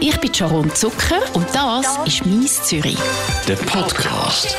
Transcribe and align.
Ich 0.00 0.16
bin 0.20 0.32
Sharon 0.32 0.70
Zucker 0.74 1.20
und 1.34 1.46
das 1.52 1.98
ist 2.06 2.24
«Mies 2.24 2.62
Zürich». 2.62 2.98
Der 3.48 3.56
Podcast. 3.56 4.56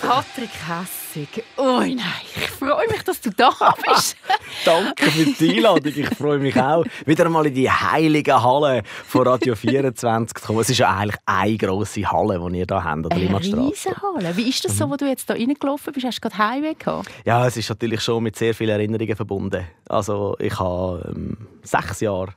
Patrick 0.00 0.50
Hessig. 0.66 1.44
Oh 1.58 1.80
nein, 1.80 1.98
ich 2.34 2.48
freue 2.48 2.88
mich, 2.88 3.02
dass 3.02 3.20
du 3.20 3.30
da 3.30 3.50
bist. 3.86 4.16
Danke 4.64 5.10
für 5.10 5.24
die 5.24 5.56
Einladung. 5.56 5.92
Ich 5.94 6.08
freue 6.16 6.38
mich 6.38 6.56
auch, 6.56 6.84
wieder 7.04 7.26
einmal 7.26 7.46
in 7.46 7.54
die 7.54 7.70
heilige 7.70 8.42
Halle 8.42 8.82
von 9.06 9.26
Radio 9.26 9.54
24 9.54 10.34
zu 10.34 10.46
kommen. 10.46 10.60
Es 10.60 10.70
ist 10.70 10.78
ja 10.78 10.96
eigentlich 10.96 11.20
eine 11.26 11.56
grosse 11.58 12.10
Halle, 12.10 12.38
die 12.38 12.58
ihr 12.58 12.66
hier 12.66 12.84
habt, 12.84 12.86
an 12.86 13.02
der 13.02 13.12
Eine 13.12 13.24
Limmatstraße. 13.24 13.68
Riesenhalle. 13.68 14.36
Wie 14.36 14.48
ist 14.48 14.64
das 14.64 14.78
so, 14.78 14.88
wo 14.88 14.96
du 14.96 15.06
jetzt 15.06 15.28
da 15.28 15.34
reingelaufen 15.34 15.92
bist? 15.92 16.06
Hast 16.06 16.16
du 16.24 16.28
gerade 16.28 16.38
Heimweh 16.38 16.74
gehabt? 16.74 17.10
Ja, 17.26 17.46
es 17.46 17.56
ist 17.58 17.68
natürlich 17.68 18.00
schon 18.00 18.22
mit 18.22 18.36
sehr 18.36 18.54
vielen 18.54 18.70
Erinnerungen 18.70 19.14
verbunden. 19.16 19.66
Also 19.88 20.36
ich 20.38 20.58
habe 20.58 21.12
ähm, 21.14 21.36
sechs 21.62 22.00
Jahre 22.00 22.32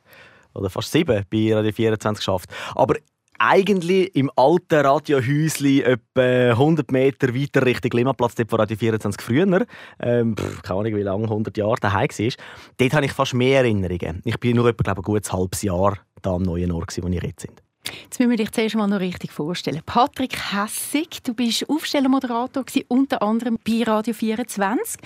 oder 0.54 0.70
fast 0.70 0.92
sieben 0.92 1.24
bei 1.30 1.54
Radio 1.54 1.72
24 1.72 2.26
geschafft. 2.26 2.50
Aber 2.76 2.96
eigentlich 3.42 4.16
im 4.16 4.30
alten 4.36 4.86
Radiohäuschen 4.86 5.82
etwa 5.82 6.52
100 6.52 6.92
Meter 6.92 7.34
weiter 7.34 7.66
Richtung 7.66 7.92
Limmatplatz, 7.92 8.36
dort 8.36 8.52
wo 8.52 8.56
Radio 8.58 8.78
24 8.78 9.22
früher, 9.22 9.66
ähm, 10.00 10.36
pff, 10.36 10.62
keine 10.62 10.80
Ahnung 10.80 10.96
wie 10.96 11.02
lange, 11.02 11.24
100 11.24 11.58
Jahre 11.58 11.78
daheim 11.82 12.08
war, 12.08 12.32
dort 12.78 12.94
habe 12.94 13.06
ich 13.06 13.14
fast 13.14 13.34
mehr 13.34 13.60
Erinnerungen. 13.60 14.22
Ich 14.26 14.40
bin 14.40 14.56
nur 14.56 14.68
etwa, 14.68 14.84
glaube 14.84 15.02
ich, 15.02 15.08
ein 15.08 15.14
gutes 15.14 15.34
halbes 15.34 15.62
Jahr 15.64 15.98
da 16.22 16.36
am 16.36 16.44
neuen 16.44 16.72
Ort, 16.72 16.96
wo 17.02 17.08
ich 17.08 17.24
jetzt 17.24 17.42
sind. 17.42 17.62
Jetzt 18.04 18.20
müssen 18.20 18.30
wir 18.30 18.38
dich 18.38 18.52
zuerst 18.52 18.76
mal 18.76 18.88
noch 18.88 19.00
richtig 19.00 19.32
vorstellen. 19.32 19.82
Patrick 19.86 20.36
Hessig, 20.54 21.24
du 21.24 21.34
bist 21.34 21.68
Aufstellermoderator 21.68 22.64
unter 22.90 23.22
anderem 23.22 23.58
bei 23.68 23.84
Radio 23.84 24.14
24 24.14 25.02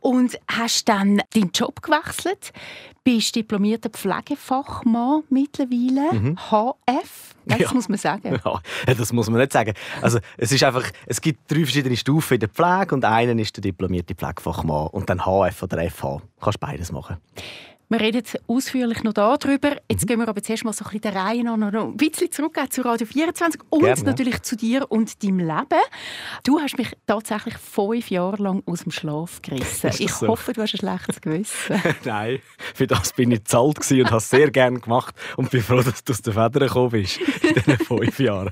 und 0.00 0.38
hast 0.50 0.88
dann 0.88 1.20
deinen 1.34 1.50
Job 1.52 1.82
gewechselt, 1.82 2.52
bist 3.04 3.36
diplomierter 3.36 3.90
Pflegefachmann 3.90 5.24
mittlerweile, 5.28 6.36
HF, 6.50 7.34
das 7.44 7.58
Ja. 7.58 7.72
muss 7.74 7.88
man 7.90 7.98
sagen. 7.98 8.40
Ja, 8.86 8.94
das 8.94 9.12
muss 9.12 9.28
man 9.28 9.40
nicht 9.40 9.52
sagen. 9.52 9.74
Also, 10.00 10.18
es, 10.38 10.50
ist 10.50 10.62
einfach, 10.64 10.84
es 11.06 11.20
gibt 11.20 11.50
drei 11.50 11.60
verschiedene 11.60 11.96
Stufen 11.96 12.34
in 12.34 12.40
der 12.40 12.48
Pflege 12.48 12.94
und 12.94 13.04
einen 13.04 13.38
ist 13.38 13.56
der 13.56 13.62
diplomierte 13.62 14.14
Pflegefachmann 14.14 14.86
und 14.88 15.10
dann 15.10 15.20
HF 15.26 15.62
oder 15.62 15.90
FH. 15.90 16.22
Kannst 16.40 16.60
beides 16.60 16.90
machen. 16.90 17.18
Wir 17.94 18.00
reden 18.00 18.24
ausführlich 18.48 19.04
noch 19.04 19.12
darüber. 19.12 19.76
Jetzt 19.88 20.08
gehen 20.08 20.18
wir 20.18 20.26
aber 20.26 20.42
zuerst 20.42 20.64
mal 20.64 20.72
so 20.72 20.84
ein 20.84 20.90
bisschen 20.90 21.12
der 21.12 21.14
Reihe 21.14 21.44
nach 21.44 21.56
noch 21.56 21.72
ein 21.72 21.96
bisschen 21.96 22.32
zurück 22.32 22.56
äh, 22.56 22.68
zu 22.68 22.82
Radio 22.82 23.06
24 23.06 23.60
und 23.70 23.84
Gerne. 23.84 24.02
natürlich 24.02 24.42
zu 24.42 24.56
dir 24.56 24.90
und 24.90 25.22
deinem 25.22 25.38
Leben. 25.38 25.80
Du 26.42 26.58
hast 26.58 26.76
mich 26.76 26.88
tatsächlich 27.06 27.56
fünf 27.56 28.10
Jahre 28.10 28.42
lang 28.42 28.64
aus 28.66 28.82
dem 28.82 28.90
Schlaf 28.90 29.40
gerissen. 29.42 29.92
Ich 30.00 30.12
so? 30.12 30.26
hoffe, 30.26 30.52
du 30.52 30.62
hast 30.62 30.74
ein 30.74 30.78
schlechtes 30.78 31.20
Gewissen. 31.20 31.80
Nein, 32.04 32.40
für 32.74 32.88
das 32.88 33.12
bin 33.12 33.30
ich 33.30 33.44
zu 33.44 33.60
alt 33.60 33.78
und 33.78 34.06
habe 34.06 34.16
es 34.16 34.28
sehr 34.28 34.50
gerne 34.50 34.80
gemacht 34.80 35.14
und 35.36 35.52
bin 35.52 35.62
froh, 35.62 35.80
dass 35.80 36.02
du 36.02 36.14
aus 36.14 36.22
den 36.22 36.32
Federn 36.32 36.66
gekommen 36.66 36.90
bist 36.90 37.20
in 37.20 37.54
diesen 37.54 37.78
fünf 37.78 38.18
Jahren. 38.18 38.50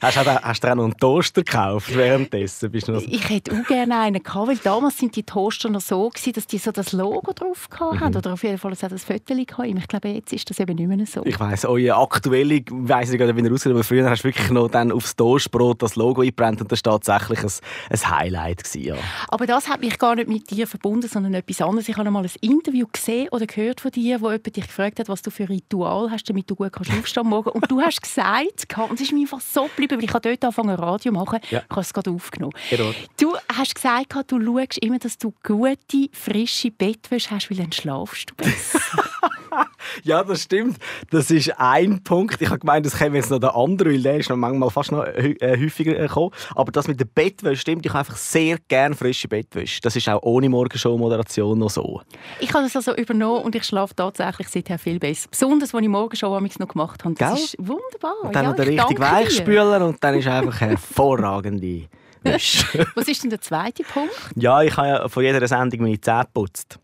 Hast, 0.00 0.16
du 0.16 0.20
auch, 0.20 0.42
hast 0.42 0.64
du 0.64 0.68
auch 0.70 0.74
noch 0.74 0.84
einen 0.84 0.96
Toaster 0.96 1.42
gekauft 1.42 1.94
währenddessen? 1.94 2.70
Bist 2.70 2.88
du. 2.88 2.96
Ich 2.96 3.28
hätte 3.28 3.52
auch 3.52 3.66
gerne 3.66 3.98
einen 3.98 4.22
gehabt, 4.22 4.48
weil 4.48 4.56
damals 4.56 4.98
sind 4.98 5.14
die 5.16 5.22
Toaster 5.22 5.68
noch 5.68 5.80
so 5.80 6.08
gewesen, 6.08 6.32
dass 6.32 6.46
die 6.46 6.58
so 6.58 6.72
das 6.72 6.92
Logo 6.92 7.32
drauf 7.32 7.68
Mhm. 7.80 8.00
hatten. 8.00 8.16
Oder 8.16 8.32
auf 8.32 8.42
jeden 8.42 8.58
Fall 8.58 8.72
hat 8.72 8.82
ein 8.92 8.98
Foto. 8.98 9.34
Ich 9.34 9.46
glaube, 9.46 10.08
jetzt 10.08 10.32
ist 10.32 10.48
das 10.50 10.58
eben 10.60 10.76
nicht 10.76 10.88
mehr 10.88 11.06
so. 11.06 11.22
Ich 11.24 11.38
weiss, 11.38 11.64
eure 11.64 11.96
aktuelle, 11.96 12.54
ich 12.54 12.66
weiss 12.70 13.10
nicht, 13.10 13.20
wie 13.20 13.40
er 13.46 13.52
aussieht, 13.52 13.72
aber 13.72 13.84
früher 13.84 14.08
hast 14.08 14.20
du 14.22 14.28
wirklich 14.28 14.50
noch 14.50 14.68
dann 14.68 14.92
aufs 14.92 15.16
Toastbrot 15.16 15.82
das 15.82 15.96
Logo 15.96 16.22
eingebrannt 16.22 16.60
und 16.60 16.70
das 16.72 16.80
war 16.84 17.00
tatsächlich 17.00 17.42
ein, 17.42 17.50
ein 17.90 18.10
Highlight. 18.18 18.64
Gewesen, 18.64 18.82
ja. 18.82 18.96
Aber 19.28 19.46
das 19.46 19.68
hat 19.68 19.80
mich 19.80 19.98
gar 19.98 20.14
nicht 20.14 20.28
mit 20.28 20.50
dir 20.50 20.66
verbunden, 20.66 21.08
sondern 21.08 21.34
etwas 21.34 21.60
anderes. 21.60 21.88
Ich 21.88 21.96
habe 21.96 22.06
einmal 22.06 22.24
ein 22.24 22.30
Interview 22.40 22.86
gesehen 22.92 23.28
oder 23.30 23.46
gehört 23.46 23.80
von 23.80 23.90
dir, 23.90 24.20
wo 24.20 24.26
jemand 24.30 24.54
dich 24.56 24.66
gefragt 24.66 24.98
hat, 25.00 25.08
was 25.08 25.22
du 25.22 25.30
für 25.30 25.44
ein 25.44 25.48
Ritual 25.48 26.10
hast, 26.10 26.28
damit 26.28 26.48
du 26.50 26.54
gut 26.54 26.72
kannst 26.72 26.90
aufstehen 26.92 27.26
Morgen. 27.26 27.50
Und 27.50 27.70
du 27.70 27.80
hast 27.80 28.00
gesagt, 28.02 28.66
und 28.78 28.94
es 28.94 29.00
ist 29.02 29.12
mir 29.12 29.20
einfach 29.20 29.40
so 29.40 29.64
geblieben, 29.64 29.89
weil 29.96 30.04
ich 30.04 30.12
habe 30.12 30.28
dort 30.28 30.44
angefangen 30.44 30.76
Radio 30.76 31.12
machen. 31.12 31.40
Ja. 31.50 31.60
Ich 31.60 31.70
habe 31.70 31.80
es 31.80 31.92
gerade 31.92 32.10
aufgenommen. 32.10 32.52
Genau. 32.70 32.92
Du 33.18 33.36
hast 33.54 33.74
gesagt, 33.74 34.14
du 34.30 34.40
schaust 34.40 34.78
immer, 34.78 34.98
dass 34.98 35.18
du 35.18 35.32
gute, 35.42 36.08
frische 36.12 36.70
Bettwäsche 36.70 37.30
hast, 37.30 37.50
weil 37.50 37.58
dann 37.58 37.72
schlafst 37.72 38.30
du 38.30 38.34
besser. 38.34 38.80
Ja, 40.04 40.22
das 40.22 40.42
stimmt. 40.42 40.76
Das 41.10 41.30
ist 41.30 41.52
ein 41.58 42.02
Punkt. 42.04 42.40
Ich 42.40 42.48
habe 42.48 42.58
gemeint, 42.60 42.86
das 42.86 42.96
käme 42.96 43.16
jetzt 43.16 43.30
noch 43.30 43.38
der 43.40 43.56
andere, 43.56 43.90
weil 43.90 44.02
der 44.02 44.18
ist 44.18 44.28
noch 44.30 44.36
manchmal 44.36 44.70
fast 44.70 44.92
noch 44.92 45.04
hä- 45.04 45.36
äh, 45.40 45.58
häufiger 45.58 45.98
äh, 45.98 46.06
gekommen. 46.06 46.30
Aber 46.54 46.70
das 46.70 46.86
mit 46.86 47.00
der 47.00 47.06
Bettwäsche 47.06 47.60
stimmt. 47.60 47.84
Ich 47.84 47.90
habe 47.92 48.00
einfach 48.00 48.16
sehr 48.16 48.58
gerne 48.68 48.94
frische 48.94 49.26
Bettwäsche. 49.28 49.80
Das 49.80 49.96
ist 49.96 50.08
auch 50.08 50.22
ohne 50.22 50.48
Morgenshow-Moderation 50.48 51.58
noch 51.58 51.70
so. 51.70 52.02
ich 52.40 52.52
habe 52.52 52.64
das 52.64 52.76
also 52.76 52.94
übernommen 52.94 53.42
und 53.42 53.54
ich 53.54 53.64
schlafe 53.64 53.94
tatsächlich 53.96 54.48
seither 54.48 54.78
viel 54.78 54.98
besser. 54.98 55.28
Besonders, 55.30 55.74
als 55.74 55.82
ich 55.82 55.88
morgen 55.88 56.16
schon 56.16 56.32
amigs 56.34 56.58
noch 56.58 56.68
gemacht 56.68 57.04
habe. 57.04 57.14
Das 57.16 57.34
Gell? 57.34 57.44
ist 57.44 57.56
wunderbar. 57.58 58.14
Und 58.22 58.34
dann 58.34 58.44
ja, 58.44 58.50
noch 58.50 58.56
der 58.56 58.68
ich 58.68 58.78
richtige. 58.80 59.00
Weichspüler 59.02 59.84
und 59.86 60.02
dann 60.04 60.14
ist 60.14 60.28
einfach 60.28 60.60
hervorragende 61.04 61.88
Wäsche. 62.22 62.86
Was 62.94 63.08
ist 63.08 63.22
denn 63.22 63.30
der 63.30 63.40
zweite 63.40 63.82
Punkt? 63.82 64.12
ja, 64.36 64.62
ich 64.62 64.76
habe 64.76 64.88
ja 64.88 65.08
von 65.08 65.22
jeder 65.22 65.46
Sendung 65.48 65.80
meine 65.82 66.00
Zähne 66.00 66.24
geputzt. 66.24 66.78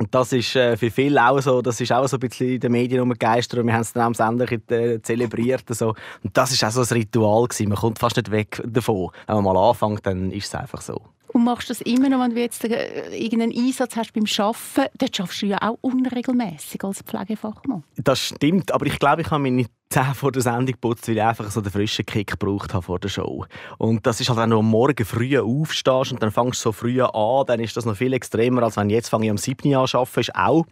Und 0.00 0.14
das 0.14 0.32
ist 0.32 0.56
äh, 0.56 0.78
für 0.78 0.90
viele 0.90 1.22
auch 1.28 1.40
so, 1.42 1.60
das 1.60 1.78
ist 1.78 1.92
auch 1.92 2.06
so 2.08 2.16
ein 2.16 2.20
bisschen 2.20 2.48
in 2.48 2.60
den 2.60 2.72
Medien 2.72 3.02
umgegeistert 3.02 3.60
und 3.60 3.66
wir 3.66 3.74
haben 3.74 3.82
es 3.82 3.92
dann 3.92 4.04
am 4.04 4.14
Sender 4.14 4.50
äh, 4.50 5.02
zelebriert. 5.02 5.64
So. 5.68 5.94
Und 6.24 6.34
das 6.34 6.52
ist 6.52 6.64
auch 6.64 6.70
so 6.70 6.80
ein 6.80 7.00
Ritual 7.00 7.46
gewesen. 7.46 7.68
Man 7.68 7.76
kommt 7.76 7.98
fast 7.98 8.16
nicht 8.16 8.30
weg 8.30 8.62
davon. 8.64 9.10
Wenn 9.26 9.36
man 9.36 9.44
mal 9.44 9.68
anfängt, 9.68 10.06
dann 10.06 10.30
ist 10.30 10.46
es 10.46 10.54
einfach 10.54 10.80
so. 10.80 11.02
Und 11.32 11.44
machst 11.44 11.70
das 11.70 11.80
immer 11.82 12.08
noch, 12.08 12.20
wenn 12.20 12.34
du 12.34 12.40
jetzt 12.40 12.64
äh, 12.64 13.16
irgendeinen 13.16 13.56
Einsatz 13.56 13.96
hast 13.96 14.12
beim 14.12 14.24
Arbeiten? 14.38 14.90
Dort 14.98 15.16
schaffst 15.16 15.42
du 15.42 15.46
ja 15.46 15.58
auch 15.62 15.78
unregelmäßig 15.80 16.82
als 16.82 17.02
Pflegefachmann. 17.02 17.84
Das 17.96 18.20
stimmt, 18.20 18.72
aber 18.72 18.86
ich 18.86 18.98
glaube, 18.98 19.22
ich 19.22 19.30
habe 19.30 19.42
meine 19.42 19.66
Zähne 19.90 20.14
vor 20.14 20.32
der 20.32 20.42
Sendung 20.42 20.66
geputzt, 20.66 21.08
weil 21.08 21.16
ich 21.16 21.22
einfach 21.22 21.50
so 21.50 21.60
den 21.60 21.70
frischen 21.70 22.04
Kick 22.04 22.32
gebraucht 22.32 22.74
habe 22.74 22.82
vor 22.82 22.98
der 22.98 23.08
Show. 23.08 23.44
Und 23.78 24.06
das 24.06 24.20
ist 24.20 24.28
halt, 24.28 24.38
wenn 24.38 24.50
du 24.50 24.58
am 24.58 24.70
Morgen 24.70 25.04
früh 25.04 25.38
aufstehst 25.38 26.12
und 26.12 26.22
dann 26.22 26.32
fängst 26.32 26.60
du 26.60 26.68
so 26.68 26.72
früh 26.72 27.00
an, 27.00 27.46
dann 27.46 27.60
ist 27.60 27.76
das 27.76 27.84
noch 27.84 27.96
viel 27.96 28.12
extremer, 28.12 28.62
als 28.62 28.76
wenn 28.76 28.90
jetzt 28.90 29.08
fange 29.08 29.26
ich 29.26 29.30
am 29.30 29.38
7. 29.38 29.68
Uhr 29.68 29.80
an 29.80 29.86
zu 29.86 29.98
arbeiten, 29.98 30.20
ist 30.20 30.34
auch 30.34 30.66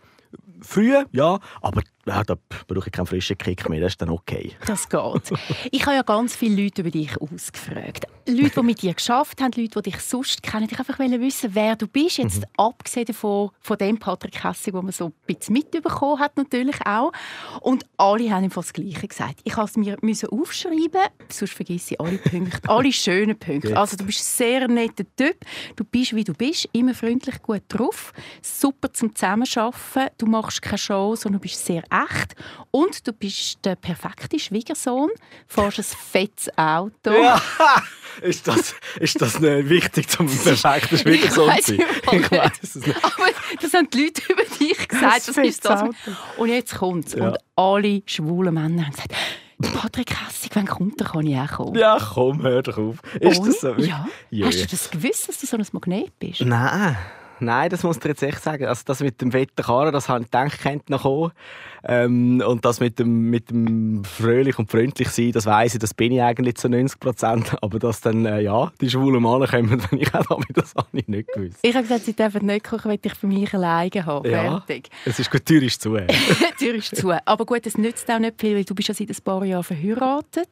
früh, 0.60 0.94
ja, 1.12 1.38
aber 1.60 1.82
ja, 2.06 2.24
da 2.24 2.36
brauche 2.66 2.88
ich 2.88 2.92
keinen 2.92 3.06
frischen 3.06 3.36
Kick 3.36 3.68
mehr, 3.68 3.80
das 3.80 3.92
ist 3.92 4.02
dann 4.02 4.10
okay. 4.10 4.52
Das 4.66 4.88
geht. 4.88 5.32
ich 5.70 5.84
habe 5.84 5.96
ja 5.96 6.02
ganz 6.02 6.34
viele 6.34 6.62
Leute 6.62 6.80
über 6.80 6.90
dich 6.90 7.16
ausgefragt. 7.20 8.06
Leute, 8.26 8.60
die 8.60 8.62
mit 8.62 8.82
dir 8.82 8.94
geschafft 8.94 9.40
haben, 9.40 9.52
Leute, 9.56 9.80
die 9.82 9.90
dich 9.90 10.00
sonst 10.00 10.42
kennen. 10.42 10.68
Ich 10.70 10.78
einfach 10.78 10.98
wissen, 10.98 11.54
wer 11.54 11.76
du 11.76 11.86
bist. 11.86 12.18
Jetzt 12.18 12.44
abgesehen 12.56 13.06
davon, 13.06 13.50
von 13.60 13.78
dem 13.78 13.98
Patrick 13.98 14.42
Hessig, 14.44 14.74
den 14.74 14.84
man 14.84 14.92
so 14.92 15.06
ein 15.06 15.12
bisschen 15.26 15.54
mitbekommen 15.54 16.18
hat, 16.18 16.36
natürlich 16.36 16.76
auch. 16.86 17.12
Und 17.60 17.86
alle 17.96 18.30
haben 18.30 18.44
ihm 18.44 18.50
das 18.50 18.72
Gleiche 18.72 19.08
gesagt. 19.08 19.40
Ich 19.44 19.56
musste 19.56 19.80
es 19.80 20.02
mir 20.02 20.32
aufschreiben, 20.32 21.08
sonst 21.30 21.54
vergesse 21.54 21.94
ich 21.94 22.00
alle 22.00 22.18
Punkte, 22.18 22.68
alle 22.68 22.92
schönen 22.92 23.38
Punkte. 23.38 23.76
Also 23.76 23.96
du 23.96 24.04
bist 24.04 24.20
ein 24.20 24.46
sehr 24.46 24.68
netter 24.68 25.04
Typ. 25.16 25.36
Du 25.76 25.84
bist, 25.84 26.14
wie 26.14 26.24
du 26.24 26.34
bist, 26.34 26.68
immer 26.72 26.94
freundlich, 26.94 27.40
gut 27.42 27.62
drauf, 27.68 28.12
super 28.42 28.92
zum 28.92 29.14
Zusammenarbeiten. 29.14 30.17
Du 30.18 30.26
machst 30.26 30.60
keine 30.60 30.78
Show, 30.78 31.14
sondern 31.14 31.40
du 31.40 31.48
bist 31.48 31.64
sehr 31.64 31.82
echt. 31.84 32.34
Und 32.72 33.06
du 33.06 33.12
bist 33.12 33.64
der 33.64 33.76
perfekte 33.76 34.38
Schwiegersohn, 34.38 35.10
fährst 35.46 35.78
ein 35.78 35.84
fettes 35.84 36.50
Auto. 36.58 37.12
Ja, 37.12 37.40
ist 38.22 38.48
das, 38.48 38.74
ist 38.98 39.20
das 39.22 39.38
nicht 39.38 39.68
wichtig, 39.68 40.08
zum 40.08 40.26
perfekten 40.42 40.98
Schwiegersohn 40.98 41.52
zu 41.62 41.76
sein? 41.76 41.86
Ich 42.12 42.30
weiss 42.32 42.52
es 42.62 42.74
nicht. 42.74 42.96
Aber 43.04 43.26
das 43.60 43.72
haben 43.72 43.88
die 43.90 44.04
Leute 44.04 44.22
über 44.32 44.42
dich 44.42 44.88
gesagt. 44.88 45.28
Das 45.28 45.36
ist 45.36 45.64
das. 45.64 45.82
Auto. 45.82 45.94
Und 46.36 46.48
jetzt 46.48 46.74
kommt 46.74 47.06
es. 47.06 47.14
Ja. 47.14 47.28
Und 47.28 47.38
alle 47.54 48.02
schwulen 48.06 48.54
Männer 48.54 48.86
haben 48.86 48.92
gesagt, 48.92 49.14
Patrick 49.60 50.10
Hessig, 50.10 50.54
wenn 50.54 50.66
kommt, 50.66 51.00
dann 51.00 51.08
kann 51.08 51.26
ich 51.26 51.36
auch 51.36 51.50
kommen. 51.50 51.74
Ja, 51.74 51.98
komm, 51.98 52.42
hör 52.42 52.62
doch 52.62 52.78
auf. 52.78 52.96
Ist 53.20 53.40
Und? 53.40 53.48
das 53.48 53.60
so? 53.60 53.74
Ja. 53.76 54.06
Hast 54.44 54.60
du 54.62 54.66
das 54.66 54.90
gewusst, 54.90 55.28
dass 55.28 55.38
du 55.38 55.46
so 55.46 55.56
ein 55.56 55.66
Magnet 55.72 56.16
bist? 56.18 56.40
Nein, 56.42 56.96
nein, 57.40 57.70
das 57.70 57.82
muss 57.82 57.98
ich 57.98 58.04
jetzt 58.04 58.22
echt 58.22 58.42
sagen. 58.42 58.66
Also 58.66 58.82
das 58.84 59.00
mit 59.00 59.20
dem 59.20 59.32
fetten 59.32 59.62
Karren, 59.62 59.92
das 59.92 60.08
habe 60.08 60.20
ich 60.20 60.26
gedacht, 60.30 60.60
könnte 60.60 60.92
noch 60.92 61.02
kommen. 61.02 61.32
Ähm, 61.84 62.42
und 62.46 62.64
das 62.64 62.80
mit 62.80 62.98
dem, 62.98 63.30
mit 63.30 63.50
dem 63.50 64.02
fröhlich 64.04 64.58
und 64.58 64.70
freundlich 64.70 65.08
sein, 65.10 65.32
das 65.32 65.46
weiß 65.46 65.74
ich, 65.74 65.80
das 65.80 65.94
bin 65.94 66.12
ich 66.12 66.22
eigentlich 66.22 66.56
zu 66.56 66.68
90 66.68 66.98
Prozent. 67.00 67.56
Aber 67.62 67.78
dass 67.78 68.00
dann, 68.00 68.26
äh, 68.26 68.40
ja, 68.40 68.72
die 68.80 68.90
schwulen 68.90 69.22
Männer 69.22 69.46
kommen, 69.46 69.82
wenn 69.90 70.00
ich 70.00 70.12
auch 70.14 70.26
damit, 70.26 70.48
das 70.54 70.74
habe 70.74 70.88
ich 70.92 71.06
nicht 71.08 71.28
gewusst. 71.32 71.58
Ich 71.62 71.74
habe 71.74 71.82
gesagt, 71.84 72.04
sie 72.04 72.14
dürfen 72.14 72.46
nicht 72.46 72.64
kochen, 72.64 72.90
will 72.90 72.98
ich 73.00 73.14
für 73.14 73.26
mich 73.26 73.52
alleine 73.54 74.06
haben. 74.06 74.28
Ja. 74.28 74.60
Fertig. 74.66 74.90
Es 75.04 75.18
ist 75.18 75.30
gut, 75.30 75.48
die 75.48 75.54
Tür 75.54 75.62
ist 75.62 75.80
zu. 75.80 75.96
Die 75.96 76.06
Tür 76.58 76.74
ist 76.74 76.96
zu. 76.96 77.12
Aber 77.24 77.46
gut, 77.46 77.66
es 77.66 77.78
nützt 77.78 78.10
auch 78.10 78.18
nicht 78.18 78.40
viel, 78.40 78.56
weil 78.56 78.64
du 78.64 78.74
bist 78.74 78.88
ja 78.88 78.94
seit 78.94 79.10
ein 79.10 79.16
paar 79.24 79.44
Jahren 79.44 79.64
verheiratet. 79.64 80.48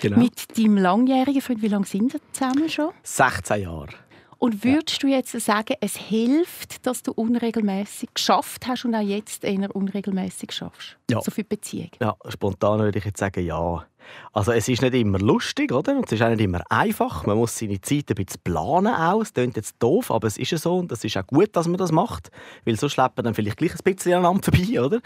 genau. 0.00 0.18
Mit 0.18 0.58
deinem 0.58 0.78
langjährigen 0.78 1.40
Freund. 1.40 1.62
Wie 1.62 1.68
lange 1.68 1.86
sind 1.86 2.12
wir 2.12 2.20
zusammen 2.32 2.68
schon? 2.68 2.90
16 3.02 3.62
Jahre. 3.62 3.88
Und 4.38 4.64
würdest 4.64 5.02
du 5.02 5.06
jetzt 5.06 5.32
sagen, 5.40 5.76
es 5.80 5.96
hilft, 5.96 6.86
dass 6.86 7.02
du 7.02 7.12
unregelmäßig 7.12 8.10
geschafft 8.14 8.66
hast 8.66 8.84
und 8.84 8.94
auch 8.94 9.00
jetzt 9.00 9.44
eher 9.44 9.74
unregelmäßig 9.74 10.52
schaffst? 10.52 10.98
Ja. 11.10 11.20
So 11.22 11.30
für 11.30 11.42
die 11.42 11.48
Beziehung. 11.48 11.90
Ja, 12.00 12.16
spontan 12.28 12.80
würde 12.80 12.98
ich 12.98 13.04
jetzt 13.04 13.18
sagen, 13.18 13.44
ja. 13.44 13.86
Also 14.32 14.52
es 14.52 14.68
ist 14.68 14.82
nicht 14.82 14.94
immer 14.94 15.18
lustig, 15.18 15.72
oder? 15.72 15.96
Und 15.96 16.06
es 16.06 16.12
ist 16.12 16.22
auch 16.22 16.28
nicht 16.28 16.40
immer 16.40 16.62
einfach. 16.70 17.26
Man 17.26 17.38
muss 17.38 17.58
seine 17.58 17.80
Zeit 17.80 18.10
ein 18.10 18.16
bisschen 18.16 18.40
planen 18.44 18.94
auch. 18.94 19.22
Es 19.22 19.32
klingt 19.32 19.56
jetzt 19.56 19.76
doof, 19.78 20.10
aber 20.10 20.26
es 20.26 20.38
ist 20.38 20.50
ja 20.50 20.58
so 20.58 20.78
und 20.78 20.92
es 20.92 21.04
ist 21.04 21.16
auch 21.16 21.26
gut, 21.26 21.54
dass 21.54 21.68
man 21.68 21.78
das 21.78 21.92
macht, 21.92 22.30
weil 22.64 22.76
so 22.76 22.88
schleppt 22.88 23.16
man 23.16 23.24
dann 23.24 23.34
vielleicht 23.34 23.56
gleich 23.56 23.72
ein 23.72 23.94
bisschen 23.94 24.14
aneinander 24.14 24.42
vorbei, 24.42 24.80
oder? 24.80 25.00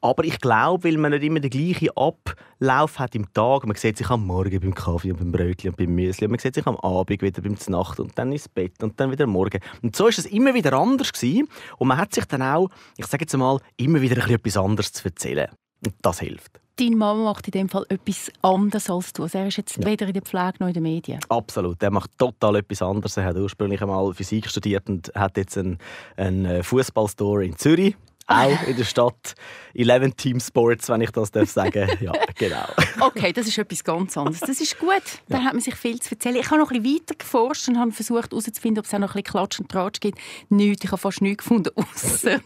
Aber 0.00 0.24
ich 0.24 0.38
glaube, 0.40 0.84
weil 0.84 0.96
man 0.96 1.12
nicht 1.12 1.24
immer 1.24 1.40
den 1.40 1.50
gleichen 1.50 1.90
Ablauf 1.96 2.98
hat 2.98 3.14
im 3.14 3.32
Tag, 3.32 3.66
man 3.66 3.76
sieht 3.76 3.98
sich 3.98 4.08
am 4.08 4.26
Morgen 4.26 4.60
beim 4.60 4.74
Kaffee 4.74 5.12
und 5.12 5.18
beim 5.18 5.32
Brötchen 5.32 5.70
und 5.70 5.76
beim 5.76 5.94
Müsli 5.94 6.26
und 6.26 6.30
man 6.30 6.38
sieht 6.38 6.54
sich 6.54 6.66
am 6.66 6.76
Abend 6.78 7.22
wieder 7.22 7.42
beim 7.42 7.56
Nacht 7.68 8.00
und 8.00 8.18
dann 8.18 8.32
ins 8.32 8.48
Bett 8.48 8.82
und 8.82 8.98
dann 8.98 9.10
wieder 9.10 9.26
morgen. 9.26 9.60
Und 9.82 9.94
so 9.94 10.06
ist 10.06 10.18
es 10.18 10.26
immer 10.26 10.54
wieder 10.54 10.72
anders 10.72 11.12
gewesen. 11.12 11.48
und 11.78 11.88
man 11.88 11.98
hat 11.98 12.14
sich 12.14 12.24
dann 12.24 12.42
auch, 12.42 12.70
ich 12.96 13.06
sage 13.06 13.24
jetzt 13.24 13.36
mal, 13.36 13.60
immer 13.76 14.00
wieder 14.00 14.22
ein 14.24 14.30
etwas 14.30 14.56
anderes 14.56 14.92
zu 14.92 15.04
erzählen. 15.04 15.50
Und 15.84 15.94
das 16.02 16.20
hilft. 16.20 16.60
Dein 16.80 16.96
Mama 16.96 17.24
macht 17.24 17.46
in 17.46 17.50
dem 17.50 17.68
Fall 17.68 17.84
etwas 17.90 18.32
anderes 18.40 18.88
als 18.88 19.12
du. 19.12 19.24
Also 19.24 19.36
er 19.36 19.48
ist 19.48 19.58
jetzt 19.58 19.76
ja. 19.76 19.86
weder 19.86 20.06
in 20.06 20.14
der 20.14 20.22
Pflege 20.22 20.54
noch 20.60 20.68
in 20.68 20.72
den 20.72 20.82
Medien. 20.82 21.20
Absolut. 21.28 21.82
Er 21.82 21.90
macht 21.90 22.16
total 22.16 22.56
etwas 22.56 22.80
anderes. 22.80 23.18
Er 23.18 23.24
hat 23.24 23.36
ursprünglich 23.36 23.82
einmal 23.82 24.14
Physik 24.14 24.48
studiert 24.48 24.88
und 24.88 25.12
hat 25.14 25.36
jetzt 25.36 25.58
einen, 25.58 25.76
einen 26.16 26.46
äh, 26.46 26.62
Fußballstore 26.62 27.44
in 27.44 27.58
Zürich 27.58 27.96
auch 28.30 28.62
in 28.66 28.76
der 28.76 28.84
Stadt. 28.84 29.34
11 29.74 30.14
Team 30.14 30.40
Sports, 30.40 30.88
wenn 30.88 31.00
ich 31.00 31.10
das 31.10 31.30
darf 31.30 31.50
sagen 31.50 31.88
Ja, 32.00 32.12
genau. 32.36 32.66
Okay, 33.00 33.32
das 33.32 33.46
ist 33.46 33.58
etwas 33.58 33.84
ganz 33.84 34.16
anderes. 34.16 34.40
Das 34.40 34.60
ist 34.60 34.78
gut. 34.78 35.02
Da 35.28 35.38
ja. 35.38 35.44
hat 35.44 35.52
man 35.52 35.60
sich 35.60 35.74
viel 35.74 36.00
zu 36.00 36.12
erzählen. 36.12 36.36
Ich 36.36 36.50
habe 36.50 36.60
noch 36.60 36.70
ein 36.70 36.82
bisschen 36.82 37.00
weiter 37.00 37.14
geforscht 37.16 37.68
und 37.68 37.78
habe 37.78 37.92
versucht 37.92 38.30
herauszufinden, 38.30 38.80
ob 38.80 38.86
es 38.86 38.94
auch 38.94 38.98
noch 38.98 39.14
ein 39.14 39.22
bisschen 39.22 39.32
Klatsch 39.32 39.60
und 39.60 39.70
Tratsch 39.70 40.00
gibt. 40.00 40.18
Nichts. 40.48 40.84
Ich 40.84 40.90
habe 40.90 41.00
fast 41.00 41.22
nichts 41.22 41.44
gefunden, 41.44 41.70
außer, 41.74 42.40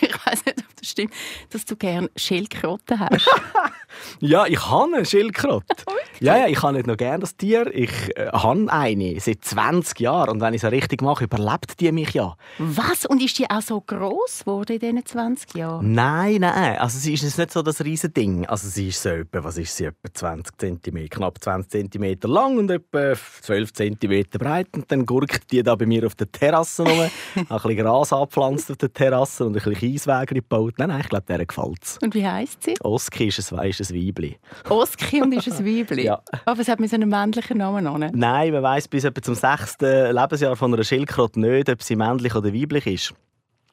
ich 0.00 0.26
weiß 0.26 0.44
nicht, 0.46 0.58
ob 0.58 0.76
das 0.80 0.90
stimmt, 0.90 1.12
dass 1.50 1.64
du 1.64 1.76
gerne 1.76 2.10
Schildkröten 2.16 2.98
hast. 2.98 3.28
ja, 4.20 4.46
ich 4.46 4.66
habe 4.66 4.94
eine 4.94 5.04
Schildkröte. 5.04 5.64
Ja, 6.22 6.36
ja, 6.36 6.48
ich 6.48 6.62
habe 6.62 6.74
nicht 6.74 6.86
noch 6.86 6.98
gerne 6.98 7.20
das 7.20 7.34
Tier. 7.34 7.74
Ich 7.74 8.14
äh, 8.14 8.28
habe 8.30 8.70
eine 8.70 9.18
seit 9.20 9.42
20 9.42 10.00
Jahren. 10.00 10.28
Und 10.28 10.42
wenn 10.42 10.52
ich 10.52 10.62
es 10.62 10.70
richtig 10.70 11.00
mache, 11.00 11.24
überlebt 11.24 11.80
die 11.80 11.90
mich 11.92 12.10
ja. 12.10 12.36
Was? 12.58 13.06
Und 13.06 13.22
ist 13.22 13.38
die 13.38 13.48
auch 13.48 13.62
so 13.62 13.80
groß 13.80 14.40
geworden 14.40 14.72
in 14.72 14.80
diesen 14.80 15.06
20 15.06 15.54
Jahren? 15.54 15.94
Nein, 15.94 16.42
nein. 16.42 16.76
Also 16.76 16.98
sie 16.98 17.14
ist 17.14 17.22
nicht 17.38 17.50
so 17.50 17.62
das 17.62 17.82
riesige 17.82 18.12
Ding. 18.12 18.44
Also 18.44 18.68
sie 18.68 18.88
ist 18.88 19.02
so 19.02 19.08
etwa, 19.08 19.42
was 19.42 19.56
ist 19.56 19.74
sie, 19.74 19.86
etwa 19.86 20.12
20 20.12 20.58
cm, 20.58 21.08
knapp 21.08 21.42
20 21.42 21.90
cm 21.90 22.18
lang 22.24 22.58
und 22.58 22.70
etwa 22.70 23.14
12 23.40 23.72
cm 23.72 24.24
breit. 24.38 24.68
Und 24.74 24.92
dann 24.92 25.06
gurkt 25.06 25.50
die 25.50 25.62
da 25.62 25.74
bei 25.74 25.86
mir 25.86 26.04
auf 26.04 26.16
der 26.16 26.30
Terrasse 26.30 26.82
rum. 26.82 27.00
ein 27.34 27.46
bisschen 27.46 27.76
Gras 27.78 28.12
abpflanzt 28.12 28.70
auf 28.70 28.76
der 28.76 28.92
Terrasse 28.92 29.46
und 29.46 29.52
ein 29.52 29.54
bisschen 29.54 29.74
Kieswege 29.74 30.34
gebaut. 30.34 30.69
Nein, 30.78 30.88
nein, 30.88 31.00
ich 31.00 31.08
glaube, 31.08 31.24
der 31.26 31.44
gefällt 31.44 31.82
es. 31.82 31.98
Und 32.02 32.14
wie 32.14 32.26
heisst 32.26 32.62
sie? 32.62 32.74
Oski 32.82 33.28
ist 33.28 33.52
ein, 33.52 33.68
ist 33.68 33.80
ein 33.80 33.96
Weibli. 33.96 34.38
Oski 34.68 35.22
und 35.22 35.32
ist 35.34 35.48
ein 35.50 35.64
Weibli? 35.66 36.04
ja. 36.04 36.20
Aber 36.44 36.60
es 36.60 36.68
hat 36.68 36.80
mit 36.80 36.90
so 36.90 36.96
einen 36.96 37.08
männlichen 37.08 37.58
Namen 37.58 38.00
nicht? 38.00 38.14
Nein, 38.14 38.52
man 38.52 38.62
weiss 38.62 38.88
bis 38.88 39.04
etwa 39.04 39.20
zum 39.22 39.34
sechsten 39.34 40.14
Lebensjahr 40.14 40.56
von 40.56 40.72
einer 40.74 40.84
Schildkröte 40.84 41.40
nicht, 41.40 41.68
ob 41.68 41.82
sie 41.82 41.96
männlich 41.96 42.34
oder 42.34 42.52
weiblich 42.52 42.86
ist. 42.86 43.14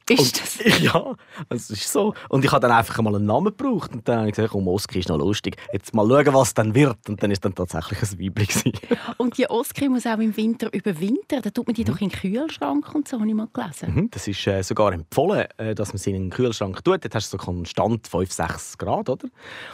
Ist 0.09 0.39
das? 0.39 0.57
Ja, 0.81 1.15
es 1.49 1.69
ist 1.69 1.91
so. 1.91 2.13
Und 2.29 2.45
ich 2.45 2.51
habe 2.51 2.61
dann 2.61 2.71
einfach 2.71 3.01
mal 3.01 3.15
einen 3.15 3.25
Namen 3.25 3.45
gebraucht 3.45 3.91
und 3.93 4.07
dann 4.07 4.19
habe 4.19 4.29
ich 4.29 4.35
gesagt, 4.35 4.51
komm, 4.51 4.67
Oski 4.67 4.99
ist 4.99 5.09
noch 5.09 5.17
lustig. 5.17 5.57
Jetzt 5.73 5.93
mal 5.93 6.07
schauen, 6.07 6.33
was 6.33 6.53
dann 6.53 6.75
wird. 6.75 6.97
Und 7.09 7.21
dann 7.21 7.31
ist 7.31 7.43
dann 7.43 7.55
tatsächlich 7.55 8.01
ein 8.01 8.19
Weibchen. 8.19 8.73
und 9.17 9.37
die 9.37 9.49
Oski 9.49 9.89
muss 9.89 10.05
auch 10.05 10.19
im 10.19 10.35
Winter 10.37 10.71
überwintern. 10.73 11.41
Da 11.41 11.49
tut 11.49 11.67
man 11.67 11.73
die 11.73 11.81
mhm. 11.81 11.87
doch 11.87 12.01
in 12.01 12.09
den 12.09 12.19
Kühlschrank 12.19 12.93
und 12.93 13.07
so, 13.07 13.19
habe 13.19 13.27
ich 13.27 13.33
mal 13.33 13.47
gelesen. 13.51 13.93
Mhm. 13.93 14.11
Das 14.11 14.27
ist 14.27 14.45
äh, 14.47 14.61
sogar 14.61 14.93
empfohlen, 14.93 15.47
äh, 15.57 15.75
dass 15.75 15.89
man 15.89 15.97
sie 15.97 16.11
in 16.11 16.23
den 16.23 16.29
Kühlschrank 16.29 16.83
tut. 16.83 17.03
Dort 17.03 17.15
hast 17.15 17.33
du 17.33 17.37
so 17.37 17.43
konstant 17.43 18.07
5, 18.07 18.31
6 18.31 18.77
Grad, 18.77 19.09
oder? 19.09 19.27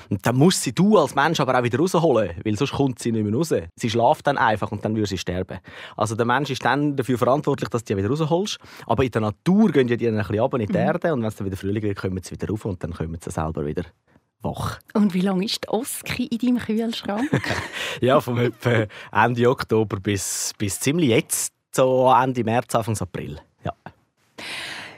Und 0.10 0.26
dann 0.26 0.36
musst 0.36 0.64
sie 0.64 0.74
du 0.74 0.98
als 0.98 1.16
Mensch 1.16 1.40
aber 1.40 1.60
auch 1.60 1.64
wieder 1.64 1.80
rausholen, 1.80 2.32
weil 2.44 2.58
sonst 2.58 2.74
kommt 2.74 3.00
sie 3.00 3.12
nicht 3.12 3.24
mehr 3.24 3.34
raus. 3.34 3.54
Sie 3.76 3.90
schläft 3.90 4.28
dann 4.28 4.38
einfach 4.38 4.72
und 4.72 4.84
dann 4.84 4.96
würde 4.96 5.08
sie 5.08 5.18
sterben. 5.18 5.60
Also 5.98 6.16
der 6.16 6.26
Mensch 6.26 6.50
ist 6.50 6.64
dann 6.64 6.96
dafür 6.96 7.18
verantwortlich, 7.18 7.70
dass 7.70 7.84
du 7.84 7.94
die 7.94 7.98
wieder 7.98 8.10
rausholst. 8.10 8.58
Aber 8.88 9.04
in 9.04 9.12
der 9.12 9.22
Natur 9.22 9.72
gehen 9.72 9.88
ja 9.88 9.96
die 9.96 10.23
ein 10.24 10.28
bisschen 10.28 10.42
runter 10.42 10.60
in 10.60 10.68
die 10.68 10.74
mhm. 10.74 10.80
Erde 10.80 11.14
und 11.14 11.22
wenn 11.22 11.28
es 11.28 11.36
dann 11.36 11.46
wieder 11.46 11.58
Frühling 11.58 11.84
wird, 11.84 11.98
kommen 11.98 12.22
sie 12.24 12.31
wieder 12.31 12.50
rauf 12.50 12.66
und 12.66 12.84
dann 12.84 12.94
kommen 12.94 13.18
sie 13.22 13.31
selber 13.31 13.66
wieder 13.66 13.84
wach. 14.42 14.80
Und 14.94 15.14
wie 15.14 15.22
lange 15.22 15.46
ist 15.46 15.64
die 15.64 15.70
Oski 15.70 16.25
in 16.28 16.38
deinem 16.38 16.60
Kühlschrank? 16.60 17.30
ja, 18.02 18.20
von 18.20 18.38
etwa 18.38 18.86
Ende 19.12 19.50
Oktober 19.50 20.00
bis, 20.00 20.54
bis 20.58 20.80
ziemlich 20.80 21.10
jetzt, 21.10 21.54
so 21.72 22.12
Ende 22.12 22.44
März, 22.44 22.75
Anfang 22.75 22.98
April. 23.00 23.40
Ja. 23.64 23.74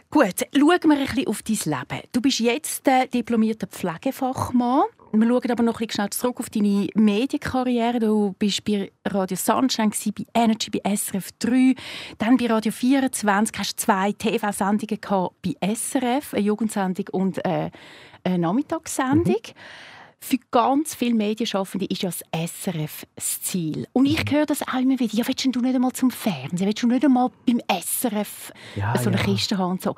Gut, 0.09 0.45
schauen 0.53 0.67
wir 0.67 0.97
ein 0.97 1.05
bisschen 1.05 1.27
auf 1.27 1.43
dein 1.43 1.57
Leben. 1.65 2.07
Du 2.11 2.21
bist 2.21 2.39
jetzt 2.39 2.87
äh, 2.87 3.07
diplomierter 3.07 3.67
Pflegefachmann. 3.67 4.83
Wir 5.17 5.27
schauen 5.29 5.51
aber 5.51 5.63
noch 5.63 5.79
ein 5.79 5.87
bisschen 5.87 6.11
zurück 6.11 6.39
auf 6.41 6.49
deine 6.49 6.89
Medienkarriere. 6.93 7.99
Du 7.99 8.35
bist 8.37 8.65
bei 8.65 8.91
Radio 9.05 9.37
Sunshine, 9.37 9.89
bei 9.89 10.25
Energy, 10.33 10.69
bei 10.69 10.95
SRF 10.95 11.29
3, 11.39 11.73
dann 12.17 12.35
bei 12.35 12.47
Radio 12.47 12.73
24, 12.73 13.57
hast 13.57 13.79
zwei 13.79 14.11
TV-Sendungen 14.11 14.99
bei 15.41 15.73
SRF, 15.73 16.33
eine 16.33 16.43
Jugendsendung 16.43 17.05
und 17.13 17.45
äh, 17.45 17.71
eine 18.25 18.39
Nachmittagssendung. 18.39 19.35
Mhm. 19.35 20.19
Für 20.19 20.37
ganz 20.51 20.95
viele 20.95 21.15
Medienschaffende 21.15 21.85
ist 21.85 22.01
ja 22.01 22.09
das 22.09 22.23
SRF 22.49 23.05
das 23.15 23.41
Ziel. 23.41 23.87
Und 23.93 24.07
ich 24.07 24.29
höre 24.29 24.45
das 24.45 24.67
auch 24.67 24.81
immer 24.81 24.99
wieder. 24.99 25.15
Ja, 25.15 25.25
willst 25.27 25.45
du 25.45 25.61
nicht 25.61 25.75
einmal 25.75 25.93
zum 25.93 26.11
Fernsehen? 26.11 26.67
Willst 26.67 26.83
du 26.83 26.87
nicht 26.87 27.05
einmal 27.05 27.29
beim 27.45 27.61
SRF 27.69 28.51
ja, 28.75 28.97
so 28.97 29.09
eine 29.09 29.17
ja. 29.17 29.23
Kiste 29.23 29.57
haben? 29.57 29.71
Und, 29.71 29.81
so. 29.81 29.95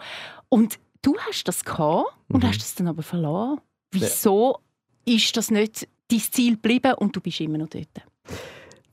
und 0.49 0.77
du 1.01 1.17
hast 1.17 1.45
das 1.45 1.65
gehabt 1.65 2.13
und 2.27 2.43
mhm. 2.43 2.47
hast 2.47 2.61
es 2.61 2.75
dann 2.75 2.87
aber 2.87 3.01
verloren. 3.01 3.61
Wieso 3.91 4.59
ist 5.07 5.35
das 5.37 5.49
nicht 5.51 5.87
dein 6.09 6.19
Ziel 6.19 6.53
geblieben 6.53 6.93
und 6.95 7.15
du 7.15 7.21
bist 7.21 7.39
immer 7.39 7.57
noch 7.57 7.69
dort. 7.69 7.87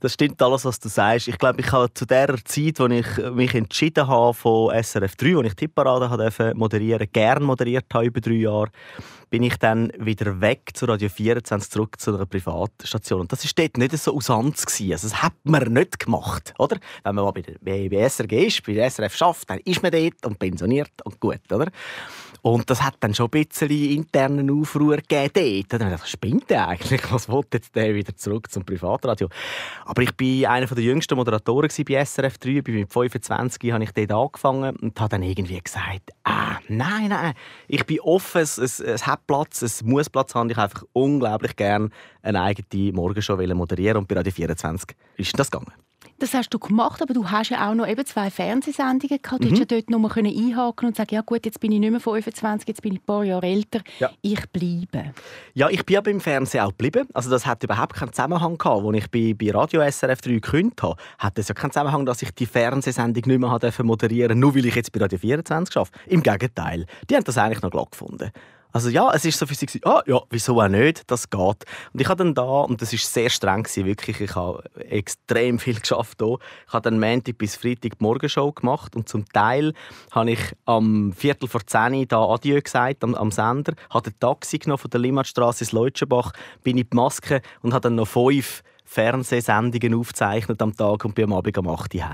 Das 0.01 0.13
stimmt 0.13 0.41
alles, 0.43 0.67
was 0.67 0.79
du 0.79 0.89
sagst. 0.91 1.29
Ich 1.29 1.39
glaube, 1.39 1.61
ich 1.61 1.73
habe 1.73 1.93
zu 1.95 2.05
der 2.05 2.37
Zeit, 2.45 2.79
als 2.79 2.93
ich 2.93 3.31
mich 3.31 3.55
entschieden 3.55 4.07
habe 4.07 4.35
von 4.35 4.71
SRF 4.83 5.17
3, 5.17 5.37
wo 5.37 5.43
ich 5.43 5.55
Tipparade 5.55 6.55
moderieren 6.55 7.09
gern 7.11 7.43
moderiert 7.43 7.87
habe 7.93 8.07
über 8.07 8.21
drei 8.21 8.35
Jahre, 8.35 8.71
bin 9.35 9.43
ich 9.43 9.57
dann 9.57 9.91
wieder 9.99 10.41
weg 10.41 10.71
zu 10.75 10.85
Radio 10.85 11.09
24 11.09 11.69
zurück 11.69 11.99
zu 11.99 12.15
einer 12.15 12.25
Privatstation. 12.25 13.23
Und 13.23 13.33
das 13.33 13.45
war 13.45 13.51
dort 13.57 13.79
nicht 13.79 13.99
so 13.99 14.15
usanz. 14.15 14.65
Also 14.65 15.09
das 15.09 15.23
hat 15.25 15.33
man 15.43 15.73
nicht 15.73 15.99
gemacht, 15.99 16.55
oder? 16.57 16.77
Wenn 17.03 17.17
man 17.17 17.25
mal 17.25 17.33
bei, 17.33 17.43
der, 17.43 17.57
bei, 17.61 17.89
bei 17.89 18.09
SRG 18.09 18.47
ist, 18.47 18.65
bei 18.65 18.75
der 18.75 18.89
SRF 18.89 19.17
schafft, 19.17 19.51
dann 19.51 19.59
ist 19.65 19.83
man 19.83 19.91
dort 19.91 20.25
und 20.25 20.39
pensioniert 20.39 20.93
und 21.03 21.19
gut, 21.19 21.41
oder? 21.51 21.67
Und 22.45 22.69
das 22.69 22.83
hat 22.83 22.97
dann 23.01 23.15
schon 23.15 23.31
ein 23.33 23.47
bisschen 23.47 23.71
internen 23.71 24.51
Aufruhr 24.51 24.99
gegeben 24.99 25.65
dort. 25.71 25.81
Und 25.81 25.91
dann 25.91 25.99
spinnt 26.05 26.51
der 26.51 26.69
eigentlich? 26.69 27.11
Was 27.11 27.27
will 27.27 27.41
jetzt 27.55 27.75
der 27.75 27.95
wieder 27.95 28.15
zurück 28.15 28.51
zum 28.51 28.67
Privatradio? 28.67 29.31
Aber 29.87 30.03
ich 30.03 30.11
war 30.11 30.51
einer 30.53 30.67
der 30.67 30.85
jüngsten 30.85 31.17
Moderatoren 31.17 31.71
bei 31.89 32.05
SRF 32.05 32.37
3. 32.37 32.63
Mit 32.67 32.93
25 32.93 33.73
habe 33.73 33.83
ich 33.85 33.93
dort 33.93 34.13
angefangen 34.13 34.77
und 34.77 35.01
habe 35.01 35.09
dann 35.09 35.23
irgendwie 35.23 35.59
gesagt, 35.59 36.11
ah, 36.25 36.59
nein, 36.69 37.09
nein, 37.09 37.33
ich 37.67 37.87
bin 37.87 38.01
offen, 38.01 38.43
es, 38.43 38.59
es, 38.59 38.79
es 38.79 39.07
hat 39.07 39.24
Platz, 39.27 39.63
es 39.63 39.83
muss 39.83 40.11
Platz 40.11 40.35
haben. 40.35 40.51
Ich 40.51 40.59
einfach 40.59 40.85
unglaublich 40.93 41.57
gerne 41.57 41.91
eine 42.23 42.43
eigene 42.43 42.93
Morgenshow 42.93 43.37
moderieren 43.37 43.99
und 43.99 44.09
bei 44.09 44.17
Radio 44.17 44.33
24 44.33 44.97
ist 45.17 45.39
das 45.39 45.51
gegangen. 45.51 45.73
Das 46.19 46.33
hast 46.33 46.51
du 46.51 46.59
gemacht, 46.59 47.03
aber 47.03 47.13
du 47.13 47.29
hast 47.31 47.51
ja 47.51 47.69
auch 47.69 47.75
noch 47.75 47.89
eben 47.89 48.07
zwei 48.07 48.31
Fernsehsendungen 48.31 49.21
gehabt. 49.21 49.43
Du 49.43 49.49
mhm. 49.49 49.57
hättest 49.57 49.71
ja 49.71 49.79
dort 49.79 49.91
noch 49.91 50.17
einhaken 50.17 50.89
und 50.89 50.97
sagen, 50.97 51.15
ja 51.15 51.23
gut, 51.23 51.45
jetzt 51.45 51.59
bin 51.61 51.73
ich 51.73 51.81
nicht 51.81 51.91
mehr 51.91 52.01
25, 52.01 52.69
jetzt 52.69 52.83
bin 52.83 52.93
ich 52.93 53.01
ein 53.01 53.05
paar 53.05 53.25
Jahre 53.25 53.47
älter, 53.47 53.81
ja. 53.99 54.11
ich 54.23 54.41
bleibe. 54.51 55.13
Ja, 55.55 55.69
ich 55.69 55.85
bin 55.85 55.97
aber 55.97 56.11
im 56.11 56.21
Fernsehen 56.21 56.63
auch 56.63 56.69
geblieben. 56.69 57.09
Also 57.13 57.31
das 57.31 57.47
hat 57.47 57.63
überhaupt 57.65 57.95
keinen 57.95 58.13
Zusammenhang 58.13 58.57
gehabt. 58.59 58.85
Als 58.85 58.97
ich 58.97 59.11
bei, 59.11 59.35
bei 59.35 59.51
Radio 59.51 59.83
SRF 59.91 60.21
3 60.21 60.31
gekündigt 60.35 60.83
habe, 60.83 60.97
hat 61.19 61.39
es 61.39 61.49
ja 61.49 61.55
keinen 61.55 61.73
Zusammenhang, 61.73 62.07
dass 62.07 62.23
ich 62.23 62.31
die 62.31 62.47
Fernsehsendung 62.47 63.25
nicht 63.27 63.41
mehr 63.41 63.73
moderieren 63.83 64.41
durfte, 64.41 64.41
nur 64.41 64.55
weil 64.55 64.67
ich 64.67 64.75
jetzt 64.77 64.93
bei 64.93 65.01
Radio 65.01 65.19
24 65.19 65.77
arbeite. 65.77 65.99
Im 66.07 66.23
Gegenteil, 66.23 66.87
die 67.11 67.17
haben 67.17 67.25
das 67.25 67.39
eigentlich 67.39 67.63
noch 67.63 67.71
glatt 67.71 67.91
gefunden. 67.91 68.31
Also 68.75 68.89
ja, 68.89 69.13
es 69.15 69.25
ist 69.25 69.39
so 69.39 69.47
für 69.47 69.55
sie, 69.55 69.69
ah 69.85 70.03
ja, 70.05 70.21
wieso 70.31 70.61
auch 70.61 70.67
nicht, 70.67 71.09
das 71.09 71.31
geht. 71.31 71.41
Und 71.41 72.01
ich 72.01 72.09
habe 72.09 72.25
dann 72.25 72.35
da, 72.35 72.43
und 72.43 72.83
das 72.83 72.93
ist 72.93 73.15
sehr 73.15 73.31
streng 73.31 73.63
gewesen, 73.63 73.85
wirklich, 73.87 74.21
ich 74.21 74.35
habe 74.35 74.65
extrem 74.91 75.61
viel 75.61 75.75
geschafft 75.81 76.19
hier. 76.21 76.39
Ich 76.67 76.73
habe 76.73 76.91
dann 76.91 76.99
Montag 76.99 77.39
bis 77.39 77.55
Freitag 77.55 77.99
die 77.99 78.03
Morgenshow 78.03 78.51
gemacht 78.51 78.97
und 78.97 79.09
zum 79.09 79.27
Teil 79.27 79.75
habe 80.11 80.33
ich 80.33 80.41
am 80.65 81.13
Viertel 81.13 81.49
vor 81.49 81.65
zehn 81.65 82.09
da 82.09 82.25
Adieu 82.25 82.61
gesagt 82.61 83.05
am, 83.05 83.15
am 83.15 83.31
Sender, 83.31 83.75
habe 83.91 84.11
ein 84.11 84.19
Taxi 84.19 84.59
genommen 84.59 84.79
von 84.79 84.91
der 84.91 84.99
Limmatstraße 84.99 85.63
ins 85.63 85.71
Leutschenbach, 85.71 86.33
bin 86.65 86.77
in 86.77 86.89
die 86.91 86.97
Maske 86.97 87.43
und 87.63 87.75
habe 87.75 87.83
dann 87.83 87.95
noch 87.95 88.09
fünf 88.09 88.65
Fernsehsendungen 88.85 89.95
aufzeichnet 89.99 90.61
am 90.61 90.77
Tag 90.77 91.05
und 91.05 91.15
bin 91.15 91.25
am 91.25 91.33
Abend 91.33 91.57
um 91.59 91.69
8 91.69 91.95
Uhr 91.95 92.05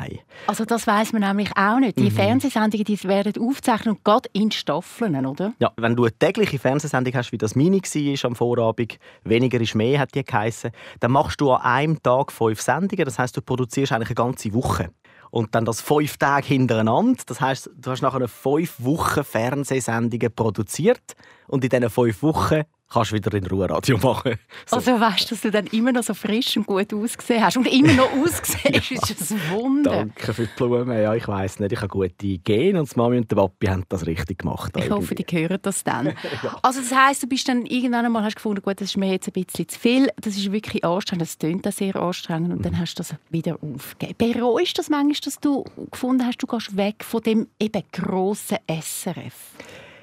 Also 0.46 0.64
das 0.64 0.86
weiß 0.86 1.12
man 1.12 1.22
nämlich 1.22 1.50
auch 1.56 1.78
nicht. 1.78 1.98
Die 1.98 2.04
mhm. 2.04 2.10
Fernsehsendungen 2.12 2.84
die 2.84 3.02
werden 3.04 3.32
aufgezeichnet 3.42 3.96
und 3.96 4.04
gerade 4.04 4.28
in 4.32 4.50
Staffeln, 4.50 5.26
oder? 5.26 5.52
Ja, 5.58 5.72
wenn 5.76 5.96
du 5.96 6.04
eine 6.04 6.12
tägliche 6.12 6.58
Fernsehsendung 6.58 7.12
hast, 7.14 7.32
wie 7.32 7.38
das 7.38 7.56
meine 7.56 7.80
war 7.80 8.24
am 8.24 8.36
Vorabend, 8.36 8.98
«Weniger 9.24 9.60
ist 9.60 9.74
mehr» 9.74 9.98
hat 9.98 10.14
die 10.14 10.24
geheissen, 10.24 10.70
dann 11.00 11.12
machst 11.12 11.40
du 11.40 11.50
an 11.50 11.62
einem 11.62 12.02
Tag 12.02 12.32
fünf 12.32 12.60
Sendungen. 12.60 13.04
Das 13.04 13.18
heißt, 13.18 13.36
du 13.36 13.42
produzierst 13.42 13.92
eigentlich 13.92 14.10
eine 14.10 14.26
ganze 14.26 14.54
Woche 14.54 14.90
und 15.30 15.54
dann 15.54 15.64
das 15.64 15.80
fünf 15.80 16.16
Tage 16.18 16.46
hintereinander. 16.46 17.22
Das 17.26 17.40
heißt, 17.40 17.70
du 17.76 17.90
hast 17.90 18.02
nachher 18.02 18.28
fünf 18.28 18.74
Wochen 18.78 19.24
Fernsehsendungen 19.24 20.32
produziert 20.34 21.16
und 21.46 21.64
in 21.64 21.70
diesen 21.70 21.90
fünf 21.90 22.22
Wochen 22.22 22.62
kannst 22.90 23.12
du 23.12 23.14
wieder 23.14 23.32
in 23.34 23.46
Ruhe 23.46 23.68
Radio 23.68 23.96
machen. 23.98 24.34
So. 24.66 24.76
Also 24.76 25.00
weißt 25.00 25.30
du, 25.30 25.34
dass 25.34 25.42
du 25.42 25.50
dann 25.50 25.66
immer 25.68 25.90
noch 25.90 26.02
so 26.02 26.14
frisch 26.14 26.56
und 26.56 26.66
gut 26.66 26.92
ausgesehen 26.92 27.42
hast 27.42 27.56
und 27.56 27.66
immer 27.66 27.92
noch 27.94 28.12
ausgesehen 28.22 28.74
hast, 28.74 28.90
ist 29.10 29.32
ein 29.32 29.40
Wunder. 29.50 29.90
Danke 29.90 30.34
für 30.34 30.42
die 30.42 30.50
Blumen. 30.54 31.00
Ja, 31.00 31.14
ich 31.14 31.26
weiß 31.26 31.60
nicht, 31.60 31.72
ich 31.72 31.78
habe 31.78 31.88
gute 31.88 32.38
Gene 32.38 32.78
und 32.78 32.94
die 32.94 32.98
Mami 32.98 33.16
und 33.16 33.30
der 33.30 33.36
Papi 33.36 33.66
haben 33.66 33.84
das 33.88 34.06
richtig 34.06 34.40
gemacht. 34.40 34.72
Ich 34.76 34.90
hoffe, 34.90 35.14
die 35.14 35.24
hören 35.24 35.58
das 35.62 35.82
dann. 35.82 36.06
ja. 36.42 36.58
Also 36.62 36.80
das 36.80 36.94
heisst, 36.94 37.22
du 37.22 37.26
bist 37.26 37.48
dann 37.48 37.66
irgendwann 37.66 38.04
einmal 38.04 38.22
hast 38.22 38.36
gefunden, 38.36 38.62
gut, 38.62 38.80
das 38.80 38.90
ist 38.90 38.96
mir 38.96 39.10
jetzt 39.10 39.28
ein 39.28 39.32
bisschen 39.32 39.68
zu 39.68 39.78
viel, 39.78 40.08
das 40.20 40.36
ist 40.36 40.52
wirklich 40.52 40.84
anstrengend, 40.84 41.22
das 41.22 41.38
klingt 41.38 41.66
auch 41.66 41.72
sehr 41.72 41.96
anstrengend 41.96 42.52
und 42.52 42.58
mhm. 42.58 42.62
dann 42.62 42.78
hast 42.78 42.94
du 42.94 43.00
das 43.02 43.14
wieder 43.30 43.56
aufgegeben. 43.60 44.14
Bereust 44.18 44.78
du 44.78 44.82
das 44.82 44.90
manchmal, 44.90 45.20
dass 45.24 45.40
du 45.40 45.64
gefunden 45.90 46.24
hast, 46.26 46.38
du 46.38 46.46
gehst 46.46 46.76
weg 46.76 47.04
von 47.04 47.22
dem 47.22 47.48
eben 47.58 47.82
grossen 47.92 48.58
SRF? 48.68 49.34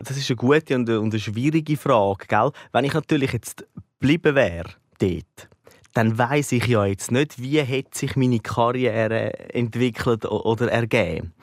Das 0.03 0.17
ist 0.17 0.29
eine 0.29 0.37
gute 0.37 0.75
und 0.75 0.89
eine 0.89 1.19
schwierige 1.19 1.77
Frage. 1.77 2.25
Gell? 2.27 2.51
Wenn 2.71 2.85
ich 2.85 2.93
natürlich 2.93 3.33
jetzt 3.33 3.65
geblieben 3.99 4.35
wäre 4.35 4.69
dort, 4.99 5.49
dann 5.93 6.17
weiß 6.17 6.51
ich 6.51 6.67
ja 6.67 6.85
jetzt 6.85 7.11
nicht, 7.11 7.41
wie 7.41 7.61
hat 7.61 7.95
sich 7.95 8.15
meine 8.15 8.39
Karriere 8.39 9.33
entwickelt 9.53 10.25
oder 10.25 10.71
ergeben. 10.71 11.33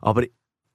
Aber 0.00 0.22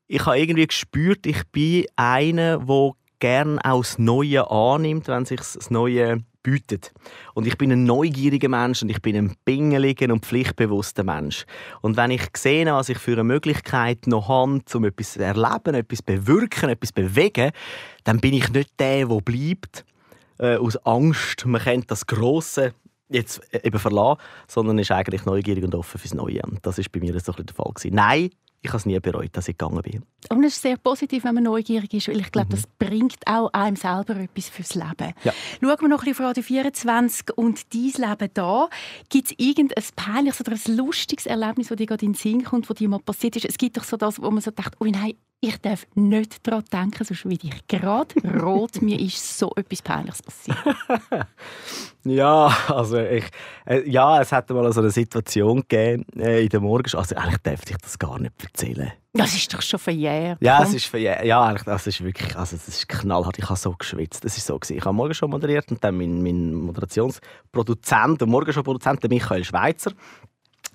ich 0.08 0.26
habe 0.26 0.40
irgendwie 0.40 0.68
gespürt, 0.68 1.26
ich 1.26 1.48
bin 1.52 1.86
einer, 1.96 2.58
der 2.60 2.92
gerne 3.20 3.60
auch 3.64 3.82
das 3.82 3.98
Neue 4.00 4.50
annimmt, 4.50 5.08
wenn 5.08 5.26
sich 5.26 5.40
das 5.40 5.70
Neue 5.70 6.24
bietet. 6.44 6.92
Und 7.34 7.48
ich 7.48 7.58
bin 7.58 7.72
ein 7.72 7.84
neugieriger 7.84 8.50
Mensch 8.50 8.82
und 8.82 8.90
ich 8.90 9.02
bin 9.02 9.16
ein 9.16 9.36
pingeliger 9.46 10.12
und 10.12 10.26
pflichtbewusster 10.26 11.04
Mensch. 11.04 11.46
Und 11.82 11.98
wenn 11.98 12.12
ich 12.12 12.24
sehe, 12.36 12.66
was 12.68 12.90
ich 12.90 12.98
für 12.98 13.14
eine 13.14 13.24
Möglichkeit 13.24 14.08
noch 14.08 14.28
habe, 14.28 14.62
um 14.74 14.84
etwas 14.86 15.14
zu 15.14 15.24
erleben, 15.24 15.76
etwas 15.76 16.00
zu 16.00 16.06
bewirken, 16.06 16.70
etwas 16.70 16.90
zu 16.90 16.96
bewegen, 16.96 17.52
dann 18.04 18.20
bin 18.20 18.34
ich 18.34 18.50
nicht 18.50 18.80
der, 18.80 19.08
der 19.08 19.22
bleibt 19.22 19.86
äh, 20.40 20.56
aus 20.56 20.78
Angst, 20.86 21.46
man 21.46 21.62
kennt 21.62 21.92
das 21.92 22.08
Grosse 22.08 22.74
jetzt 23.10 23.42
eben 23.54 23.80
verlassen, 23.80 24.22
sondern 24.48 24.78
ist 24.78 24.92
eigentlich 24.92 25.26
neugierig 25.26 25.64
und 25.64 25.76
offen 25.76 26.00
fürs 26.00 26.14
Neue. 26.14 26.42
Und 26.44 26.66
das 26.66 26.78
ist 26.78 26.92
bei 26.92 27.00
mir 27.00 27.12
so 27.20 27.32
ein 27.32 27.44
bisschen 27.44 27.46
der 27.48 27.56
Fall. 27.56 27.74
Nein, 27.86 28.30
ich 28.62 28.70
habe 28.70 28.78
es 28.78 28.86
nie 28.86 29.00
bereut, 29.00 29.30
dass 29.34 29.48
ich 29.48 29.58
gegangen 29.58 29.82
bin. 29.82 30.04
Und 30.30 30.44
es 30.44 30.56
ist 30.56 30.62
sehr 30.62 30.78
positiv, 30.78 31.24
wenn 31.24 31.36
man 31.36 31.44
neugierig 31.46 31.94
ist, 31.94 32.10
weil 32.10 32.20
ich 32.20 32.32
glaube, 32.32 32.48
mhm. 32.50 32.52
das 32.52 32.68
bringt 32.78 33.26
auch 33.26 33.52
einem 33.54 33.78
selber 33.78 34.18
etwas 34.18 34.50
fürs 34.50 34.76
Leben. 34.76 35.14
Ja. 35.24 35.34
Schauen 35.62 35.78
wir 35.80 35.88
noch 35.88 36.00
ein 36.04 36.06
bisschen 36.06 36.26
auf 36.26 36.30
Radio 36.30 36.44
24 36.44 37.38
und 37.38 37.74
dein 37.74 38.10
Leben 38.10 38.30
da. 38.34 38.70
Gibt 39.10 39.32
es 39.32 39.36
irgendein 39.38 39.84
peinliches 39.96 40.42
oder 40.42 40.52
ein 40.52 40.76
lustiges 40.76 41.26
Erlebnis, 41.26 41.70
das 41.70 41.78
dir 41.78 41.86
gerade 41.86 42.06
in 42.06 42.12
den 42.12 42.18
Sinn 42.18 42.44
kommt, 42.44 42.70
das 42.70 42.78
dir 42.78 42.90
mal 42.90 43.00
passiert 43.00 43.38
ist? 43.38 43.46
Es 43.46 43.58
gibt 43.58 43.78
doch 43.78 43.84
so 43.84 43.96
das, 43.96 44.22
wo 44.22 44.30
man 44.30 44.42
so 44.42 44.52
denkt, 44.52 44.76
oh 44.80 44.86
nein, 44.86 45.14
ich 45.42 45.58
darf 45.62 45.88
nicht 45.96 46.46
daran 46.46 46.66
denken, 46.72 47.06
sonst 47.06 47.26
werde 47.26 47.48
ich 47.48 47.68
gerade 47.68 48.42
rot. 48.42 48.82
Mir 48.82 49.00
ist 49.00 49.38
so 49.38 49.52
etwas 49.56 49.82
Peinliches 49.82 50.22
passiert. 50.22 50.58
ja, 52.04 52.48
also 52.68 52.98
ich, 53.00 53.24
äh, 53.66 53.90
ja, 53.90 54.22
es 54.22 54.34
hat 54.34 54.50
mal 54.50 54.72
so 54.74 54.82
eine 54.82 54.92
Situation 54.92 55.62
gegeben 55.62 56.06
äh, 56.18 56.44
in 56.44 56.50
der 56.50 56.60
Morgen. 56.60 56.94
Also 56.94 57.16
eigentlich 57.16 57.38
darf 57.38 57.62
ich 57.66 57.78
das 57.78 57.98
gar 57.98 58.20
nicht 58.20 58.34
erzählen. 58.44 58.92
Das 59.14 59.34
ist 59.34 59.54
doch 59.54 59.62
schon 59.62 59.80
verjährt. 59.80 60.42
Ja, 60.42 60.62
es 60.62 60.74
ist 60.74 60.88
verjährt. 60.88 61.24
Ja, 61.24 61.46
eigentlich, 61.46 61.64
das 61.64 61.88
ist 61.88 62.04
wirklich, 62.04 62.36
also 62.36 62.58
das 62.58 62.68
ist 62.68 62.90
knallhart. 62.90 63.40
Ich 63.40 63.46
habe 63.46 63.58
so 63.58 63.72
geschwitzt. 63.72 64.26
Das 64.26 64.38
ist 64.38 64.46
so 64.46 64.60
gewesen. 64.60 64.78
Ich 64.78 64.86
habe 64.86 64.96
morgen 64.96 65.14
schon 65.14 65.30
moderiert 65.30 65.72
und 65.72 65.82
dann 65.82 65.98
mein, 65.98 66.22
mein 66.22 66.54
Moderationsproduzent, 66.54 68.20
der 68.20 68.28
Morgenschau-Produzent, 68.28 69.10
Michael 69.10 69.46
Schweizer, 69.46 69.94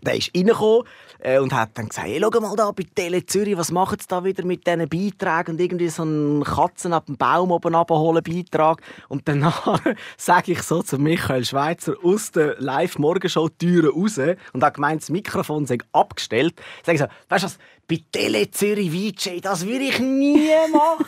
der 0.00 0.16
ist 0.16 0.35
reingekommen 0.35 0.85
äh, 1.18 1.38
und 1.38 1.52
hat 1.52 1.71
dann 1.75 1.88
gesagt, 1.88 2.06
hey, 2.06 2.21
schau 2.21 2.40
mal 2.40 2.56
da 2.56 2.71
bei 2.71 2.85
Tele 2.94 3.25
Zürich, 3.25 3.56
was 3.56 3.71
machen 3.71 3.99
sie 4.00 4.06
da 4.09 4.25
wieder 4.25 4.44
mit 4.44 4.66
diesen 4.66 4.88
Beiträgen 4.88 5.52
und 5.52 5.61
irgendwie 5.61 5.88
so 5.88 6.02
einen 6.02 6.44
Katzen 6.44 6.92
ab 6.92 7.06
dem 7.06 7.16
Baum 7.16 7.50
oben 7.50 7.75
abholen 7.75 8.23
Beitrag. 8.23 8.80
Und 9.09 9.28
dann 9.28 9.52
sage 10.16 10.52
ich 10.52 10.62
so 10.62 10.83
zu 10.83 10.99
Michael 10.99 11.44
Schweizer 11.44 11.94
aus 12.02 12.30
der 12.30 12.56
Live-Morgenshow-Türe 12.61 13.90
raus 13.90 14.18
und 14.52 14.62
hat 14.62 14.75
gemeint, 14.75 15.02
das 15.02 15.11
Mikrofon 15.11 15.66
sei 15.66 15.78
abgestellt. 15.92 16.54
Sag 16.85 16.94
ich 16.94 17.00
so, 17.00 17.06
weißt 17.28 17.44
du 17.44 17.47
was, 17.47 17.59
bei 17.87 18.00
Tele 18.11 18.50
Zürich 18.50 18.90
VJ, 18.90 19.40
das 19.40 19.66
würde 19.66 19.85
ich 19.85 19.99
nie 19.99 20.49
machen. 20.73 21.06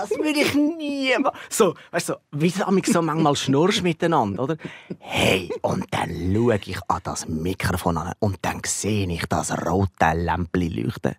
Das 0.00 0.10
würde 0.10 0.40
ich 0.40 0.54
nie 0.54 1.12
machen. 1.18 1.36
So, 1.48 1.74
weißt 1.90 2.10
du, 2.10 2.14
wie 2.32 2.50
du 2.50 2.92
so 2.92 3.02
manchmal 3.02 3.36
schnurst 3.36 3.82
miteinander, 3.82 4.44
oder? 4.44 4.56
Hey, 4.98 5.50
und 5.62 5.84
dann 5.90 6.32
schaue 6.34 6.56
ich 6.64 6.78
an 6.88 7.00
das 7.02 7.28
Mikrofon 7.28 7.98
an 7.98 8.14
und 8.18 8.38
dann 8.42 8.62
sehe 8.64 9.06
ich 9.08 9.26
das 9.26 9.52
rote 9.66 10.12
Lämpchen 10.14 10.70
leuchten. 10.70 11.16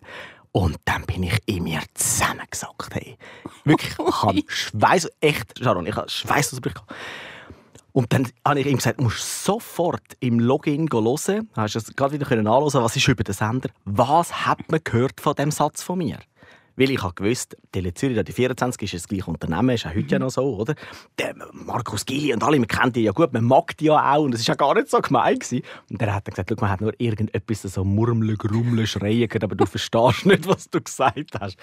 Und 0.50 0.76
dann 0.84 1.04
bin 1.06 1.22
ich 1.22 1.38
in 1.46 1.62
mir 1.62 1.80
zusammengesackt. 1.94 2.94
Hey. 2.94 3.16
Wirklich, 3.64 3.92
ich 3.98 4.22
habe 4.22 4.42
Schweiß, 4.46 5.08
echt, 5.20 5.58
Sharon, 5.58 5.86
ich 5.86 5.96
habe 5.96 6.10
Schweißausbrüche 6.10 6.82
und 7.92 8.12
dann 8.12 8.26
habe 8.44 8.60
ich 8.60 8.66
ihm 8.66 8.78
gesagt, 8.78 8.98
du 8.98 9.04
musst 9.04 9.44
sofort 9.44 10.02
im 10.20 10.40
Login 10.40 10.88
hören. 10.90 11.48
Hast 11.54 11.74
du 11.74 11.78
es 11.78 11.94
gerade 11.94 12.14
wieder 12.14 12.30
anschauen 12.30 12.82
was 12.82 12.96
ist 12.96 13.06
über 13.06 13.22
den 13.22 13.34
Sender? 13.34 13.68
Was 13.84 14.46
hat 14.46 14.70
man 14.70 14.80
gehört 14.82 15.20
von 15.20 15.34
dem 15.34 15.50
Satz 15.50 15.82
von 15.82 15.98
mir? 15.98 16.18
Weil 16.76 16.90
ich 16.90 17.02
habe 17.02 17.14
gewusst, 17.14 17.56
Tele 17.72 17.94
Zürich, 17.94 18.22
die 18.24 18.32
24 18.32 18.82
ist 18.82 19.04
das 19.04 19.08
gleiche 19.08 19.30
Unternehmen, 19.30 19.70
ist 19.70 19.86
auch 19.86 19.90
heute 19.90 20.02
mhm. 20.02 20.08
ja 20.08 20.18
noch 20.18 20.30
so, 20.30 20.56
oder? 20.56 20.74
Der 21.18 21.34
Markus 21.52 22.04
Gili 22.06 22.32
und 22.32 22.42
alle, 22.42 22.58
man 22.58 22.68
kennt 22.68 22.96
die 22.96 23.02
ja 23.02 23.12
gut, 23.12 23.32
man 23.32 23.44
mag 23.44 23.76
die 23.76 23.86
ja 23.86 24.14
auch 24.14 24.22
und 24.22 24.34
es 24.34 24.46
war 24.46 24.54
ja 24.54 24.56
gar 24.56 24.74
nicht 24.74 24.90
so 24.90 25.00
gemein. 25.00 25.38
Gewesen. 25.38 25.62
Und 25.90 26.00
der 26.00 26.14
hat 26.14 26.26
dann 26.26 26.34
gesagt, 26.34 26.60
man 26.60 26.70
hat 26.70 26.80
nur 26.80 26.92
irgendetwas 26.98 27.62
so 27.62 27.84
murmeln, 27.84 28.36
grummeln, 28.36 28.86
schreien 28.86 29.28
aber 29.42 29.54
du 29.54 29.66
verstehst 29.66 30.26
nicht, 30.26 30.46
was 30.46 30.68
du 30.70 30.80
gesagt 30.80 31.38
hast. 31.40 31.56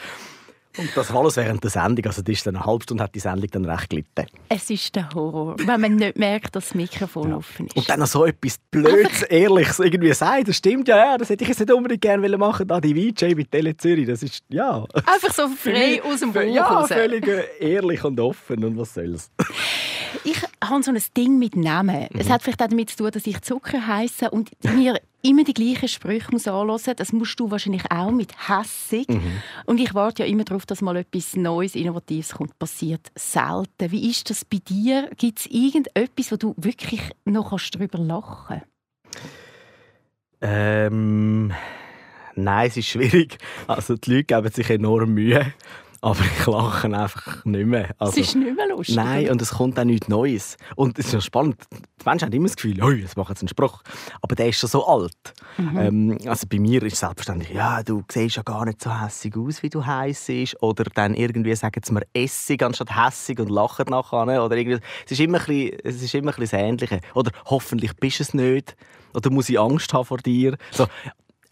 Und 0.77 0.89
das 0.95 1.11
alles 1.11 1.35
während 1.37 1.63
der 1.63 1.71
Sendung. 1.71 2.05
Also 2.05 2.21
die 2.21 2.33
ist 2.33 2.45
dann 2.45 2.55
eine 2.55 2.65
halbe 2.65 2.83
Stunde 2.83 3.03
hat 3.03 3.15
die 3.15 3.19
Sendung 3.19 3.49
dann 3.51 3.65
recht 3.65 3.89
gelitten. 3.89 4.27
Es 4.49 4.69
ist 4.69 4.95
der 4.95 5.09
Horror, 5.13 5.55
wenn 5.57 5.81
man 5.81 5.95
nicht 5.95 6.17
merkt, 6.17 6.55
dass 6.55 6.69
das 6.69 6.75
Mikrofon 6.75 7.31
ja. 7.31 7.37
offen 7.37 7.67
ist. 7.67 7.75
Und 7.75 7.89
dann 7.89 7.99
noch 7.99 8.07
so 8.07 8.25
etwas 8.25 8.59
Blödes, 8.69 9.23
Ehrliches 9.23 9.79
irgendwie 9.79 10.13
sagt. 10.13 10.47
Das 10.47 10.57
stimmt 10.57 10.87
ja, 10.87 10.97
ja, 10.97 11.17
das 11.17 11.29
hätte 11.29 11.43
ich 11.43 11.49
jetzt 11.49 11.59
nicht 11.59 11.71
unbedingt 11.71 12.01
gerne 12.01 12.37
machen 12.37 12.67
da 12.67 12.79
die 12.79 12.93
VJ 12.93 13.33
mit 13.35 13.51
Tele 13.51 13.75
Zürich. 13.75 14.07
Das 14.07 14.21
ist, 14.21 14.43
ja. 14.49 14.85
Einfach 14.93 15.33
so 15.33 15.47
frei 15.47 16.01
aus 16.03 16.19
dem 16.19 16.31
Bauch 16.31 16.41
Ja, 16.43 16.65
raus. 16.65 16.87
völlig 16.87 17.27
äh, 17.27 17.45
ehrlich 17.59 18.03
und 18.03 18.19
offen 18.19 18.63
und 18.63 18.77
was 18.77 18.93
soll's. 18.93 19.31
Ich 20.61 20.69
habe 20.69 20.83
so 20.83 20.91
ein 20.91 21.01
Ding 21.15 21.39
mit 21.39 21.55
Namen. 21.55 22.07
Mhm. 22.11 22.19
Es 22.19 22.29
hat 22.29 22.43
vielleicht 22.43 22.61
auch 22.61 22.67
damit 22.67 22.89
zu 22.89 22.97
tun, 22.97 23.11
dass 23.11 23.25
ich 23.25 23.41
Zucker 23.41 23.87
heiße 23.87 24.29
und 24.29 24.51
mir 24.63 24.99
immer 25.21 25.43
die 25.43 25.53
gleichen 25.53 25.87
Sprüche 25.87 26.31
muss 26.31 26.47
anhören. 26.47 26.95
Das 26.97 27.13
musst 27.13 27.39
du 27.39 27.49
wahrscheinlich 27.49 27.89
auch 27.89 28.11
mit 28.11 28.33
hässig. 28.49 29.07
Mhm. 29.07 29.41
Und 29.65 29.79
ich 29.79 29.93
warte 29.93 30.23
ja 30.23 30.29
immer 30.29 30.43
darauf, 30.43 30.65
dass 30.65 30.81
mal 30.81 30.97
etwas 30.97 31.35
Neues, 31.35 31.75
Innovatives 31.75 32.33
kommt. 32.33 32.57
Passiert 32.59 33.11
selten. 33.15 33.91
Wie 33.91 34.09
ist 34.09 34.29
das 34.29 34.43
bei 34.43 34.57
dir? 34.57 35.09
Gibt 35.17 35.39
es 35.39 35.45
irgendetwas, 35.47 36.31
wo 36.31 36.35
du 36.35 36.53
wirklich 36.57 37.01
noch 37.25 37.57
darüber 37.71 37.97
lachen 37.97 38.61
kannst? 38.61 38.65
Ähm, 40.41 41.53
nein, 42.35 42.67
es 42.67 42.77
ist 42.77 42.87
schwierig. 42.87 43.37
Also 43.67 43.95
die 43.95 44.11
Leute 44.11 44.23
geben 44.25 44.51
sich 44.51 44.69
enorm 44.69 45.13
Mühe. 45.13 45.53
Aber 46.01 46.19
ich 46.19 46.45
lache 46.45 46.87
einfach 46.87 47.43
nicht 47.45 47.65
mehr. 47.65 47.89
Also, 47.97 48.19
es 48.19 48.27
ist 48.29 48.35
nicht 48.35 48.55
mehr 48.55 48.67
lustig. 48.67 48.95
Nein, 48.95 49.29
und 49.29 49.41
es 49.41 49.51
kommt 49.51 49.77
auch 49.79 49.83
nichts 49.83 50.07
Neues. 50.07 50.57
Und 50.75 50.97
es 50.97 51.07
ist 51.07 51.13
ja 51.13 51.21
spannend. 51.21 51.57
Die 51.71 52.05
Menschen 52.05 52.25
haben 52.25 52.33
immer 52.33 52.47
das 52.47 52.55
Gefühl, 52.55 52.81
oh, 52.81 52.89
jetzt 52.89 53.17
machen 53.17 53.35
sie 53.35 53.41
einen 53.41 53.49
Spruch. 53.49 53.83
Aber 54.21 54.35
der 54.35 54.47
ist 54.47 54.59
schon 54.59 54.69
so 54.69 54.87
alt. 54.87 55.33
Mhm. 55.57 55.77
Ähm, 55.77 56.17
also 56.25 56.47
bei 56.49 56.59
mir 56.59 56.81
ist 56.83 56.93
es 56.93 56.99
selbstverständlich, 56.99 57.51
ja, 57.51 57.83
du 57.83 58.03
siehst 58.09 58.37
ja 58.37 58.43
gar 58.43 58.65
nicht 58.65 58.81
so 58.81 58.97
hässig 58.97 59.35
aus, 59.35 59.61
wie 59.61 59.69
du 59.69 59.85
heiß 59.85 60.25
bist. 60.27 60.61
Oder 60.63 60.85
dann 60.93 61.13
irgendwie 61.15 61.55
sagen 61.55 61.81
sie 61.83 61.93
mir 61.93 62.03
Essig 62.13 62.63
anstatt 62.63 62.95
hässig 62.95 63.39
und 63.39 63.49
lachen 63.49 63.85
nachher. 63.89 64.43
Oder 64.43 64.55
irgendwie, 64.55 64.79
es 65.05 65.11
ist 65.11 65.19
immer 65.19 65.39
ein 65.39 65.45
bisschen, 65.45 65.79
es 65.83 66.01
ist 66.01 66.15
immer 66.15 66.31
ein 66.31 66.39
bisschen 66.39 66.59
das 66.59 66.67
Ähnliche. 66.67 67.01
Oder 67.13 67.31
hoffentlich 67.45 67.95
bist 67.97 68.19
du 68.19 68.23
es 68.23 68.33
nicht. 68.33 68.75
Oder 69.13 69.29
muss 69.31 69.49
ich 69.49 69.59
Angst 69.59 69.93
haben 69.93 70.05
vor 70.05 70.17
dir. 70.17 70.57
So. 70.71 70.87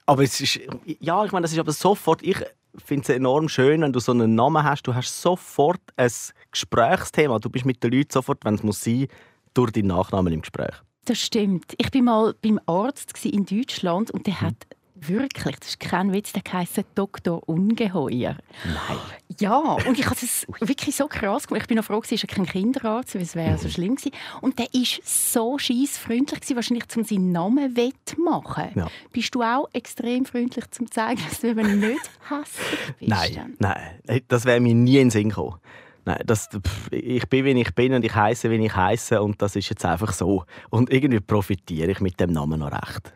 Aber 0.08 0.24
es 0.24 0.42
ist, 0.42 0.60
ja, 1.00 1.24
ich 1.24 1.32
meine, 1.32 1.44
das 1.44 1.52
ist 1.52 1.60
aber 1.60 1.74
sofort, 1.74 2.24
ich 2.24 2.38
finde 2.84 3.04
es 3.04 3.10
enorm 3.10 3.50
schön, 3.50 3.82
wenn 3.82 3.94
du 3.94 4.00
so 4.00 4.14
einen 4.14 4.36
Namen 4.36 4.64
hast, 4.64 4.84
du 4.84 4.96
hast 4.96 5.22
sofort 5.22 5.82
ein 5.96 6.12
Gesprächsthema. 6.52 7.40
Du 7.40 7.50
bist 7.50 7.66
mit 7.66 7.84
den 7.84 7.92
Leuten 7.92 8.12
sofort, 8.12 8.44
wenn 8.46 8.56
es 8.56 8.64
muss 8.64 8.84
sein, 8.84 9.08
durch 9.54 9.72
deinen 9.72 9.88
Nachnamen 9.88 10.34
im 10.34 10.42
Gespräch. 10.42 10.74
Das 11.06 11.20
stimmt. 11.20 11.74
Ich 11.78 11.94
war 11.94 12.02
mal 12.02 12.36
beim 12.42 12.60
Arzt 12.66 13.14
in 13.26 13.46
Deutschland 13.46 14.12
und 14.12 14.26
der 14.28 14.34
mhm. 14.36 14.42
hat 14.42 14.68
Wirklich, 15.00 15.58
das 15.58 15.70
ist 15.70 15.80
kein 15.80 16.12
Witz, 16.12 16.34
der 16.34 16.42
heisst 16.52 16.84
Dr. 16.96 17.48
Ungeheuer. 17.48 18.36
Nein. 18.66 18.98
Ja, 19.40 19.58
und 19.58 20.00
ich 20.00 20.06
habe 20.06 20.16
es 20.16 20.48
wirklich 20.60 20.96
so 20.96 21.08
krass 21.08 21.48
gemacht. 21.48 21.64
Ich 21.64 21.68
bin 21.68 21.78
noch 21.78 21.86
froh, 21.86 22.02
dass 22.02 22.12
er 22.12 22.28
kein 22.28 22.46
Kinderarzt, 22.46 23.16
weil 23.16 23.22
es 23.22 23.36
wäre 23.36 23.52
mhm. 23.52 23.58
so 23.58 23.70
schlimm 23.70 23.96
gewesen. 23.96 24.14
Und 24.42 24.58
der 24.58 24.66
war 24.66 25.02
so 25.04 25.58
scheissfreundlich, 25.58 26.56
wahrscheinlich, 26.56 26.86
um 26.96 27.04
seinen 27.04 27.32
Namen 27.32 27.76
wettmachen. 27.76 28.72
Ja. 28.76 28.88
Bist 29.12 29.36
du 29.36 29.44
auch 29.44 29.68
extrem 29.74 30.26
freundlich, 30.26 30.66
um 30.66 30.72
zu 30.72 30.86
zeigen, 30.86 31.22
dass 31.30 31.42
du 31.42 31.50
eben 31.50 31.80
nicht 31.80 32.10
hässlich 32.30 32.96
bist? 33.00 33.10
Nein, 33.10 33.56
nein, 33.60 34.22
das 34.28 34.46
wäre 34.46 34.60
mir 34.60 34.74
nie 34.74 34.98
in 34.98 35.06
den 35.06 35.10
Sinn 35.12 35.30
gekommen. 35.30 35.60
Nein, 36.06 36.24
das, 36.26 36.48
pff, 36.48 36.92
ich 36.92 37.28
bin, 37.28 37.44
wie 37.44 37.62
ich 37.62 37.76
bin 37.76 37.94
und 37.94 38.06
ich 38.06 38.16
heiße, 38.16 38.50
wie 38.50 38.66
ich 38.66 38.74
heiße 38.74 39.22
und 39.22 39.42
das 39.42 39.58
ist 39.58 39.70
jetzt 39.70 39.84
einfach 39.84 40.14
so. 40.14 40.46
Und 40.70 40.92
irgendwie 40.92 41.20
profitiere 41.20 41.92
ich 41.92 42.00
mit 42.00 42.20
dem 42.20 42.32
Namen 42.32 42.62
noch 42.62 42.72
recht. 42.72 43.14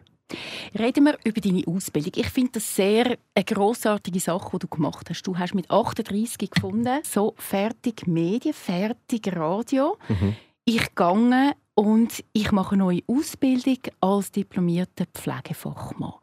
Reden 0.77 1.05
wir 1.05 1.17
über 1.23 1.41
deine 1.41 1.63
Ausbildung. 1.67 2.13
Ich 2.15 2.29
finde 2.29 2.51
das 2.53 2.75
sehr 2.75 3.17
eine 3.35 3.45
grossartige 3.45 4.19
Sache, 4.19 4.49
die 4.53 4.59
du 4.59 4.67
gemacht 4.67 5.09
hast. 5.09 5.23
Du 5.23 5.37
hast 5.37 5.53
mit 5.53 5.69
38 5.69 6.49
gefunden, 6.49 6.99
so 7.03 7.33
fertig 7.37 8.07
Medien, 8.07 8.53
fertig 8.53 9.35
Radio. 9.35 9.97
Mhm. 10.07 10.35
Ich 10.65 10.95
gehe 10.95 11.53
und 11.73 12.23
ich 12.33 12.51
mache 12.51 12.75
eine 12.75 12.83
neue 12.83 13.01
Ausbildung 13.07 13.79
als 13.99 14.31
diplomierter 14.31 15.05
Pflegefachmann 15.13 16.13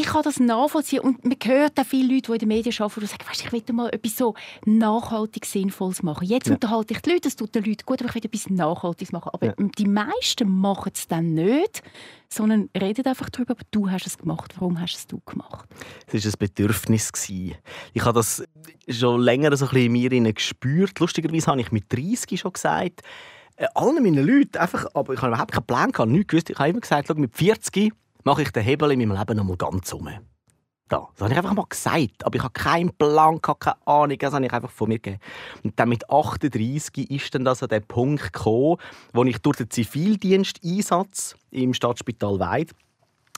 ich 0.00 0.06
kann 0.06 0.22
das 0.22 0.40
nachvollziehen 0.40 1.00
und 1.00 1.24
man 1.24 1.36
hört 1.44 1.78
auch 1.78 1.84
viele 1.84 2.14
Leute, 2.14 2.28
die 2.28 2.32
in 2.32 2.38
den 2.38 2.48
Medien 2.48 2.74
arbeiten, 2.78 3.00
die 3.00 3.06
sagen, 3.06 3.24
weißt, 3.28 3.44
ich 3.44 3.52
will 3.52 3.62
mal 3.74 3.90
etwas 3.90 4.16
so 4.16 4.34
nachhaltig 4.64 5.44
Sinnvolles 5.44 6.02
machen. 6.02 6.26
Jetzt 6.26 6.46
ja. 6.46 6.54
unterhalte 6.54 6.94
ich 6.94 7.00
die 7.00 7.10
Leute, 7.10 7.22
das 7.22 7.36
tut 7.36 7.54
den 7.54 7.64
Leuten 7.64 7.84
gut, 7.84 8.00
aber 8.00 8.08
ich 8.08 8.14
will 8.14 8.24
etwas 8.24 8.48
Nachhaltiges 8.48 9.12
machen. 9.12 9.30
Aber 9.32 9.46
ja. 9.46 9.54
die 9.58 9.86
meisten 9.86 10.50
machen 10.50 10.92
es 10.94 11.06
dann 11.06 11.34
nicht, 11.34 11.82
sondern 12.28 12.70
reden 12.80 13.04
einfach 13.06 13.28
darüber, 13.28 13.52
aber 13.52 13.64
du 13.70 13.90
hast 13.90 14.06
es 14.06 14.16
gemacht. 14.16 14.54
Warum 14.58 14.80
hast 14.80 14.96
es 14.96 15.06
du 15.06 15.20
gemacht? 15.26 15.68
Es 16.06 16.24
war 16.24 16.32
ein 16.32 16.38
Bedürfnis. 16.38 17.10
Ich 17.28 18.04
habe 18.04 18.18
das 18.18 18.42
schon 18.88 19.20
länger 19.20 19.54
so 19.56 19.66
ein 19.66 19.70
bisschen 19.70 19.96
in 19.96 20.22
mir 20.22 20.32
gespürt. 20.32 20.98
Lustigerweise 20.98 21.48
habe 21.48 21.60
ich 21.60 21.72
mit 21.72 21.92
30 21.92 22.40
schon 22.40 22.52
gesagt, 22.52 23.02
äh, 23.56 23.66
allen 23.74 24.02
meinen 24.02 24.26
Leuten, 24.26 24.56
einfach, 24.56 24.86
aber 24.94 25.12
ich 25.12 25.20
habe 25.20 25.32
überhaupt 25.32 25.52
keinen 25.52 25.66
Plan, 25.66 25.92
gehabt, 25.92 26.10
nichts 26.10 26.28
gewusst. 26.28 26.48
Ich 26.48 26.58
habe 26.58 26.70
immer 26.70 26.80
gesagt, 26.80 27.14
mit 27.18 27.36
40 27.36 27.92
mache 28.24 28.42
ich 28.42 28.50
den 28.50 28.62
Hebel 28.62 28.92
in 28.92 28.98
meinem 29.00 29.18
Leben 29.18 29.36
noch 29.36 29.44
mal 29.44 29.56
ganz 29.56 29.92
um. 29.92 30.08
Da. 30.88 31.08
Das 31.14 31.22
habe 31.22 31.32
ich 31.32 31.38
einfach 31.38 31.54
mal 31.54 31.66
gesagt. 31.68 32.24
Aber 32.24 32.34
ich 32.34 32.42
habe 32.42 32.52
keinen 32.52 32.90
Plan, 32.90 33.40
keine 33.40 33.86
Ahnung. 33.86 34.18
Das 34.18 34.34
habe 34.34 34.44
ich 34.44 34.52
einfach 34.52 34.70
von 34.70 34.88
mir 34.88 34.98
gegeben. 34.98 35.20
Und 35.62 35.78
dann 35.78 35.88
mit 35.88 36.10
38 36.10 37.10
ist 37.10 37.34
dann 37.34 37.44
das 37.44 37.62
an 37.62 37.68
der 37.68 37.80
Punkt 37.80 38.32
gekommen, 38.32 38.76
wo 39.12 39.22
ich 39.24 39.38
durch 39.38 39.58
den 39.58 39.70
Zivildiensteinsatz 39.70 41.36
im 41.52 41.74
Stadtspital 41.74 42.40
Weid 42.40 42.74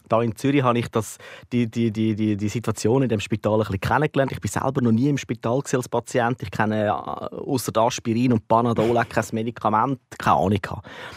da 0.09 0.23
in 0.23 0.37
Zürich 0.37 0.63
habe 0.63 0.79
ich 0.79 0.89
das, 0.89 1.19
die, 1.53 1.71
die, 1.71 1.91
die, 1.91 2.15
die, 2.15 2.37
die 2.37 2.49
Situation 2.49 3.03
in 3.03 3.09
dem 3.09 3.21
Spital 3.21 3.55
ein 3.55 3.59
bisschen 3.61 3.81
kennengelernt. 3.81 4.33
Ich 4.33 4.41
bin 4.41 4.51
selber 4.51 4.81
noch 4.81 4.93
nie 4.93 5.09
im 5.09 5.19
Spital 5.19 5.63
als 5.73 5.89
Patient. 5.89 6.43
Ich 6.43 6.51
kenne 6.51 6.87
äh, 6.87 6.91
außer 6.91 7.77
Aspirin 7.77 8.33
und 8.33 8.47
Panadol 8.49 9.03
kein 9.09 9.25
Medikament, 9.33 10.01
keine 10.19 10.37
Ahnung. 10.37 10.61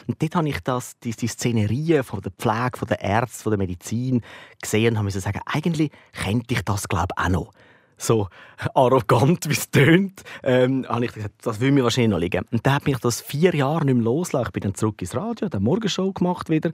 Und 0.08 0.22
dort 0.22 0.36
habe 0.36 0.50
ich 0.50 0.60
das, 0.62 0.98
die, 1.00 1.12
die 1.12 1.28
Szenerien 1.28 2.04
von 2.04 2.22
der 2.22 2.32
Pflege, 2.32 2.78
von 2.78 2.88
der 2.88 3.02
Ärzte, 3.02 3.44
von 3.44 3.52
der 3.52 3.58
Medizin 3.58 4.22
gesehen 4.62 4.94
und 4.94 4.98
habe 4.98 5.06
mir 5.06 5.12
sagen, 5.12 5.42
eigentlich 5.46 5.92
könnte 6.14 6.54
ich 6.54 6.62
das 6.62 6.88
glaube 6.88 7.14
ich 7.18 7.24
auch 7.24 7.30
noch 7.30 7.52
so 7.98 8.28
arrogant, 8.74 9.48
wie 9.48 9.54
es 9.54 9.70
tönt, 9.70 10.24
ähm, 10.44 10.86
habe 10.88 11.06
ich 11.06 11.14
gesagt, 11.14 11.36
das 11.44 11.60
will 11.60 11.72
mir 11.72 11.84
wahrscheinlich 11.84 12.12
noch 12.12 12.20
liegen. 12.20 12.46
Und 12.52 12.66
dann 12.66 12.76
hat 12.76 12.86
mich 12.86 12.98
das 12.98 13.22
vier 13.22 13.54
Jahre 13.56 13.86
nicht 13.86 13.96
mehr 13.96 14.04
losgelassen. 14.04 14.50
Ich 14.50 14.54
bin 14.54 14.64
dann 14.64 14.76
zurück 14.76 15.02
ins 15.02 15.16
Radio, 15.16 15.50
dann 15.50 15.64
Morgenshow 15.64 16.12
gemacht 16.12 16.50
wieder. 16.50 16.72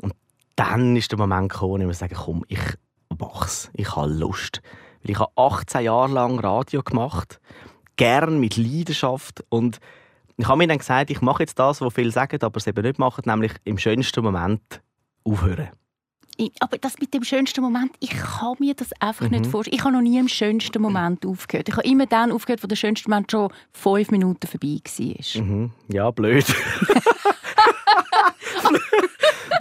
Und 0.00 0.12
dann 0.56 0.96
ist 0.96 1.10
der 1.10 1.18
Moment 1.18 1.52
gekommen, 1.52 1.86
wo 1.86 1.90
ich 1.90 1.96
sage, 1.96 2.14
komm, 2.14 2.44
ich 2.48 2.60
mach's. 3.18 3.70
Ich 3.74 3.94
habe 3.96 4.12
Lust. 4.12 4.60
Weil 5.02 5.10
ich 5.10 5.18
habe 5.18 5.32
18 5.36 5.82
Jahre 5.82 6.12
lang 6.12 6.38
Radio 6.38 6.82
gemacht, 6.82 7.40
gern 7.96 8.40
mit 8.40 8.56
Leidenschaft 8.56 9.44
und 9.48 9.78
ich 10.36 10.48
habe 10.48 10.58
mir 10.58 10.66
dann 10.66 10.78
gesagt, 10.78 11.10
ich 11.10 11.20
mache 11.20 11.44
jetzt 11.44 11.58
das, 11.58 11.80
was 11.80 11.94
viele 11.94 12.10
sagen, 12.10 12.42
aber 12.42 12.56
es 12.56 12.66
eben 12.66 12.82
nicht 12.82 12.98
machen, 12.98 13.22
nämlich 13.26 13.52
im 13.64 13.78
schönsten 13.78 14.24
Moment 14.24 14.82
aufhören. 15.22 15.68
aber 16.58 16.78
das 16.78 16.98
mit 16.98 17.14
dem 17.14 17.22
schönsten 17.22 17.60
Moment, 17.60 17.92
ich 18.00 18.10
kann 18.10 18.56
mir 18.58 18.74
das 18.74 18.90
einfach 19.00 19.26
mhm. 19.26 19.38
nicht 19.38 19.46
vorstellen. 19.46 19.76
Ich 19.76 19.84
habe 19.84 19.94
noch 19.94 20.00
nie 20.00 20.18
im 20.18 20.26
schönsten 20.26 20.82
Moment 20.82 21.24
aufgehört. 21.24 21.68
Ich 21.68 21.76
habe 21.76 21.86
immer 21.86 22.06
dann 22.06 22.32
aufgehört, 22.32 22.64
wo 22.64 22.66
der 22.66 22.74
schönste 22.76 23.08
Moment 23.08 23.30
schon 23.30 23.52
fünf 23.72 24.10
Minuten 24.10 24.46
vorbei 24.46 24.80
war. 24.84 25.42
Mhm. 25.42 25.70
Ja, 25.88 26.10
blöd. 26.10 26.46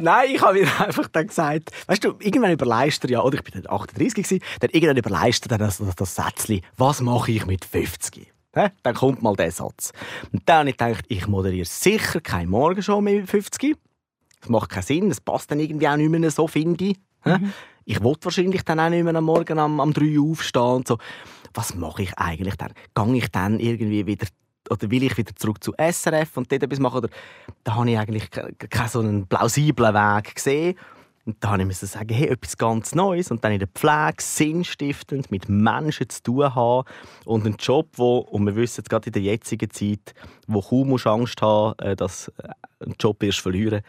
Nein, 0.04 0.32
ich 0.36 0.42
habe 0.42 0.60
mir 0.60 0.80
einfach 0.86 1.08
dann 1.08 1.28
gesagt, 1.28 1.72
weißt 1.88 2.04
du, 2.04 2.16
irgendwann 2.20 2.52
überleist 2.52 3.10
ja, 3.10 3.22
oder 3.22 3.36
ich 3.36 3.44
bin 3.44 3.64
dann 3.64 3.74
38 3.74 4.14
gewesen, 4.14 4.44
dann 4.60 4.70
irgendwann 4.72 4.98
überleist 4.98 5.50
dann 5.50 5.60
das, 5.60 5.78
das, 5.78 5.96
das 5.96 6.16
Sätzchen, 6.16 6.60
was 6.76 7.00
mache 7.00 7.32
ich 7.32 7.46
mit 7.46 7.64
50? 7.64 8.34
He? 8.54 8.68
Dann 8.84 8.96
kommt 8.96 9.22
mal 9.22 9.36
der 9.38 9.52
Satz. 9.52 9.94
Und 10.34 10.44
dann 10.46 10.60
habe 10.60 10.70
ich 10.72 10.78
gedacht, 10.78 11.06
ich 11.08 11.28
moderiere 11.28 11.66
sicher 11.66 12.20
keine 12.20 12.50
Morgenshow 12.50 13.00
mehr 13.00 13.22
mit 13.22 13.30
50. 13.30 13.78
Das 14.42 14.50
macht 14.50 14.72
keinen 14.72 14.84
Sinn, 14.84 15.10
das 15.10 15.22
passt 15.22 15.50
dann 15.50 15.62
irgendwie 15.62 15.88
auch 15.88 15.96
nicht 15.96 16.10
mehr 16.10 16.30
so, 16.30 16.48
finde 16.48 16.84
ich. 16.84 16.98
Mhm. 17.24 17.54
Ich 17.86 18.04
wollte 18.04 18.26
wahrscheinlich 18.26 18.64
dann 18.64 18.82
auch 18.82 18.90
nicht 18.90 19.06
mehr 19.06 19.16
am 19.16 19.24
Morgen 19.24 19.58
am, 19.58 19.80
am 19.80 19.94
3 19.94 20.20
Uhr 20.20 20.32
aufstehen 20.32 20.62
und 20.64 20.88
so. 20.88 20.98
Was 21.54 21.76
mache 21.76 22.04
ich 22.04 22.18
eigentlich 22.18 22.56
dann? 22.56 22.74
Gehe 22.94 23.16
ich 23.16 23.32
dann 23.32 23.60
irgendwie 23.60 24.06
wieder 24.06 24.28
oder 24.74 24.92
will 24.92 25.04
ich 25.04 25.18
wieder 25.18 25.36
zurück 25.36 25.64
zu 25.64 25.74
SRF 25.78 26.38
und 26.38 26.52
dort 26.52 26.64
etwas 26.64 26.80
machen? 26.80 26.98
Oder 26.98 27.10
da 27.64 27.76
habe 27.76 27.90
ich 27.90 27.98
eigentlich 27.98 28.30
keinen 28.30 28.90
so 28.90 29.00
einen 29.00 29.28
plausiblen 29.28 29.94
Weg 29.94 30.36
gesehen. 30.36 30.78
Und 31.26 31.38
da 31.40 31.52
habe 31.52 31.64
ich 31.64 31.78
sagen, 31.78 32.14
hey, 32.14 32.28
etwas 32.28 32.58
ganz 32.58 32.96
Neues 32.96 33.32
und 33.32 33.46
dann 33.46 33.54
in 33.54 33.60
der 33.60 33.70
Pflege 33.70 34.22
sinnstiftend 34.22 35.32
mit 35.32 35.48
Menschen 35.48 36.10
zu 36.10 36.22
tun 36.22 36.54
haben 36.54 36.86
und 37.24 37.46
einen 37.46 37.56
Job, 37.56 37.88
wo, 37.94 38.18
und 38.18 38.46
wir 38.46 38.58
wissen 38.58 38.82
jetzt 38.82 38.90
gerade 38.90 39.08
in 39.08 39.14
der 39.14 39.22
jetzigen 39.22 39.70
Zeit, 39.70 40.14
wo 40.48 40.62
kaum 40.62 40.94
Angst 40.94 41.42
haben, 41.42 41.80
äh, 41.80 41.96
dass 41.96 42.26
du 42.26 42.44
äh, 42.44 42.86
einen 42.86 42.96
Job 43.00 43.22
wirst 43.22 43.40
verlieren, 43.40 43.84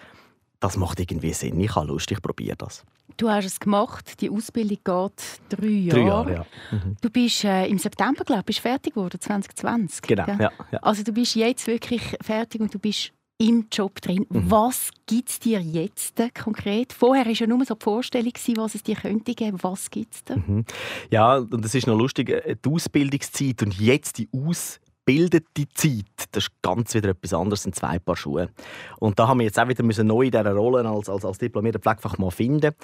das 0.64 0.78
macht 0.78 0.98
irgendwie 0.98 1.34
Sinn. 1.34 1.60
Ich 1.60 1.74
habe 1.76 1.88
Lust, 1.88 2.10
ich 2.10 2.22
probiere 2.22 2.56
das. 2.56 2.84
Du 3.18 3.28
hast 3.28 3.44
es 3.44 3.60
gemacht, 3.60 4.18
die 4.22 4.30
Ausbildung 4.30 4.78
geht 4.82 5.22
drei 5.50 5.66
Jahre. 5.66 6.00
Drei 6.00 6.06
Jahre, 6.06 6.32
ja. 6.32 6.46
Mhm. 6.70 6.96
Du 7.02 7.10
bist 7.10 7.44
äh, 7.44 7.66
im 7.66 7.76
September, 7.76 8.24
glaube 8.24 8.50
ich, 8.50 8.62
fertig 8.62 8.94
geworden, 8.94 9.20
2020. 9.20 10.00
Genau, 10.00 10.26
ja? 10.26 10.50
Ja, 10.72 10.78
Also 10.80 11.02
du 11.02 11.12
bist 11.12 11.36
jetzt 11.36 11.66
wirklich 11.66 12.16
fertig 12.22 12.62
und 12.62 12.72
du 12.72 12.78
bist 12.78 13.12
im 13.36 13.66
Job 13.70 14.00
drin. 14.00 14.24
Mhm. 14.30 14.50
Was 14.50 14.90
gibt 15.04 15.28
es 15.28 15.38
dir 15.38 15.60
jetzt 15.60 16.14
konkret? 16.42 16.94
Vorher 16.94 17.26
war 17.26 17.32
ja 17.32 17.46
nur 17.46 17.62
so 17.66 17.74
die 17.74 17.84
Vorstellung, 17.84 18.32
was 18.56 18.74
es 18.74 18.82
dir 18.82 18.96
könnte 18.96 19.34
geben. 19.34 19.58
Was 19.60 19.90
gibt 19.90 20.14
es 20.14 20.24
dir? 20.24 20.36
Mhm. 20.38 20.64
Ja, 21.10 21.36
und 21.36 21.62
es 21.62 21.74
ist 21.74 21.86
noch 21.86 21.98
lustig, 21.98 22.30
äh, 22.30 22.56
die 22.56 22.70
Ausbildungszeit 22.70 23.62
und 23.62 23.78
jetzt 23.78 24.16
die 24.16 24.30
Aus 24.32 24.80
bildete 25.04 25.68
Zeit, 25.74 26.04
das 26.32 26.44
ist 26.44 26.62
ganz 26.62 26.94
wieder 26.94 27.10
etwas 27.10 27.34
anderes 27.34 27.66
in 27.66 27.72
zwei 27.72 27.98
Paar 27.98 28.16
Schuhe. 28.16 28.50
Und 28.98 29.18
da 29.18 29.28
haben 29.28 29.38
wir 29.40 29.46
jetzt 29.46 29.58
auch 29.58 29.68
wieder 29.68 29.82
müssen 29.82 30.06
neu 30.06 30.22
in 30.22 30.30
dieser 30.30 30.52
Rolle 30.52 30.88
als, 30.88 31.08
als, 31.08 31.24
als 31.24 31.38
diplomierter 31.38 31.78
Pflegefachmann 31.78 32.30
finden. 32.30 32.74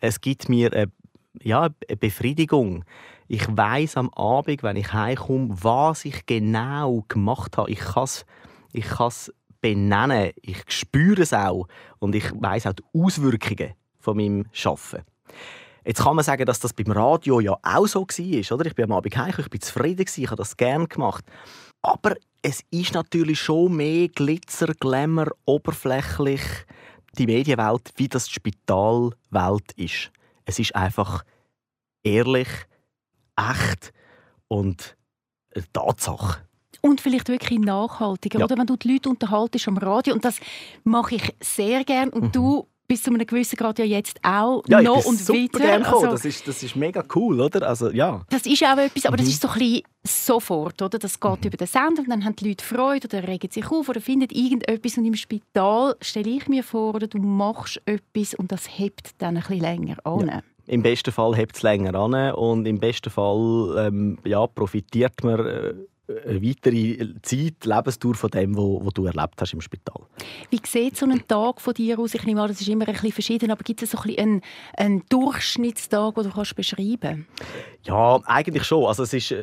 Es 0.00 0.20
gibt 0.20 0.48
mir 0.48 0.72
eine, 0.72 0.92
ja, 1.42 1.68
eine 1.88 1.96
Befriedigung. 1.96 2.84
Ich 3.26 3.46
weiß 3.48 3.96
am 3.96 4.10
Abend, 4.14 4.62
wenn 4.62 4.76
ich 4.76 4.92
heimkomme, 4.92 5.48
was 5.50 6.04
ich 6.04 6.24
genau 6.26 7.04
gemacht 7.08 7.58
habe. 7.58 7.70
Ich 7.70 7.80
kann 7.80 8.04
es 8.04 8.24
ich 8.72 8.86
benennen, 9.60 10.32
ich 10.40 10.62
spüre 10.68 11.22
es 11.22 11.32
auch 11.32 11.66
und 11.98 12.14
ich 12.14 12.30
weiß 12.32 12.66
auch 12.66 12.74
die 12.74 12.84
Auswirkungen 12.94 13.74
von 13.98 14.16
meinem 14.16 14.46
Arbeiten. 14.64 15.04
Jetzt 15.88 16.02
kann 16.02 16.16
man 16.16 16.22
sagen, 16.22 16.44
dass 16.44 16.60
das 16.60 16.74
beim 16.74 16.92
Radio 16.92 17.40
ja 17.40 17.56
auch 17.62 17.86
so 17.86 18.02
war. 18.02 18.54
Oder? 18.54 18.66
Ich 18.66 18.74
bin 18.74 18.84
am 18.84 18.92
Abend 18.92 19.16
heim, 19.16 19.32
ich 19.38 19.48
bin 19.48 19.58
zufrieden, 19.62 20.04
ich 20.06 20.26
habe 20.26 20.36
das 20.36 20.54
gerne 20.58 20.86
gemacht. 20.86 21.24
Aber 21.80 22.14
es 22.42 22.62
ist 22.70 22.92
natürlich 22.92 23.40
schon 23.40 23.74
mehr 23.74 24.08
Glitzer, 24.08 24.74
Glamour, 24.74 25.28
oberflächlich 25.46 26.42
die 27.16 27.24
Medienwelt, 27.24 27.90
wie 27.96 28.06
das 28.06 28.26
die 28.26 28.34
Spitalwelt 28.34 29.72
ist. 29.76 30.10
Es 30.44 30.58
ist 30.58 30.76
einfach 30.76 31.24
ehrlich, 32.02 32.48
echt 33.36 33.94
und 34.48 34.94
eine 35.54 35.64
Tatsache. 35.72 36.46
Und 36.82 37.00
vielleicht 37.00 37.30
wirklich 37.30 37.60
nachhaltiger, 37.60 38.40
ja. 38.40 38.44
oder? 38.44 38.58
Wenn 38.58 38.66
du 38.66 38.76
die 38.76 38.92
Leute 38.92 39.08
unterhaltest 39.08 39.66
am 39.68 39.78
Radio, 39.78 40.12
und 40.12 40.22
das 40.22 40.38
mache 40.84 41.14
ich 41.14 41.34
sehr 41.40 41.82
gern, 41.84 42.10
und 42.10 42.24
mhm. 42.24 42.32
du 42.32 42.68
bis 42.88 43.02
zu 43.02 43.10
einem 43.10 43.26
gewissen 43.26 43.56
Grad 43.56 43.78
ja 43.78 43.84
jetzt 43.84 44.18
auch 44.22 44.62
ja, 44.66 44.80
noch 44.80 45.04
und 45.04 45.18
super 45.18 45.60
weiter. 45.60 45.92
Also, 45.92 46.06
das, 46.06 46.24
ist, 46.24 46.48
das 46.48 46.62
ist 46.62 46.74
mega 46.74 47.04
cool, 47.14 47.40
oder? 47.40 47.68
Also, 47.68 47.90
ja. 47.90 48.22
Das 48.30 48.46
ist 48.46 48.64
auch 48.64 48.78
etwas, 48.78 49.04
aber 49.04 49.16
mhm. 49.16 49.20
das 49.20 49.28
ist 49.28 49.42
so 49.42 49.48
ein 49.48 49.58
bisschen 49.58 49.82
sofort, 50.04 50.80
oder? 50.80 50.98
Das 50.98 51.20
geht 51.20 51.40
mhm. 51.40 51.46
über 51.46 51.56
den 51.58 51.66
Sender 51.66 52.02
und 52.02 52.08
dann 52.08 52.24
haben 52.24 52.34
die 52.36 52.48
Leute 52.48 52.64
Freude 52.64 53.06
oder 53.06 53.28
regen 53.28 53.50
sich 53.50 53.70
auf 53.70 53.88
oder 53.88 54.00
finden 54.00 54.28
irgendetwas 54.30 54.96
und 54.96 55.04
im 55.04 55.14
Spital 55.14 55.96
stelle 56.00 56.30
ich 56.30 56.48
mir 56.48 56.64
vor, 56.64 56.94
oder 56.94 57.06
du 57.06 57.18
machst 57.18 57.80
etwas 57.84 58.34
und 58.34 58.50
das 58.50 58.66
hebt 58.78 59.10
dann 59.18 59.36
ein 59.36 59.42
bisschen 59.42 59.60
länger 59.60 59.96
an. 60.04 60.28
Ja. 60.28 60.42
Im 60.66 60.82
besten 60.82 61.12
Fall 61.12 61.36
hebt 61.36 61.56
es 61.56 61.62
länger 61.62 61.94
an 61.94 62.34
und 62.34 62.66
im 62.66 62.80
besten 62.80 63.10
Fall 63.10 63.86
ähm, 63.86 64.18
ja, 64.24 64.46
profitiert 64.46 65.22
man 65.22 65.46
äh, 65.46 65.74
weitere 66.08 67.14
Zeit, 67.22 67.64
Lebensdauer 67.64 68.14
von 68.14 68.30
dem, 68.30 68.56
was 68.56 68.94
du 68.94 69.04
erlebt 69.04 69.40
hast 69.40 69.52
im 69.52 69.60
Spital. 69.60 70.06
Wie 70.50 70.60
sieht 70.64 70.96
so 70.96 71.06
ein 71.06 71.26
Tag 71.28 71.60
von 71.60 71.74
dir 71.74 71.98
aus? 71.98 72.14
Ich 72.14 72.24
nehme 72.24 72.40
an, 72.40 72.48
das 72.48 72.60
ist 72.60 72.68
immer 72.68 72.88
ein 72.88 72.94
bisschen 72.94 73.12
verschieden, 73.12 73.50
aber 73.50 73.62
gibt 73.62 73.82
es 73.82 73.90
so 73.90 73.98
ein 73.98 74.18
einen, 74.18 74.42
einen 74.76 75.02
Durchschnittstag, 75.08 76.14
den 76.14 76.24
du 76.24 76.30
kannst 76.30 76.56
beschreiben 76.56 77.26
Ja, 77.84 78.20
eigentlich 78.24 78.64
schon. 78.64 78.86
Also 78.86 79.02
es 79.02 79.12
ist, 79.12 79.34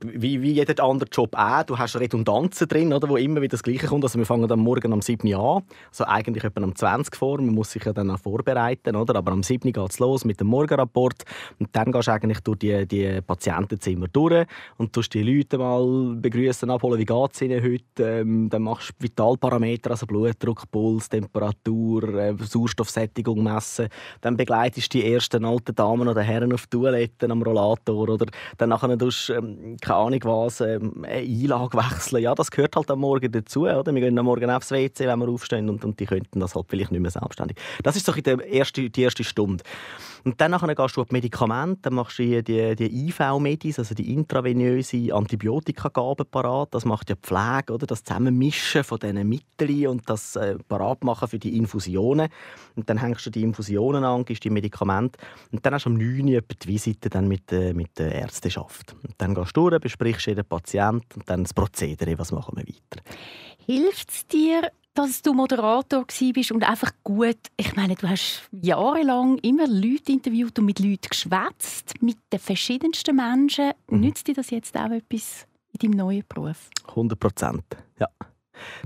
wie, 0.00 0.42
wie 0.42 0.52
jeder 0.52 0.82
andere 0.82 1.08
Job 1.10 1.34
auch. 1.36 1.62
Du 1.64 1.78
hast 1.78 1.98
Redundanzen 1.98 2.68
drin, 2.68 2.92
oder, 2.92 3.08
wo 3.08 3.16
immer 3.16 3.40
wieder 3.40 3.52
das 3.52 3.62
Gleiche 3.62 3.86
kommt. 3.86 4.04
Also 4.04 4.18
wir 4.18 4.26
fangen 4.26 4.50
am 4.50 4.60
Morgen 4.60 4.92
am 4.92 5.00
7 5.00 5.26
Uhr 5.32 5.56
an, 5.56 5.62
also 5.90 6.04
eigentlich 6.04 6.44
etwa 6.44 6.62
am 6.62 6.74
20 6.74 7.16
vor. 7.16 7.38
Man 7.38 7.54
muss 7.54 7.72
sich 7.72 7.84
ja 7.84 7.92
dann 7.92 8.10
auch 8.10 8.18
vorbereiten, 8.18 8.96
oder? 8.96 9.16
aber 9.16 9.32
am 9.32 9.42
7 9.42 9.72
geht 9.72 9.90
es 9.90 9.98
los 9.98 10.24
mit 10.24 10.40
dem 10.40 10.48
Morgenrapport 10.48 11.24
und 11.58 11.68
dann 11.72 11.92
gehst 11.92 12.08
du 12.08 12.12
eigentlich 12.12 12.40
durch 12.40 12.58
die, 12.58 12.86
die 12.86 13.20
Patientenzimmer 13.22 14.08
durch 14.08 14.46
und 14.76 14.92
tust 14.92 15.14
die 15.14 15.22
Leute 15.22 15.58
mal 15.58 16.14
begrüßen, 16.16 16.70
abholen, 16.70 16.98
wie 16.98 17.04
geht 17.04 17.30
es 17.32 17.42
ihnen 17.42 17.62
heute. 17.62 17.82
Ähm, 18.20 18.48
dann 18.48 18.62
machst 18.62 18.90
du 18.90 19.04
Vitalparameter, 19.04 19.90
also 19.90 20.06
Blutdruck, 20.06 20.70
Puls, 20.70 21.08
Temperatur, 21.08 22.14
äh, 22.14 22.34
Sauerstoffsättigung 22.38 23.42
messen. 23.42 23.88
Dann 24.20 24.36
begleitest 24.36 24.92
du 24.92 24.98
die 24.98 25.12
ersten 25.12 25.44
alten 25.44 25.74
Damen 25.74 26.08
oder 26.08 26.22
Herren 26.22 26.52
auf 26.52 26.66
Toiletten 26.66 27.30
am 27.30 27.42
Rollator 27.42 28.08
oder 28.08 28.26
dann 28.58 28.68
nachher 28.68 28.98
tust, 28.98 29.30
ähm, 29.30 29.76
keine 29.82 29.98
Ahnung 29.98 30.20
was, 30.22 30.60
ähm, 30.60 31.04
Einlage 31.06 31.76
wechseln. 31.76 32.22
Ja, 32.22 32.34
das 32.34 32.50
gehört 32.50 32.76
halt 32.76 32.90
am 32.90 33.00
Morgen 33.00 33.30
dazu. 33.30 33.62
Oder? 33.62 33.92
Wir 33.92 34.00
gehen 34.00 34.18
am 34.18 34.24
Morgen 34.24 34.48
aufs 34.48 34.70
WC, 34.70 35.06
wenn 35.06 35.18
wir 35.18 35.28
aufstehen 35.28 35.68
und, 35.68 35.84
und 35.84 35.98
die 36.00 36.06
könnten 36.06 36.40
das 36.40 36.54
halt 36.54 36.66
vielleicht 36.68 36.92
nicht 36.92 37.00
mehr 37.00 37.10
selbstständig. 37.10 37.58
Das 37.82 37.96
ist 37.96 38.06
so 38.06 38.12
die 38.12 38.30
erste, 38.30 38.88
die 38.88 39.02
erste 39.02 39.24
Stunde. 39.24 39.64
Und 40.24 40.40
dann 40.40 40.52
nachher 40.52 40.72
gehst 40.74 40.96
du 40.96 41.00
auf 41.00 41.08
die 41.08 41.14
Medikamente, 41.14 41.80
dann 41.82 41.94
machst 41.94 42.20
du 42.20 42.42
die, 42.42 42.76
die 42.76 43.08
IV-Medis, 43.08 43.80
also 43.80 43.94
die 43.94 44.12
intravenöse 44.14 45.12
Antibiotikagabe 45.12 46.24
parat. 46.24 46.68
Das 46.72 46.84
macht 46.84 47.10
ja 47.10 47.16
die 47.16 47.22
Pflege, 47.22 47.72
oder? 47.72 47.86
das 47.86 48.04
Zusammenmischen 48.04 48.84
von 48.84 49.00
diesen 49.00 49.28
Mitteln 49.28 49.88
und 49.88 50.08
das 50.08 50.36
äh, 50.36 50.56
machen 51.00 51.28
für 51.28 51.40
die 51.40 51.56
Infusionen. 51.56 52.28
Und 52.76 52.88
dann 52.88 52.98
hängst 52.98 53.26
du 53.26 53.30
die 53.30 53.42
Infusionen 53.42 54.04
an, 54.04 54.24
gibst 54.24 54.44
die 54.44 54.50
Medikamente 54.50 55.18
und 55.50 55.66
dann 55.66 55.74
hast 55.74 55.86
du 55.86 55.90
am 55.90 55.96
9 55.96 56.34
Uhr 56.34 56.40
die 56.40 56.68
Visite 56.68 57.10
dann 57.10 57.26
mit, 57.26 57.50
äh, 57.52 57.74
mit 57.74 57.98
der 57.98 58.14
Ärzteschaft. 58.14 58.94
Und 59.02 59.14
dann 59.18 59.34
gehst 59.34 59.56
du 59.56 59.70
durch, 59.72 59.82
besprichst 59.82 60.26
jeden 60.26 60.44
Patienten 60.44 61.20
und 61.20 61.28
dann 61.30 61.44
das 61.44 61.54
Prozedere, 61.54 62.18
was 62.18 62.32
machen 62.32 62.56
wir 62.56 62.64
weiter. 62.64 63.02
Hilft 63.66 64.10
es 64.10 64.26
dir, 64.26 64.70
dass 64.94 65.22
du 65.22 65.32
Moderator 65.32 66.04
bist 66.34 66.52
und 66.52 66.68
einfach 66.68 66.92
gut, 67.02 67.38
ich 67.56 67.74
meine, 67.76 67.94
du 67.94 68.08
hast 68.08 68.42
jahrelang 68.50 69.38
immer 69.38 69.66
Leute 69.66 70.12
interviewt 70.12 70.58
und 70.58 70.66
mit 70.66 70.80
Leuten 70.80 71.08
geschwätzt, 71.08 71.94
mit 72.02 72.18
den 72.32 72.38
verschiedensten 72.38 73.16
Menschen. 73.16 73.72
Mhm. 73.88 74.00
Nützt 74.00 74.26
dir 74.26 74.34
das 74.34 74.50
jetzt 74.50 74.76
auch 74.76 74.90
etwas 74.90 75.46
in 75.72 75.90
deinem 75.90 75.98
neuen 75.98 76.24
Beruf? 76.28 76.68
100 76.88 77.18
Prozent, 77.18 77.64
ja. 77.98 78.08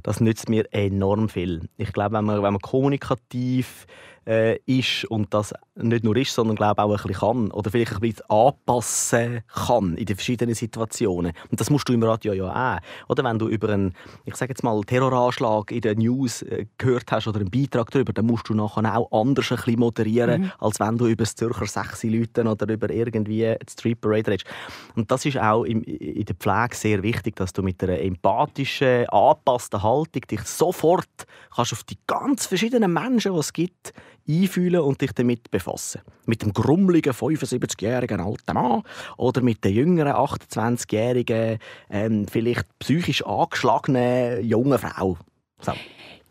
Das 0.03 0.21
nützt 0.21 0.49
mir 0.49 0.73
enorm 0.73 1.29
viel. 1.29 1.69
Ich 1.77 1.93
glaube, 1.93 2.17
wenn 2.17 2.25
man, 2.25 2.37
wenn 2.37 2.53
man 2.53 2.61
kommunikativ 2.61 3.87
äh, 4.27 4.59
ist 4.67 5.05
und 5.07 5.33
das 5.33 5.55
nicht 5.77 6.05
nur 6.05 6.17
ist, 6.17 6.33
sondern 6.33 6.57
glaube 6.57 6.83
auch 6.83 6.91
ein 6.91 6.97
bisschen 6.97 7.21
kann 7.21 7.51
oder 7.51 7.71
vielleicht 7.71 7.95
ein 7.95 8.01
bisschen 8.01 8.29
anpassen 8.29 9.41
kann 9.47 9.97
in 9.97 10.07
den 10.07 10.17
verschiedenen 10.17 10.55
Situationen. 10.55 11.33
Und 11.51 11.61
das 11.61 11.71
musst 11.71 11.89
du 11.89 11.93
im 11.93 12.03
Radio 12.03 12.33
ja 12.33 12.77
auch. 12.77 13.09
Oder 13.09 13.25
wenn 13.25 13.39
du 13.39 13.49
über 13.49 13.69
einen, 13.69 13.95
ich 14.25 14.35
sage 14.37 14.51
jetzt 14.51 14.65
mal, 14.65 14.81
Terroranschlag 14.83 15.71
in 15.71 15.81
den 15.81 15.99
News 15.99 16.43
äh, 16.43 16.67
gehört 16.79 17.11
hast 17.13 17.29
oder 17.29 17.41
einen 17.41 17.51
Beitrag 17.51 17.91
darüber, 17.91 18.13
dann 18.13 18.27
musst 18.27 18.49
du 18.49 18.55
nachher 18.55 18.97
auch 18.97 19.11
anders 19.13 19.51
ein 19.51 19.57
bisschen 19.57 19.81
moderieren, 19.81 20.43
mhm. 20.43 20.53
als 20.59 20.81
wenn 20.81 20.99
du 20.99 21.07
über 21.07 21.25
das 21.25 21.35
Zürcher 21.35 21.67
Sechsi 21.67 22.09
Leuten 22.09 22.49
oder 22.49 22.73
über 22.73 22.91
irgendwie 22.91 23.55
die 23.61 23.73
Street 23.73 24.01
Parade 24.01 24.33
redest. 24.33 24.47
Und 24.95 25.11
das 25.11 25.25
ist 25.25 25.39
auch 25.39 25.65
in, 25.65 25.83
in 25.83 26.25
der 26.25 26.35
Pflege 26.35 26.75
sehr 26.75 27.03
wichtig, 27.03 27.37
dass 27.37 27.53
du 27.53 27.63
mit 27.63 27.83
einer 27.83 28.01
empathischen, 28.01 29.09
angepassten 29.09 29.83
Haltung 29.83 30.23
dich 30.23 30.43
sofort 30.43 31.27
kannst 31.55 31.73
auf 31.73 31.85
die 31.85 31.99
ganz 32.07 32.47
verschiedenen 32.47 32.93
Menschen, 32.93 33.33
die 33.33 33.39
es 33.39 33.53
gibt, 33.53 33.93
einfühlen 34.29 34.81
und 34.81 35.01
dich 35.01 35.13
damit 35.13 35.51
befassen. 35.51 36.01
Mit 36.27 36.43
dem 36.43 36.53
grummeligen 36.53 37.13
75-jährigen 37.13 38.21
alten 38.21 38.55
Mann 38.55 38.83
oder 39.17 39.43
mit 39.43 39.65
der 39.65 39.73
jüngeren 39.73 40.13
28-jährigen, 40.13 41.59
ähm, 41.91 42.27
vielleicht 42.29 42.67
psychisch 42.79 43.25
angeschlagenen 43.25 44.45
jungen 44.45 44.79
Frau. 44.79 45.17
So. 45.61 45.73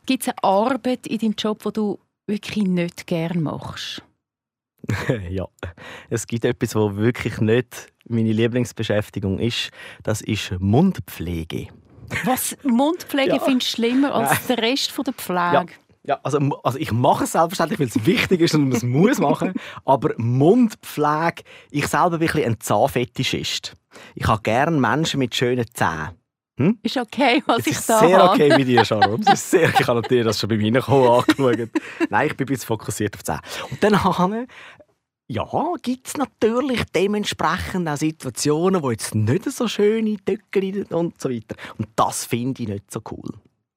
Gibt 0.06 0.24
es 0.24 0.30
eine 0.30 0.44
Arbeit 0.44 1.08
in 1.08 1.18
deinem 1.18 1.36
Job, 1.38 1.64
die 1.64 1.74
du 1.74 2.00
wirklich 2.28 2.66
nicht 2.66 3.08
gerne 3.08 3.40
machst? 3.40 4.04
ja, 5.30 5.48
es 6.10 6.28
gibt 6.28 6.46
etwas, 6.46 6.76
was 6.76 6.96
wirklich 6.96 7.40
nicht 7.40 7.92
meine 8.08 8.32
Lieblingsbeschäftigung 8.32 9.40
ist. 9.40 9.72
Das 10.04 10.22
ist 10.22 10.52
Mundpflege. 10.60 11.68
Was? 12.24 12.56
Mundpflege 12.64 13.30
ja. 13.36 13.40
findest 13.40 13.74
du 13.74 13.76
schlimmer 13.76 14.14
als 14.14 14.46
der 14.48 14.60
Rest 14.60 14.94
der 15.06 15.14
Pflege? 15.14 15.54
Ja. 15.54 15.66
Ja, 16.08 16.20
also, 16.24 16.38
also 16.64 16.78
ich 16.78 16.92
mache 16.92 17.24
es 17.24 17.32
selbstverständlich, 17.32 17.80
weil 17.80 17.88
es 17.88 18.06
wichtig 18.06 18.42
ist 18.42 18.54
und 18.54 18.70
man 18.70 18.78
es 18.78 18.84
muss 18.84 19.20
machen. 19.20 19.54
Aber 19.86 20.14
Mundpflege, 20.18 21.44
ich 21.72 21.88
selber 21.88 22.20
bin 22.20 22.30
ein, 22.30 22.44
ein 22.44 22.60
Zahnfetischist. 22.60 23.74
Ich 24.14 24.28
habe 24.28 24.42
gerne 24.42 24.80
Menschen 24.80 25.20
mit 25.20 25.34
schönen 25.34 25.66
Zähnen. 25.74 26.10
Hm? 26.58 26.80
Ist 26.84 26.96
okay, 26.96 27.44
was 27.48 27.60
es 27.60 27.68
ich 27.68 27.74
ist 27.74 27.88
sehr 27.88 28.18
habe. 28.18 28.30
okay 28.30 28.58
mit 28.58 28.68
dir, 28.68 28.86
Sharon. 28.86 29.22
Es 29.28 29.34
ist 29.34 29.52
sehr, 29.52 29.70
ich 29.78 29.88
habe 29.88 30.00
natürlich 30.02 30.24
das 30.24 30.40
schon 30.40 30.50
bei 30.50 30.58
mir 30.58 30.68
angeschaut. 30.78 31.26
Nein, 32.10 32.28
ich 32.28 32.38
bin 32.38 32.46
ein 32.46 32.48
bisschen 32.48 32.68
fokussiert 32.68 33.16
auf 33.16 33.24
die 33.24 33.26
Zähne. 33.26 33.42
Und 33.70 33.84
dann 33.84 34.48
ja, 35.28 35.48
gibt 35.82 36.08
es 36.08 36.18
natürlich 36.18 36.84
dementsprechend 36.94 37.90
auch 37.90 37.98
Situationen, 37.98 38.84
wo 38.84 38.92
jetzt 38.92 39.16
nicht 39.16 39.52
so 39.52 39.68
schöne 39.68 40.18
Töcke 40.24 40.86
und 40.96 41.20
so 41.20 41.30
weiter. 41.30 41.56
Und 41.78 41.88
das 41.96 42.26
finde 42.26 42.62
ich 42.62 42.70
nicht 42.70 42.92
so 42.92 43.02
cool. 43.12 43.32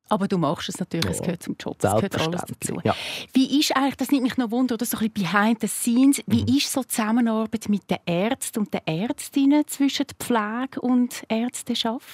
Aber 0.09 0.29
du 0.29 0.39
machst 0.39 0.69
es 0.69 0.79
natürlich, 0.79 1.11
es 1.11 1.21
gehört 1.21 1.43
zum 1.43 1.57
Job, 1.59 1.77
es 1.83 1.91
gehört 1.91 2.21
alles 2.21 2.43
dazu. 2.47 2.81
Ja. 2.85 2.95
Wie 3.33 3.61
ist 3.61 3.77
eigentlich, 3.77 3.97
das 3.97 4.11
nimmt 4.11 4.23
mich 4.23 4.37
noch 4.37 4.51
Wunder, 4.51 4.75
oder 4.75 4.85
so 4.85 4.97
ein 4.99 5.11
bisschen 5.11 5.33
behind 5.33 5.61
the 5.61 5.69
scenes, 5.69 6.23
wie 6.27 6.43
mhm. 6.43 6.57
ist 6.57 6.73
so 6.73 6.83
die 6.83 6.89
Zusammenarbeit 6.89 7.69
mit 7.69 7.91
den 7.91 7.99
Ärzten 8.07 8.61
und 8.61 8.75
den 8.75 8.81
Ärztinnen 8.87 9.67
zwischen 9.67 10.07
Pflege 10.19 10.81
und 10.81 11.25
Ärzteschaft? 11.29 12.07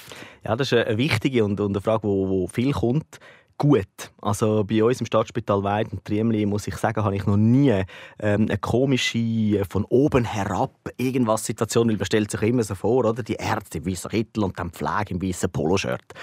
Ja, 0.43 0.55
das 0.55 0.71
ist 0.71 0.85
eine 0.85 0.97
wichtige 0.97 1.43
und 1.45 1.59
eine 1.59 1.81
Frage, 1.81 2.07
die 2.07 2.47
viel 2.53 2.71
kommt 2.73 3.19
gut. 3.57 4.11
Also 4.21 4.63
bei 4.63 4.83
uns 4.83 4.99
im 4.99 5.05
Stadtspital 5.05 5.63
Weid 5.63 5.91
und 5.91 6.03
Triemli, 6.03 6.45
muss 6.45 6.67
ich 6.67 6.75
sagen, 6.75 7.03
habe 7.03 7.15
ich 7.15 7.25
noch 7.25 7.37
nie 7.37 7.83
ähm, 8.19 8.43
eine 8.43 8.57
komische, 8.57 9.63
von 9.69 9.85
oben 9.85 10.25
herab 10.25 10.73
irgendwas 10.97 11.45
Situation, 11.45 11.87
weil 11.89 11.97
man 11.97 12.05
stellt 12.05 12.31
sich 12.31 12.41
immer 12.41 12.63
so 12.63 12.75
vor, 12.75 13.05
oder? 13.05 13.23
Die 13.23 13.35
Ärzte 13.35 13.77
im 13.77 13.85
weißen 13.85 14.11
Kittel 14.11 14.43
und 14.43 14.57
dann 14.59 14.71
Pflege 14.71 15.11
im 15.13 15.21
weißen 15.21 15.49
Poloshirt. 15.51 16.13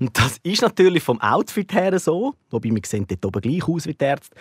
Und 0.00 0.16
das 0.18 0.38
ist 0.42 0.62
natürlich 0.62 1.02
vom 1.02 1.20
Outfit 1.20 1.72
her 1.74 1.98
so, 1.98 2.34
wobei 2.50 2.70
wir 2.70 2.80
sehen 2.84 3.06
dort 3.06 3.26
oben 3.26 3.40
gleich 3.42 3.68
aus 3.68 3.86
wie 3.86 3.94
die 3.94 4.04
Ärzte, 4.04 4.36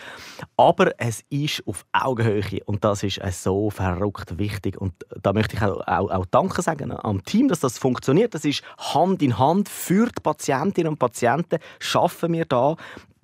aber 0.56 0.92
es 1.00 1.24
ist 1.30 1.64
auf 1.66 1.86
Augenhöhe 1.92 2.64
und 2.66 2.84
das 2.84 3.04
ist 3.04 3.18
äh, 3.18 3.32
so 3.32 3.70
verrückt 3.70 4.38
wichtig 4.38 4.80
und 4.80 4.94
da 5.22 5.34
möchte 5.34 5.56
ich 5.56 5.62
auch, 5.62 5.82
auch, 5.88 6.10
auch 6.10 6.26
Danke 6.28 6.62
sagen 6.62 6.92
am 6.92 7.24
Team, 7.24 7.48
dass 7.48 7.60
das 7.60 7.78
funktioniert. 7.78 8.34
Das 8.34 8.46
ist 8.46 8.64
Hand 8.78 9.22
in 9.22 9.38
Hand 9.38 9.70
für 9.70 10.06
die 10.06 10.22
Patientinnen 10.22 10.92
und 10.92 11.00
Patienten 11.00 11.60
schaffen 11.80 12.34
wir 12.34 12.37
wir 12.38 12.46
da. 12.46 12.76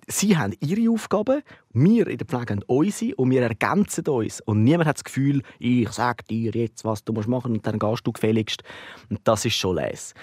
Sie 0.07 0.37
haben 0.37 0.53
ihre 0.59 0.91
Aufgaben, 0.91 1.41
wir 1.71 2.07
in 2.07 2.17
der 2.17 2.27
Pflege 2.27 2.53
haben 2.53 2.63
unsere 2.67 3.15
und 3.15 3.31
wir 3.31 3.41
ergänzen 3.41 4.05
uns. 4.07 4.41
Und 4.41 4.63
niemand 4.63 4.87
hat 4.87 4.97
das 4.97 5.03
Gefühl, 5.03 5.43
ich 5.59 5.89
sage 5.91 6.23
dir 6.29 6.51
jetzt, 6.51 6.83
was 6.83 7.03
du 7.05 7.13
machen 7.13 7.31
musst 7.31 7.45
und 7.45 7.65
dann 7.65 7.79
gehst 7.79 8.05
du 8.05 8.11
gefälligst. 8.11 8.63
Und 9.09 9.21
das 9.23 9.45
ist 9.45 9.55
schon 9.55 9.77
les. 9.77 10.13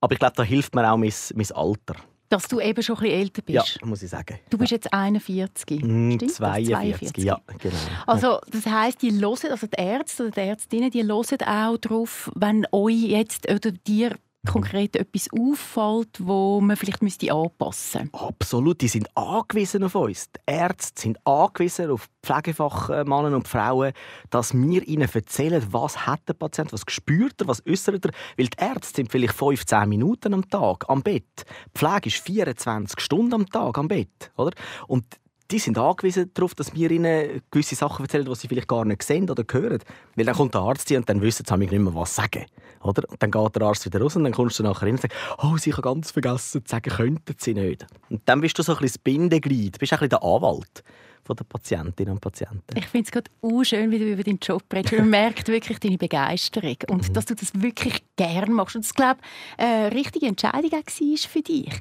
Aber 0.00 0.12
ich 0.12 0.18
glaube, 0.18 0.34
da 0.36 0.42
hilft 0.42 0.74
mir 0.74 0.90
auch 0.90 0.96
mein, 0.96 1.12
mein 1.34 1.52
Alter. 1.52 1.94
Dass 2.28 2.46
du 2.46 2.60
eben 2.60 2.80
schon 2.82 2.96
ein 2.96 3.02
bisschen 3.02 3.18
älter 3.18 3.42
bist. 3.42 3.78
Ja, 3.80 3.86
muss 3.86 4.02
ich 4.02 4.10
sagen. 4.10 4.38
Du 4.50 4.58
bist 4.58 4.70
jetzt 4.70 4.92
41. 4.92 5.82
Mm, 5.82 6.16
42, 6.16 6.68
42, 6.68 7.24
ja, 7.24 7.40
genau. 7.58 7.74
Also 8.06 8.38
das 8.50 8.66
heisst, 8.66 9.02
die 9.02 9.10
hören, 9.10 9.50
also 9.50 9.66
die 9.66 9.82
Ärzte 9.82 10.24
oder 10.24 10.32
die 10.32 10.40
Ärztinnen, 10.40 10.90
die 10.90 11.02
hören 11.02 11.42
auch 11.44 11.76
darauf, 11.78 12.30
wenn 12.36 12.66
euch 12.70 13.02
jetzt 13.02 13.50
oder 13.50 13.72
dir 13.72 14.16
konkret 14.46 14.96
etwas 14.96 15.28
auffällt, 15.38 16.18
wo 16.18 16.60
man 16.60 16.76
vielleicht 16.76 17.02
müsste 17.02 17.32
anpassen 17.32 18.10
müsste? 18.12 18.26
Absolut, 18.26 18.80
die 18.80 18.88
sind 18.88 19.14
angewiesen 19.16 19.84
auf 19.84 19.94
uns. 19.94 20.30
Die 20.32 20.40
Ärzte 20.46 21.02
sind 21.02 21.26
angewiesen 21.26 21.90
auf 21.90 22.08
Pflegefachmänner 22.22 23.36
und 23.36 23.48
Frauen, 23.48 23.92
dass 24.30 24.54
wir 24.54 24.86
ihnen 24.86 25.08
erzählen, 25.12 25.64
was 25.70 26.06
hat 26.06 26.20
der 26.28 26.34
Patient, 26.34 26.72
was 26.72 26.84
spürt 26.88 27.40
er, 27.40 27.48
was 27.48 27.64
äußert 27.66 28.06
er. 28.06 28.12
Weil 28.36 28.46
die 28.46 28.58
Ärzte 28.58 28.96
sind 28.96 29.12
vielleicht 29.12 29.34
15 29.34 29.88
Minuten 29.88 30.34
am 30.34 30.48
Tag 30.48 30.88
am 30.88 31.02
Bett. 31.02 31.44
Die 31.74 31.78
Pflege 31.78 32.08
ist 32.08 32.24
24 32.24 33.00
Stunden 33.00 33.34
am 33.34 33.46
Tag 33.46 33.76
am 33.78 33.88
Bett. 33.88 34.32
Oder? 34.36 34.52
Und 34.86 35.04
die 35.50 35.58
sind 35.58 35.78
angewiesen 35.78 36.30
darauf, 36.34 36.54
dass 36.54 36.74
wir 36.74 36.90
ihnen 36.90 37.42
gewisse 37.50 37.74
Sachen 37.74 38.04
erzählen, 38.04 38.24
die 38.24 38.34
sie 38.34 38.48
vielleicht 38.48 38.68
gar 38.68 38.84
nicht 38.84 39.02
sehen 39.02 39.28
oder 39.28 39.44
hören. 39.50 39.80
Weil 40.14 40.24
dann 40.24 40.34
kommt 40.34 40.54
der 40.54 40.60
Arzt 40.60 40.88
hier 40.88 40.98
und 40.98 41.08
dann 41.08 41.20
wissen 41.20 41.44
sie 41.46 41.56
nicht 41.56 41.72
mehr, 41.72 41.94
was 41.94 42.14
sagen. 42.14 42.46
Oder? 42.82 43.08
Und 43.08 43.22
dann 43.22 43.30
geht 43.30 43.56
der 43.56 43.62
Arzt 43.62 43.84
wieder 43.84 44.00
raus 44.00 44.16
und 44.16 44.24
dann 44.24 44.32
kommst 44.32 44.58
du 44.58 44.62
nachher 44.62 44.86
hin 44.86 44.94
und 44.94 45.02
sagst, 45.02 45.16
oh, 45.38 45.56
sie 45.56 45.72
haben 45.72 45.82
ganz 45.82 46.10
vergessen 46.10 46.64
zu 46.64 46.70
sagen, 46.70 46.90
könnten 46.90 47.34
sie 47.38 47.54
nicht. 47.54 47.86
Und 48.08 48.22
dann 48.24 48.40
bist 48.40 48.58
du 48.58 48.62
so 48.62 48.72
ein 48.72 48.78
bisschen 48.78 48.94
das 48.94 48.98
Bindeglied, 48.98 49.74
du 49.74 49.78
bist 49.78 49.92
ein 49.92 49.98
bisschen 49.98 50.10
der 50.10 50.22
Anwalt 50.22 50.84
von 51.24 51.36
den 51.36 51.46
Patientinnen 51.46 52.14
und 52.14 52.20
Patienten. 52.20 52.76
Ich 52.76 52.86
finde 52.86 53.04
es 53.06 53.12
gerade 53.12 53.30
schön, 53.64 53.90
wie 53.90 53.98
du 53.98 54.12
über 54.12 54.22
deinen 54.22 54.38
Job 54.38 54.62
redest. 54.72 54.96
Man 54.96 55.10
merkt 55.10 55.48
wirklich 55.48 55.78
deine 55.78 55.98
Begeisterung 55.98 56.76
und 56.88 57.08
mhm. 57.08 57.12
dass 57.12 57.26
du 57.26 57.34
das 57.34 57.50
wirklich 57.54 58.02
gerne 58.16 58.52
machst. 58.52 58.76
Und 58.76 58.84
das, 58.84 58.94
glaube 58.94 59.20
ich, 59.22 59.64
eine 59.64 59.92
richtige 59.94 60.26
Entscheidung 60.26 60.72
war 60.72 60.82
für 60.86 61.42
dich. 61.42 61.80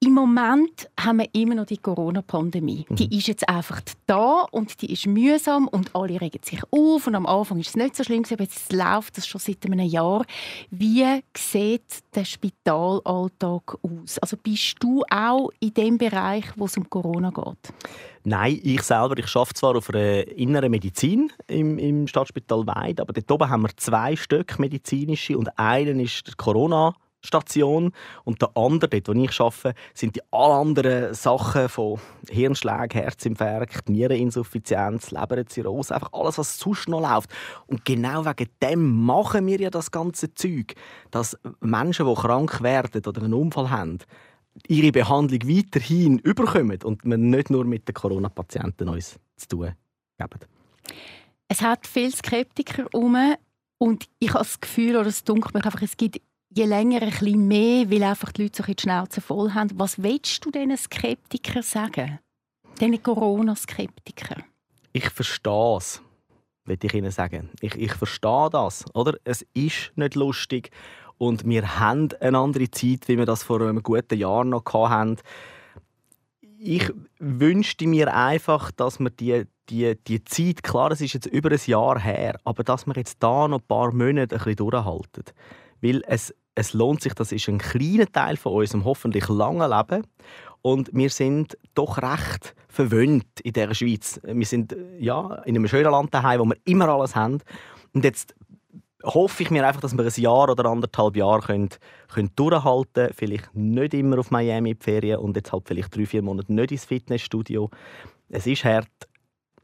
Im 0.00 0.12
Moment 0.12 0.90
haben 1.00 1.20
wir 1.20 1.28
immer 1.32 1.54
noch 1.54 1.64
die 1.64 1.78
Corona-Pandemie. 1.78 2.84
Mhm. 2.88 2.96
Die 2.96 3.16
ist 3.16 3.26
jetzt 3.26 3.48
einfach 3.48 3.80
da 4.06 4.46
und 4.50 4.82
die 4.82 4.92
ist 4.92 5.06
mühsam 5.06 5.66
und 5.66 5.94
alle 5.94 6.20
regen 6.20 6.40
sich 6.42 6.62
auf. 6.70 7.06
Und 7.06 7.14
am 7.14 7.24
Anfang 7.24 7.58
ist 7.58 7.68
es 7.68 7.76
nicht 7.76 7.96
so 7.96 8.04
schlimm, 8.04 8.22
aber 8.30 8.42
jetzt 8.42 8.72
läuft 8.72 9.16
das 9.16 9.26
schon 9.26 9.40
seit 9.40 9.64
einem 9.64 9.80
Jahr. 9.80 10.26
Wie 10.70 11.04
sieht 11.34 12.02
der 12.14 12.24
Spitalalltag 12.26 13.78
aus? 13.82 14.18
Also 14.18 14.36
bist 14.36 14.76
du 14.80 15.04
auch 15.10 15.50
in 15.60 15.72
dem 15.72 15.96
Bereich, 15.96 16.44
wo 16.56 16.66
es 16.66 16.76
um 16.76 16.90
Corona 16.90 17.30
geht? 17.30 17.72
Nein, 18.24 18.60
ich 18.62 18.82
selber, 18.82 19.18
ich 19.18 19.34
arbeite 19.36 19.54
zwar 19.54 19.76
auf 19.76 19.90
einer 19.90 20.26
inneren 20.28 20.70
Medizin 20.70 21.30
im, 21.46 21.78
im 21.78 22.06
Stadtspital 22.06 22.66
Weid, 22.66 23.00
aber 23.00 23.12
dort 23.12 23.30
oben 23.30 23.50
haben 23.50 23.62
wir 23.62 23.76
zwei 23.76 24.16
Stück 24.16 24.58
medizinische 24.58 25.36
und 25.36 25.58
einen 25.58 26.00
ist 26.00 26.26
der 26.26 26.34
Corona 26.34 26.94
Station 27.24 27.92
und 28.24 28.42
der 28.42 28.56
andere, 28.56 29.00
dort 29.00 29.08
wo 29.08 29.22
ich 29.22 29.40
arbeite, 29.40 29.74
sind 29.94 30.16
die 30.16 30.22
alle 30.30 30.54
anderen 30.54 31.14
Sachen 31.14 31.68
von 31.68 32.00
Hirnschlägen, 32.28 33.00
Herzinfarkt, 33.00 33.88
Niereninsuffizienz, 33.88 35.10
Leberzirrhose, 35.10 35.94
einfach 35.94 36.12
alles, 36.12 36.38
was 36.38 36.58
sonst 36.58 36.88
noch 36.88 37.00
läuft. 37.00 37.30
Und 37.66 37.84
genau 37.84 38.24
wegen 38.24 38.50
dem 38.62 39.04
machen 39.04 39.46
wir 39.46 39.60
ja 39.60 39.70
das 39.70 39.90
ganze 39.90 40.34
Zeug, 40.34 40.74
dass 41.10 41.38
Menschen, 41.60 42.06
die 42.06 42.14
krank 42.14 42.62
werden 42.62 43.04
oder 43.06 43.22
einen 43.22 43.34
Unfall 43.34 43.70
haben, 43.70 43.98
ihre 44.68 44.92
Behandlung 44.92 45.40
weiterhin 45.48 46.18
überkommen 46.18 46.78
und 46.84 47.04
wir 47.04 47.16
nicht 47.16 47.50
nur 47.50 47.64
mit 47.64 47.88
den 47.88 47.94
Corona-Patienten 47.94 48.88
uns 48.88 49.18
zu 49.36 49.48
tun 49.48 49.74
haben. 50.20 50.40
Es 51.48 51.60
hat 51.60 51.86
viele 51.86 52.12
Skeptiker 52.12 52.86
um 52.92 53.16
und 53.78 54.08
ich 54.18 54.30
habe 54.30 54.44
das 54.44 54.60
Gefühl, 54.60 54.96
oder 54.96 55.08
es 55.08 55.24
dunkelt 55.24 55.54
mich 55.54 55.64
einfach, 55.64 55.82
es 55.82 55.96
gibt 55.96 56.20
je 56.54 56.66
länger 56.66 57.02
ein 57.02 57.10
bisschen 57.10 57.48
mehr, 57.48 57.90
weil 57.90 58.02
einfach 58.04 58.32
die 58.32 58.44
Leute 58.44 58.62
so 58.62 58.72
die 58.72 58.80
Schnauze 58.80 59.20
voll 59.20 59.52
haben. 59.52 59.70
Was 59.74 60.02
willst 60.02 60.44
du 60.44 60.50
diesen 60.50 60.76
Skeptikern 60.76 61.62
sagen? 61.62 62.20
Diesen 62.80 63.02
Corona-Skeptikern? 63.02 64.44
Ich 64.92 65.10
verstehe 65.10 65.76
es, 65.76 66.00
will 66.64 66.78
ich 66.80 66.94
Ihnen 66.94 67.10
sagen. 67.10 67.50
Ich, 67.60 67.74
ich 67.74 67.92
verstehe 67.92 68.48
das. 68.50 68.84
Oder? 68.94 69.18
Es 69.24 69.44
ist 69.54 69.92
nicht 69.96 70.14
lustig 70.14 70.70
und 71.18 71.44
wir 71.44 71.80
haben 71.80 72.10
eine 72.20 72.38
andere 72.38 72.70
Zeit, 72.70 73.08
wie 73.08 73.18
wir 73.18 73.26
das 73.26 73.42
vor 73.42 73.60
einem 73.60 73.82
guten 73.82 74.18
Jahr 74.18 74.44
noch 74.44 74.64
hatten. 74.64 75.16
Ich 76.58 76.90
wünschte 77.18 77.86
mir 77.86 78.14
einfach, 78.14 78.70
dass 78.70 79.00
wir 79.00 79.10
die, 79.10 79.44
die, 79.68 79.96
die 80.06 80.24
Zeit, 80.24 80.62
klar, 80.62 80.92
es 80.92 81.00
ist 81.00 81.14
jetzt 81.14 81.26
über 81.26 81.50
ein 81.50 81.60
Jahr 81.66 81.98
her, 81.98 82.38
aber 82.44 82.62
dass 82.62 82.86
wir 82.86 82.94
jetzt 82.96 83.22
da 83.22 83.48
noch 83.48 83.58
ein 83.58 83.66
paar 83.66 83.92
Monate 83.92 84.36
ein 84.36 84.38
bisschen 84.38 84.56
durchhalten. 84.56 85.24
Weil 85.82 86.02
es, 86.06 86.34
es 86.54 86.72
lohnt 86.72 87.02
sich, 87.02 87.14
das 87.14 87.32
ist 87.32 87.48
ein 87.48 87.58
kleiner 87.58 88.10
Teil 88.10 88.36
von 88.36 88.52
unserem 88.52 88.84
hoffentlich 88.84 89.28
langen 89.28 89.70
Leben. 89.70 90.06
Und 90.62 90.90
wir 90.92 91.10
sind 91.10 91.58
doch 91.74 91.98
recht 91.98 92.54
verwöhnt 92.68 93.40
in 93.42 93.52
der 93.52 93.74
Schweiz. 93.74 94.20
Wir 94.22 94.46
sind 94.46 94.74
ja, 94.98 95.42
in 95.44 95.56
einem 95.56 95.68
schönen 95.68 95.90
Land 95.90 96.14
daheim, 96.14 96.40
wo 96.40 96.44
wir 96.46 96.56
immer 96.64 96.88
alles 96.88 97.14
haben. 97.14 97.40
Und 97.92 98.04
jetzt 98.04 98.34
hoffe 99.02 99.42
ich 99.42 99.50
mir 99.50 99.66
einfach, 99.66 99.80
dass 99.80 99.96
wir 99.96 100.04
ein 100.04 100.22
Jahr 100.22 100.48
oder 100.48 100.64
anderthalb 100.64 101.16
Jahre 101.16 101.40
können, 101.40 101.68
können 102.08 102.30
durchhalten 102.34 102.92
können. 102.94 103.14
Vielleicht 103.14 103.54
nicht 103.54 103.94
immer 103.94 104.18
auf 104.18 104.30
Miami 104.30 104.70
in 104.70 104.78
die 104.78 104.84
Ferien 104.84 105.18
und 105.18 105.36
jetzt 105.36 105.52
halt 105.52 105.64
vielleicht 105.66 105.94
drei, 105.94 106.06
vier 106.06 106.22
Monate 106.22 106.52
nicht 106.52 106.72
ins 106.72 106.86
Fitnessstudio. 106.86 107.70
Es 108.30 108.46
ist 108.46 108.64
hart, 108.64 108.88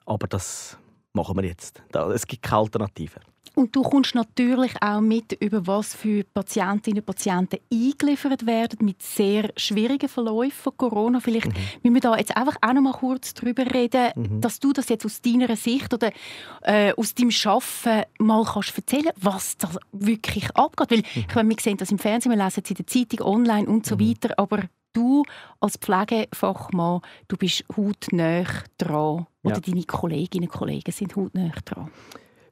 aber 0.05 0.27
das 0.27 0.79
machen 1.13 1.37
wir 1.37 1.45
jetzt. 1.45 1.83
Es 2.15 2.27
gibt 2.27 2.43
keine 2.43 2.63
Alternative. 2.63 3.21
Und 3.55 3.75
du 3.75 3.83
kommst 3.83 4.15
natürlich 4.15 4.73
auch 4.81 5.01
mit, 5.01 5.33
über 5.33 5.67
was 5.67 5.95
für 5.95 6.25
Patientinnen 6.25 7.01
und 7.01 7.07
Patienten 7.07 7.59
eingeliefert 7.73 8.47
werden 8.47 8.85
mit 8.85 9.03
sehr 9.03 9.51
schwierigen 9.57 10.09
Verläufen 10.09 10.53
von 10.53 10.77
Corona. 10.77 11.21
Vielleicht 11.21 11.49
mhm. 11.49 11.55
müssen 11.83 11.95
wir 11.95 12.01
da 12.01 12.17
jetzt 12.17 12.37
einfach 12.37 12.57
auch 12.63 12.73
noch 12.73 12.83
mal 12.83 12.93
kurz 12.93 13.35
darüber 13.35 13.67
reden, 13.67 14.13
mhm. 14.15 14.41
dass 14.41 14.61
du 14.61 14.73
das 14.73 14.89
jetzt 14.89 15.05
aus 15.05 15.21
deiner 15.21 15.57
Sicht 15.57 15.93
oder 15.93 16.13
äh, 16.63 16.93
aus 16.95 17.15
deinem 17.15 17.33
Schaffen 17.33 18.03
mal 18.19 18.45
kannst 18.45 18.77
erzählen, 18.77 19.11
was 19.17 19.59
da 19.59 19.71
wirklich 19.93 20.49
abgeht. 20.55 20.91
Weil 20.91 20.99
mhm. 20.99 21.27
ich 21.29 21.35
meine, 21.35 21.49
wir 21.51 21.57
sehen 21.61 21.77
das 21.77 21.91
im 21.91 21.99
Fernsehen, 21.99 22.31
wir 22.31 22.43
lesen 22.43 22.63
es 22.65 22.71
in 22.71 22.77
der 22.77 22.87
Zeitung, 22.87 23.27
online 23.27 23.69
und 23.69 23.85
so 23.85 23.97
mhm. 23.97 24.11
weiter, 24.11 24.39
aber 24.39 24.63
du 24.93 25.25
als 25.61 25.77
Pflegefachmann, 25.77 27.01
du 27.29 27.37
bist 27.37 27.65
hautnah 27.77 28.45
dran. 28.79 29.27
Oder 29.43 29.55
ja. 29.55 29.61
deine 29.61 29.85
Kolleginnen 29.85 30.49
und 30.49 30.53
Kollegen 30.53 30.93
sind 30.93 31.17
hautnah 31.17 31.53
dran. 31.65 31.91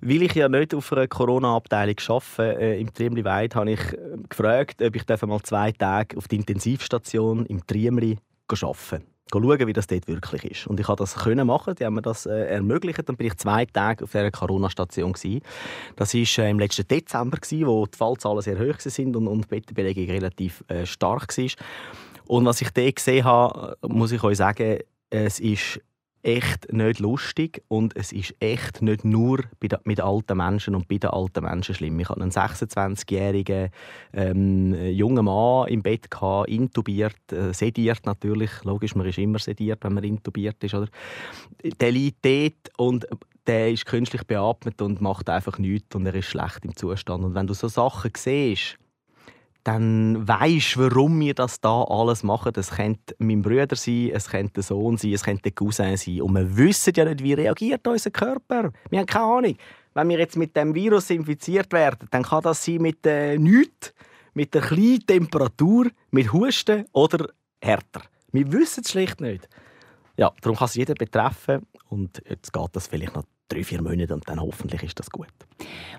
Weil 0.01 0.22
ich 0.22 0.35
ja 0.35 0.48
nicht 0.48 0.74
auf 0.74 0.92
einer 0.92 1.09
Corona-Abteilung 1.09 1.96
arbeite, 2.07 2.61
äh, 2.61 2.81
im 2.81 2.92
Triemli 2.94 3.24
Weid, 3.24 3.55
habe 3.57 3.72
ich 3.72 3.92
äh, 3.92 3.96
gefragt, 4.29 4.81
ob 4.81 4.94
ich 4.94 5.22
mal 5.22 5.42
zwei 5.42 5.72
Tage 5.72 6.16
auf 6.16 6.29
der 6.29 6.38
Intensivstation 6.38 7.46
im 7.46 7.66
Triemli 7.66 8.16
arbeiten 8.48 9.05
schauen, 9.31 9.66
wie 9.66 9.72
das 9.72 9.87
dort 9.87 10.09
wirklich 10.09 10.44
ist. 10.44 10.66
Und 10.66 10.81
ich 10.81 10.87
konnte 10.87 11.03
das 11.03 11.14
können 11.16 11.46
machen, 11.46 11.74
die 11.74 11.85
haben 11.85 11.94
mir 11.94 12.03
das 12.03 12.27
äh, 12.27 12.46
ermöglicht. 12.46 13.09
Dann 13.09 13.16
bin 13.16 13.27
ich 13.27 13.37
zwei 13.37 13.66
Tage 13.66 14.05
auf 14.05 14.12
dieser 14.12 14.31
Corona-Station. 14.31 15.14
Das 15.96 16.14
war 16.14 16.44
äh, 16.44 16.51
im 16.51 16.59
letzten 16.59 16.88
Dezember, 16.88 17.38
gewesen, 17.38 17.66
wo 17.66 17.87
die 17.87 17.96
Fallzahlen 17.96 18.40
sehr 18.40 18.59
hoch 18.59 18.79
sind 18.79 19.16
und, 19.16 19.29
und 19.29 19.44
die 19.44 19.48
Bettenbelegung 19.48 20.07
relativ 20.07 20.64
äh, 20.68 20.87
stark 20.87 21.37
war. 21.37 21.51
Und 22.28 22.44
was 22.44 22.60
ich 22.60 22.70
dort 22.70 22.96
gesehen 22.96 23.24
habe, 23.24 23.76
muss 23.88 24.12
ich 24.12 24.22
euch 24.22 24.36
sagen, 24.36 24.78
es 25.10 25.40
ist 25.40 25.80
echt 26.22 26.70
nicht 26.72 27.00
lustig 27.00 27.62
und 27.68 27.96
es 27.96 28.12
ist 28.12 28.34
echt 28.40 28.82
nicht 28.82 29.02
nur 29.04 29.44
mit 29.84 30.00
alten 30.00 30.36
Menschen 30.36 30.74
und 30.74 30.88
bei 30.88 30.98
den 30.98 31.10
alten 31.10 31.44
Menschen 31.44 31.74
schlimm. 31.74 31.98
Ich 32.00 32.08
hatte 32.08 32.20
einen 32.20 32.30
26-jährigen 32.30 33.70
ähm, 34.12 34.74
jungen 34.90 35.24
Mann 35.24 35.68
im 35.68 35.82
Bett, 35.82 36.10
gehabt, 36.10 36.50
intubiert, 36.50 37.32
äh, 37.32 37.54
sediert 37.54 38.04
natürlich. 38.04 38.50
Logisch, 38.64 38.94
man 38.94 39.06
ist 39.06 39.18
immer 39.18 39.38
sediert, 39.38 39.84
wenn 39.84 39.94
man 39.94 40.04
intubiert 40.04 40.62
ist. 40.62 40.74
Oder? 40.74 40.88
Der 41.80 41.92
liegt 41.92 42.24
dort 42.24 42.76
und 42.76 43.06
der 43.46 43.70
ist 43.70 43.86
künstlich 43.86 44.26
beatmet 44.26 44.82
und 44.82 45.00
macht 45.00 45.30
einfach 45.30 45.58
nichts 45.58 45.94
und 45.96 46.04
er 46.04 46.14
ist 46.14 46.26
schlecht 46.26 46.64
im 46.64 46.76
Zustand. 46.76 47.24
Und 47.24 47.34
wenn 47.34 47.46
du 47.46 47.54
so 47.54 47.68
Sachen 47.68 48.10
siehst, 48.14 48.76
dann 49.68 50.26
weisst 50.26 50.78
warum 50.78 51.20
wir 51.20 51.35
das 51.35 51.61
da 51.61 51.83
alles 51.83 52.22
machen. 52.22 52.52
Es 52.57 52.70
könnte 52.70 53.14
mein 53.18 53.42
Bruder 53.42 53.76
sein, 53.76 54.11
es 54.14 54.31
könnte 54.31 54.54
der 54.54 54.62
Sohn 54.62 54.96
sein, 54.96 55.12
es 55.12 55.24
könnte 55.24 55.42
der 55.42 55.52
Cousin 55.52 55.94
sein. 55.98 56.22
Und 56.22 56.35
wir 56.37 56.57
wissen 56.57 56.94
ja 56.96 57.04
nicht, 57.04 57.22
wie 57.22 57.35
reagiert 57.35 57.87
unser 57.87 58.11
Körper. 58.11 58.72
Wir 58.88 59.00
haben 59.00 59.07
keine 59.07 59.24
Ahnung. 59.26 59.57
Wenn 59.92 60.09
wir 60.09 60.18
jetzt 60.18 60.38
mit 60.38 60.57
dem 60.57 60.74
Virus 60.74 61.11
infiziert 61.11 61.70
werden, 61.74 62.09
dann 62.11 62.22
kann 62.22 62.42
das 62.44 62.64
sein 62.64 62.81
mit 62.81 63.04
äh, 63.04 63.37
nichts, 63.37 63.92
mit 64.33 64.54
der 64.54 64.62
kleinen 64.62 65.04
Temperatur, 65.04 65.88
mit 66.12 66.33
Husten 66.33 66.87
oder 66.92 67.28
härter. 67.61 68.00
Wir 68.33 68.50
wissen 68.50 68.83
es 68.85 68.90
schlicht 68.90 69.20
nicht. 69.20 69.50
Ja, 70.16 70.33
darum 70.40 70.57
kann 70.57 70.66
es 70.66 70.76
jeder 70.76 70.94
betreffen 70.94 71.66
und 71.90 72.22
jetzt 72.26 72.54
geht 72.54 72.70
das 72.72 72.87
vielleicht 72.87 73.14
noch 73.14 73.24
drei, 73.48 73.64
vier 73.64 73.82
Monate 73.82 74.14
und 74.14 74.28
dann 74.28 74.40
hoffentlich 74.40 74.82
ist 74.82 74.98
das 74.98 75.11
gut. 75.11 75.28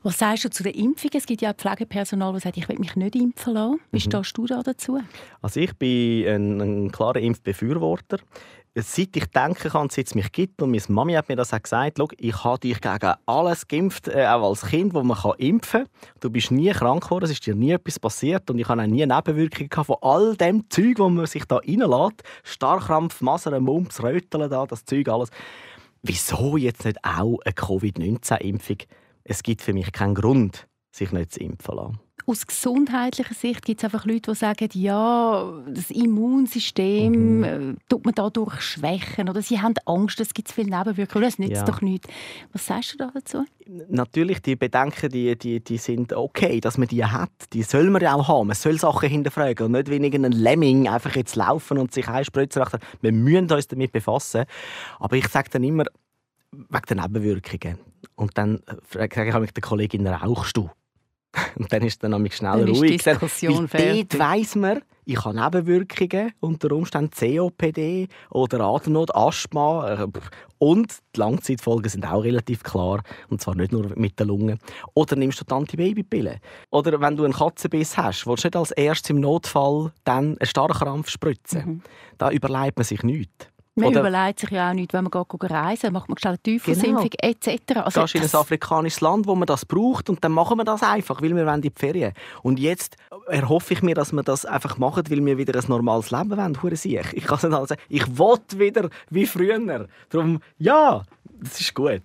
Was 0.03 0.19
sagst 0.19 0.45
du 0.45 0.49
zu 0.49 0.63
der 0.63 0.75
Impfung? 0.75 1.11
Es 1.13 1.25
gibt 1.25 1.41
ja 1.41 1.51
auch 1.51 1.55
Pflegepersonal, 1.55 2.33
das 2.33 2.43
sagt, 2.43 2.57
ich 2.57 2.69
will 2.69 2.79
mich 2.79 2.95
nicht 2.95 3.15
impfen 3.15 3.53
lassen. 3.53 3.79
Wie 3.91 3.97
mhm. 3.97 4.01
stehst 4.01 4.37
du 4.37 4.45
da 4.45 4.61
dazu? 4.61 4.99
Also 5.41 5.59
ich 5.59 5.73
bin 5.75 6.27
ein, 6.27 6.61
ein 6.61 6.91
klarer 6.91 7.19
Impfbefürworter. 7.19 8.19
Seit 8.75 9.15
ich 9.17 9.25
denken 9.25 9.71
kann, 9.71 9.89
seit 9.89 10.05
es 10.05 10.15
mich 10.15 10.31
gibt, 10.31 10.61
und 10.61 10.71
meine 10.71 10.83
Mami 10.89 11.13
hat 11.13 11.27
mir 11.27 11.35
das 11.35 11.53
auch 11.53 11.61
gesagt, 11.61 11.99
ich 12.17 12.43
habe 12.43 12.59
dich 12.59 12.79
gegen 12.79 13.13
alles 13.25 13.67
geimpft, 13.67 14.07
äh, 14.07 14.27
auch 14.27 14.47
als 14.47 14.61
Kind, 14.67 14.93
wo 14.93 15.01
man 15.01 15.17
kann 15.17 15.33
impfen 15.39 15.85
kann. 15.85 16.19
Du 16.19 16.29
bist 16.29 16.51
nie 16.51 16.71
krank 16.71 17.03
geworden, 17.03 17.25
es 17.25 17.31
ist 17.31 17.45
dir 17.45 17.55
nie 17.55 17.71
etwas 17.71 17.99
passiert 17.99 18.49
und 18.49 18.59
ich 18.59 18.69
habe 18.69 18.81
auch 18.81 18.87
nie 18.87 19.05
Nebenwirkungen 19.05 19.85
von 19.85 19.97
all 20.01 20.35
dem 20.37 20.69
Zeug, 20.69 20.99
wo 20.99 21.09
man 21.09 21.25
sich 21.25 21.45
da 21.45 21.57
reinlässt. 21.57 22.23
Starkrampf, 22.43 23.21
Masern, 23.21 23.61
Mumps, 23.61 24.03
Röteln, 24.03 24.49
da, 24.49 24.65
das 24.67 24.85
Zeug 24.85 25.09
alles 25.09 25.31
wieso 26.01 26.57
jetzt 26.57 26.85
nicht 26.85 27.03
auch 27.03 27.39
eine 27.43 27.53
Covid-19-Impfung? 27.53 28.77
Es 29.23 29.43
gibt 29.43 29.61
für 29.61 29.73
mich 29.73 29.91
keinen 29.91 30.15
Grund, 30.15 30.67
sich 30.91 31.11
nicht 31.11 31.33
zu 31.33 31.39
impfen 31.39 31.75
lassen. 31.75 31.99
Aus 32.25 32.45
gesundheitlicher 32.45 33.33
Sicht 33.33 33.65
gibt 33.65 33.79
es 33.79 33.85
einfach 33.85 34.05
Leute, 34.05 34.31
die 34.31 34.37
sagen, 34.37 34.69
ja, 34.73 35.63
das 35.67 35.89
Immunsystem 35.89 37.37
mhm. 37.37 37.43
Äh, 37.43 37.75
tut 37.87 38.05
man 38.05 38.13
dadurch 38.13 38.61
schwächen 38.61 39.29
oder 39.29 39.41
sie 39.41 39.59
haben 39.59 39.73
Angst, 39.85 40.19
es 40.19 40.33
gibt 40.33 40.51
viele 40.51 40.77
Nebenwirkungen, 40.77 41.25
das 41.25 41.39
nützt 41.39 41.53
ja. 41.53 41.63
doch 41.63 41.81
nichts. 41.81 42.07
Was 42.53 42.65
sagst 42.65 42.93
du 42.93 42.97
da 42.97 43.11
dazu? 43.13 43.45
Natürlich, 43.87 44.41
die 44.41 44.55
Bedenken, 44.55 45.09
die, 45.09 45.37
die, 45.37 45.63
die 45.63 45.77
sind 45.77 46.13
okay, 46.13 46.59
dass 46.59 46.77
man 46.77 46.87
die 46.87 47.05
hat. 47.05 47.29
Die 47.53 47.63
soll 47.63 47.89
man 47.89 48.01
ja 48.01 48.15
auch 48.15 48.27
haben. 48.27 48.47
Man 48.47 48.55
soll 48.55 48.79
Sachen 48.79 49.09
hinterfragen 49.09 49.67
und 49.67 49.71
nicht 49.73 49.89
wie 49.89 50.15
ein 50.15 50.31
Lemming 50.31 50.87
einfach 50.87 51.15
jetzt 51.15 51.35
laufen 51.35 51.77
und 51.77 51.93
sich 51.93 52.07
einspritzen. 52.07 52.63
Wir 53.01 53.11
müssen 53.11 53.51
uns 53.51 53.67
damit 53.67 53.91
befassen. 53.91 54.45
Aber 54.99 55.15
ich 55.15 55.27
sage 55.27 55.49
dann 55.51 55.63
immer, 55.63 55.85
wegen 56.51 56.85
der 56.87 56.97
Nebenwirkungen. 56.97 57.79
Und 58.15 58.37
dann 58.37 58.61
frage 58.83 59.27
ich 59.27 59.35
mich 59.35 59.53
der 59.53 59.61
Kollegin, 59.61 60.07
rauchst 60.07 60.57
du? 60.57 60.69
Und 61.55 61.71
dann 61.71 61.81
ist 61.83 61.93
es 61.93 61.99
dann 61.99 62.11
nämlich 62.11 62.35
schnell 62.35 62.59
Dann 62.59 62.67
ist 62.69 62.81
die 62.81 62.87
ruhig. 62.87 63.03
Diskussion 63.03 63.67
Weil 63.71 64.03
dort 64.05 64.19
weiss 64.19 64.55
man, 64.55 64.81
ich 65.05 65.23
habe 65.23 65.39
Nebenwirkungen, 65.39 66.31
unter 66.39 66.71
Umständen 66.71 67.11
COPD 67.11 68.07
oder 68.29 68.59
Atemnot, 68.61 69.13
Asthma. 69.15 70.03
äh, 70.03 70.07
Und 70.59 70.93
die 71.15 71.19
Langzeitfolgen 71.19 71.89
sind 71.89 72.05
auch 72.05 72.23
relativ 72.23 72.61
klar. 72.63 73.01
Und 73.29 73.41
zwar 73.41 73.55
nicht 73.55 73.71
nur 73.71 73.89
mit 73.95 74.19
den 74.19 74.27
Lungen. 74.27 74.59
Oder 74.93 75.15
nimmst 75.15 75.39
du 75.41 75.45
die 75.45 75.53
Antibabypille. 75.53 76.39
Oder 76.69 76.99
wenn 77.01 77.15
du 77.17 77.23
einen 77.23 77.33
Katzenbiss 77.33 77.97
hast, 77.97 78.27
willst 78.27 78.43
du 78.43 78.47
nicht 78.47 78.55
als 78.55 78.71
erstes 78.71 79.09
im 79.09 79.19
Notfall 79.19 79.91
dann 80.03 80.37
einen 80.37 80.45
Starkrampf 80.45 81.09
spritzen. 81.09 81.81
Da 82.17 82.29
überlebt 82.31 82.77
man 82.77 82.85
sich 82.85 83.01
nichts. 83.03 83.47
Man 83.79 83.89
Oder- 83.89 83.99
überlegt 84.01 84.39
sich 84.39 84.49
ja 84.51 84.69
auch 84.69 84.73
nicht, 84.73 84.93
wenn 84.93 85.05
man 85.05 85.11
geht 85.11 85.51
reisen 85.51 85.93
macht 85.93 86.09
man 86.09 86.17
schnell 86.17 86.37
eine 86.45 86.57
Teufelsimpfung 86.57 87.09
etc. 87.19 87.77
Also 87.77 88.01
in 88.01 88.07
ein 88.15 88.21
das- 88.21 88.35
afrikanisches 88.35 89.01
Land, 89.01 89.27
wo 89.27 89.35
man 89.35 89.45
das 89.45 89.65
braucht 89.65 90.09
und 90.09 90.23
dann 90.23 90.31
machen 90.31 90.57
wir 90.57 90.63
das 90.65 90.83
einfach, 90.83 91.21
weil 91.21 91.35
wir 91.35 91.45
wollen 91.45 91.55
in 91.55 91.61
die 91.61 91.71
Ferien. 91.75 92.13
Und 92.43 92.59
jetzt 92.59 92.95
erhoffe 93.27 93.73
ich 93.73 93.81
mir, 93.81 93.95
dass 93.95 94.11
wir 94.11 94.23
das 94.23 94.45
einfach 94.45 94.77
machen, 94.77 95.03
weil 95.09 95.25
wir 95.25 95.37
wieder 95.37 95.57
ein 95.59 95.65
normales 95.67 96.11
Leben 96.11 96.31
wollen. 96.35 96.61
Hure. 96.61 96.73
Ich 96.73 97.25
kann 97.25 97.37
es 97.37 97.43
nicht 97.43 97.53
alles 97.53 97.69
sagen. 97.69 97.81
Ich 97.89 98.05
will 98.17 98.37
wieder 98.59 98.89
wie 99.09 99.25
früher. 99.25 99.87
Darum, 100.09 100.41
ja, 100.57 101.03
das 101.41 101.59
ist 101.61 101.73
gut. 101.73 102.01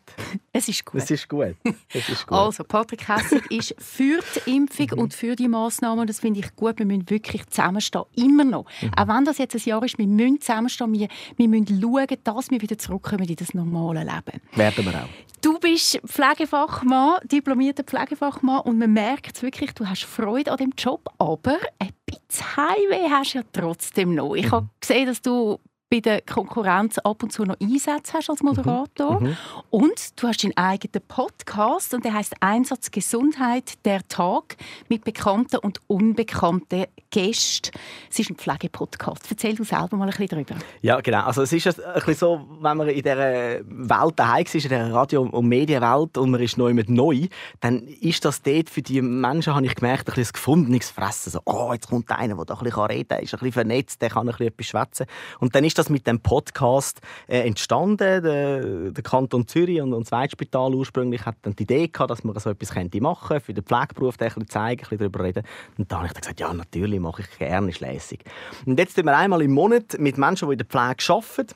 es 0.53 0.69
ist 0.69 0.85
gut. 0.85 1.01
Das 1.01 1.11
ist 1.11 1.29
gut. 1.29 1.55
Das 1.93 2.09
ist 2.09 2.27
gut. 2.27 2.37
Also, 2.39 2.65
Patrick 2.65 3.09
Hessig 3.09 3.43
ist 3.51 3.75
für 3.79 4.21
die 4.47 4.57
Impfung 4.57 4.89
Mhm. 4.93 4.99
und 4.99 5.15
für 5.15 5.37
die 5.37 5.49
Massnahmen. 5.49 6.07
Das 6.07 6.21
finde 6.21 6.41
ich 6.41 6.55
gut. 6.57 6.79
Wir 6.79 6.87
müssen 6.87 7.09
wirklich 7.11 7.47
zusammenstehen. 7.47 8.05
Immer 8.17 8.45
noch. 8.45 8.65
Mhm. 8.83 8.91
Auch 8.97 9.09
wenn 9.09 9.25
das 9.25 9.39
jetzt 9.39 9.55
ein 9.55 9.63
Jahr 9.65 9.83
ist, 9.85 9.99
wir 9.99 10.07
müssen 10.07 10.41
zusammenstehen. 10.41 10.93
Wir, 10.93 11.09
wir 11.37 11.49
müssen 11.49 11.81
schauen, 11.81 12.07
dass 12.25 12.51
wir 12.51 12.61
wieder 12.63 12.79
zurückkommen 12.79 13.29
in 13.29 13.37
das 13.37 13.55
normale 13.55 14.01
Leben. 14.01 14.41
Werden 14.55 14.85
wir 14.85 14.95
auch. 15.05 15.09
Du 15.41 15.59
bist 15.59 16.01
Pflegefachmann, 16.07 17.19
diplomierter 17.25 17.85
Pflegefachmann 17.85 18.61
und 18.63 18.79
man 18.79 18.93
merkt 18.93 19.43
wirklich, 19.43 19.73
du 19.73 19.87
hast 19.87 20.05
Freude 20.05 20.51
an 20.51 20.57
dem 20.57 20.73
Job, 20.77 21.09
aber 21.19 21.59
ein 21.79 21.91
bisschen 22.07 22.57
Heimweh 22.57 23.11
hast 23.11 23.35
du 23.35 23.39
ja 23.39 23.45
trotzdem 23.53 24.15
noch. 24.15 24.35
Ich 24.35 24.51
habe 24.51 24.69
gesehen, 24.81 25.07
dass 25.07 25.21
du 25.21 25.59
bei 25.95 26.01
der 26.01 26.23
Konkurrenz 26.23 26.99
ab 26.99 27.23
und 27.23 27.33
zu 27.33 27.45
noch 27.45 27.55
Einsätze 27.61 28.15
hast 28.15 28.29
als 28.29 28.43
Moderator. 28.43 29.23
Und 29.71 30.21
du 30.21 30.27
hast 30.27 30.43
deinen 30.43 30.57
eigenen 30.57 31.07
Podcast 31.07 31.95
und 31.95 32.05
der 32.05 32.15
heißt 32.15 32.35
Einsatz 32.41 32.91
Gesundheit, 32.91 33.75
der 33.85 34.07
Tag 34.09 34.57
mit 34.89 35.05
bekannten 35.05 35.59
und 35.59 35.79
unbekannten 35.87 36.87
Gästen. 37.11 37.71
Es 38.11 38.19
ist 38.19 38.29
ein 38.29 38.35
Pflegepodcast. 38.35 39.27
Erzähl 39.31 39.55
du 39.55 39.63
selber 39.63 39.97
mal 39.97 40.07
ein 40.07 40.11
bisschen 40.11 40.27
darüber. 40.27 40.57
Ja, 40.83 41.01
genau. 41.01 41.27
Also 41.27 41.43
es 41.43 41.53
ist 41.53 41.69
ein 41.69 41.95
bisschen 41.95 42.15
so, 42.15 42.45
wenn 42.61 42.77
man 42.77 42.89
in 42.89 42.97
dieser 42.97 43.61
Welt 43.65 44.15
daheim 44.17 44.43
ist, 44.43 44.55
in 44.57 44.63
dieser 44.63 44.93
Radio- 44.93 45.23
und 45.23 45.47
Medienwelt 45.47 46.19
und 46.19 46.33
man 46.33 46.43
ist 46.43 46.59
neu 46.59 46.75
mit 46.75 46.91
neu, 46.91 47.29
dann 47.61 47.87
ist 47.87 48.25
das 48.25 48.43
dort 48.43 48.69
für 48.69 48.83
die 48.83 49.01
Menschen, 49.01 49.55
habe 49.55 49.65
ich 49.65 49.77
gemerkt, 49.77 50.09
ein 50.09 50.15
bisschen 50.17 50.33
gefundenes 50.33 50.91
Fressen. 50.91 51.31
So, 51.31 51.41
oh, 51.45 51.73
jetzt 51.73 51.89
kommt 51.89 52.11
einer, 52.11 52.35
der 52.35 52.45
da 52.47 52.55
ein 52.55 52.65
bisschen 52.65 52.83
reden 52.83 53.09
kann, 53.09 53.23
ist 53.23 53.33
ein 53.33 53.39
bisschen 53.39 53.53
vernetzt, 53.53 54.03
der 54.03 54.11
kann 54.11 54.29
ein 54.29 54.33
bisschen 54.33 54.49
etwas 54.49 54.67
schwätzen. 54.67 55.07
Und 55.39 55.55
dann 55.55 55.63
ist 55.63 55.79
das 55.79 55.84
mit 55.91 56.07
dem 56.07 56.21
Podcast 56.21 57.01
äh, 57.27 57.47
entstanden. 57.47 58.23
Der, 58.23 58.91
der 58.91 59.03
Kanton 59.03 59.47
Zürich 59.47 59.81
und, 59.81 59.93
und 59.93 60.05
das 60.05 60.13
Weitspital 60.13 60.75
ursprünglich 60.75 61.25
hat 61.25 61.37
dann 61.43 61.55
die 61.57 61.65
Idee 61.65 61.89
gehabt, 61.89 62.11
dass 62.11 62.25
man 62.25 62.39
so 62.39 62.51
etwas 62.51 62.71
könnte 62.71 63.01
machen 63.01 63.29
könnte, 63.29 63.45
für 63.45 63.55
den 63.55 63.65
Pflegeberuf 63.65 64.17
ein 64.21 64.49
zeigen, 64.49 64.83
ein 64.83 64.89
bisschen 64.89 64.99
darüber 64.99 65.25
reden. 65.25 65.45
Und 65.79 65.91
da 65.91 65.97
habe 65.97 66.07
ich 66.07 66.13
dann 66.13 66.21
gesagt, 66.21 66.41
ja, 66.41 66.53
natürlich 66.53 67.01
mache 67.01 67.23
ich 67.23 67.39
gerne, 67.39 67.71
ist 67.71 67.81
lässig. 67.81 68.25
Und 68.67 68.79
jetzt 68.79 68.95
tun 68.95 69.05
wir 69.07 69.17
einmal 69.17 69.43
im 69.43 69.53
Monat 69.53 69.99
mit 69.99 70.19
Menschen, 70.19 70.49
die 70.49 70.55
in 70.55 70.59
der 70.59 70.67
Pflege 70.67 71.13
arbeiten, 71.13 71.55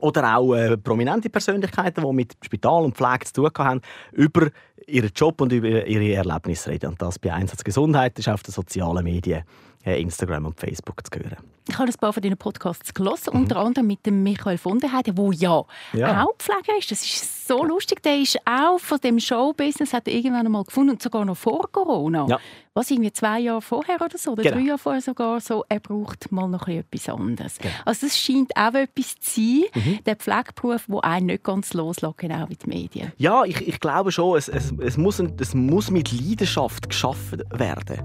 oder 0.00 0.36
auch 0.36 0.54
äh, 0.54 0.76
prominente 0.76 1.30
Persönlichkeiten, 1.30 2.04
die 2.04 2.12
mit 2.12 2.36
Spital 2.42 2.84
und 2.84 2.96
Pflege 2.96 3.26
zu 3.26 3.42
tun 3.42 3.50
haben, 3.58 3.80
über 4.12 4.48
ihren 4.86 5.10
Job 5.14 5.40
und 5.40 5.52
über 5.52 5.86
ihre 5.86 6.14
Erlebnisse 6.14 6.70
reden. 6.70 6.90
Und 6.90 7.02
das 7.02 7.18
bei 7.18 7.32
Einsatz 7.32 7.62
Gesundheit 7.62 8.18
ist 8.18 8.28
auf 8.28 8.42
den 8.42 8.52
sozialen 8.52 9.04
Medien, 9.04 9.44
Instagram 9.84 10.46
und 10.46 10.58
Facebook 10.60 11.02
zu 11.04 11.18
hören. 11.18 11.36
Ich 11.68 11.78
habe 11.78 11.88
ein 11.88 11.94
paar 11.94 12.12
von 12.12 12.22
deinen 12.22 12.36
Podcasts 12.36 12.92
gelesen, 12.92 13.30
unter 13.30 13.56
anderem 13.56 13.86
mit 13.86 14.04
dem 14.04 14.22
Michael 14.22 14.58
von 14.58 14.78
der 14.80 14.92
Heide, 14.92 15.12
der 15.14 15.32
ja, 15.32 15.62
Mhm. 15.92 15.98
Ja. 16.00 16.24
auch 16.24 16.34
Pfleger 16.38 16.76
ist. 16.78 16.90
Das 16.90 17.00
ist 17.02 17.39
so 17.50 17.64
lustig. 17.64 18.02
Der 18.02 18.18
ist 18.18 18.38
auch 18.44 18.78
von 18.78 18.98
dem 19.00 19.18
Showbusiness, 19.18 19.92
hat 19.92 20.06
er 20.08 20.14
irgendwann 20.14 20.46
einmal 20.46 20.64
gefunden, 20.64 20.90
und 20.92 21.02
sogar 21.02 21.24
noch 21.24 21.36
vor 21.36 21.68
Corona. 21.72 22.26
Ja. 22.28 22.38
Was, 22.74 22.90
irgendwie 22.90 23.12
zwei 23.12 23.40
Jahre 23.40 23.60
vorher 23.60 23.96
oder 24.00 24.16
so, 24.16 24.32
oder 24.32 24.42
Genau. 24.44 24.56
drei 24.56 24.62
Jahre 24.62 24.78
vorher 24.78 25.02
sogar 25.02 25.40
so, 25.40 25.64
er 25.68 25.80
braucht 25.80 26.30
mal 26.30 26.46
noch 26.48 26.68
etwas 26.68 27.08
anderes. 27.08 27.58
Also 27.84 28.06
das 28.06 28.16
scheint 28.16 28.52
auch 28.56 28.74
etwas 28.74 29.16
zu 29.18 29.40
sein, 29.40 29.62
Mhm. 29.74 29.98
der 30.06 30.16
Pflegeberuf, 30.16 30.86
der 30.86 31.04
einen 31.04 31.26
nicht 31.26 31.42
ganz 31.42 31.74
loslässt, 31.74 32.16
genau 32.18 32.48
wie 32.48 32.56
die 32.56 32.68
Medien. 32.68 33.12
Ja, 33.18 33.44
ich, 33.44 33.66
ich 33.66 33.80
glaube 33.80 34.12
schon, 34.12 34.38
es, 34.38 34.48
es, 34.48 34.72
es, 34.80 34.96
muss, 34.96 35.18
es 35.18 35.54
muss 35.54 35.90
mit 35.90 36.12
Leidenschaft 36.12 36.88
geschaffen 36.88 37.42
werden. 37.52 38.02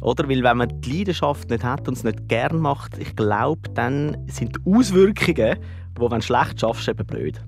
Oder? 0.00 0.28
Weil 0.28 0.42
wenn 0.42 0.56
man 0.56 0.80
die 0.80 0.98
Leidenschaft 0.98 1.48
nicht 1.50 1.62
hat 1.62 1.86
und 1.88 1.96
es 1.96 2.04
nicht 2.04 2.28
gern 2.28 2.58
macht, 2.58 2.98
ich 2.98 3.14
glaube, 3.14 3.68
dann 3.74 4.16
sind 4.28 4.56
die 4.56 4.72
Auswirkungen, 4.72 5.58
die, 5.96 6.00
wenn 6.00 6.10
du 6.10 6.22
schlecht 6.22 6.60
schaffst, 6.60 6.88
eben 6.88 7.06
blöd. 7.06 7.40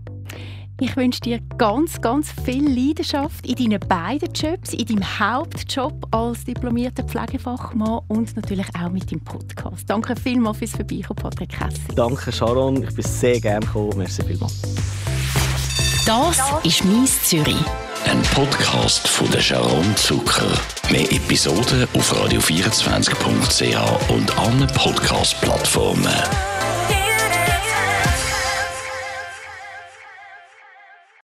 Ich 0.82 0.96
wünsche 0.96 1.20
dir 1.20 1.40
ganz, 1.58 2.00
ganz 2.00 2.32
viel 2.42 2.66
Leidenschaft 2.66 3.46
in 3.46 3.54
deinen 3.54 3.80
beiden 3.80 4.32
Jobs, 4.32 4.72
in 4.72 4.86
deinem 4.86 5.20
Hauptjob 5.20 6.06
als 6.10 6.44
diplomierter 6.44 7.02
Pflegefachmann 7.02 8.00
und 8.08 8.34
natürlich 8.34 8.66
auch 8.74 8.88
mit 8.88 9.12
deinem 9.12 9.20
Podcast. 9.20 9.84
Danke 9.88 10.16
vielmals 10.16 10.56
fürs 10.56 10.70
Vorbeikommen, 10.70 11.16
Patrick 11.16 11.60
Hessig. 11.60 11.94
Danke, 11.94 12.32
Sharon. 12.32 12.82
Ich 12.82 12.94
bin 12.94 13.04
sehr 13.04 13.38
gerne 13.40 13.66
gekommen. 13.66 13.92
Merci 13.98 14.22
vielmals. 14.22 14.62
Das 16.06 16.40
ist 16.64 16.82
«Mies 16.86 17.24
Zürich». 17.24 17.56
Ein 18.06 18.22
Podcast 18.34 19.06
von 19.06 19.30
der 19.30 19.40
Sharon 19.40 19.94
Zucker. 19.96 20.50
Mehr 20.90 21.12
Episoden 21.12 21.86
auf 21.94 22.10
radio24.ch 22.14 24.10
und 24.10 24.38
allen 24.38 24.66
Podcast-Plattformen. 24.68 26.59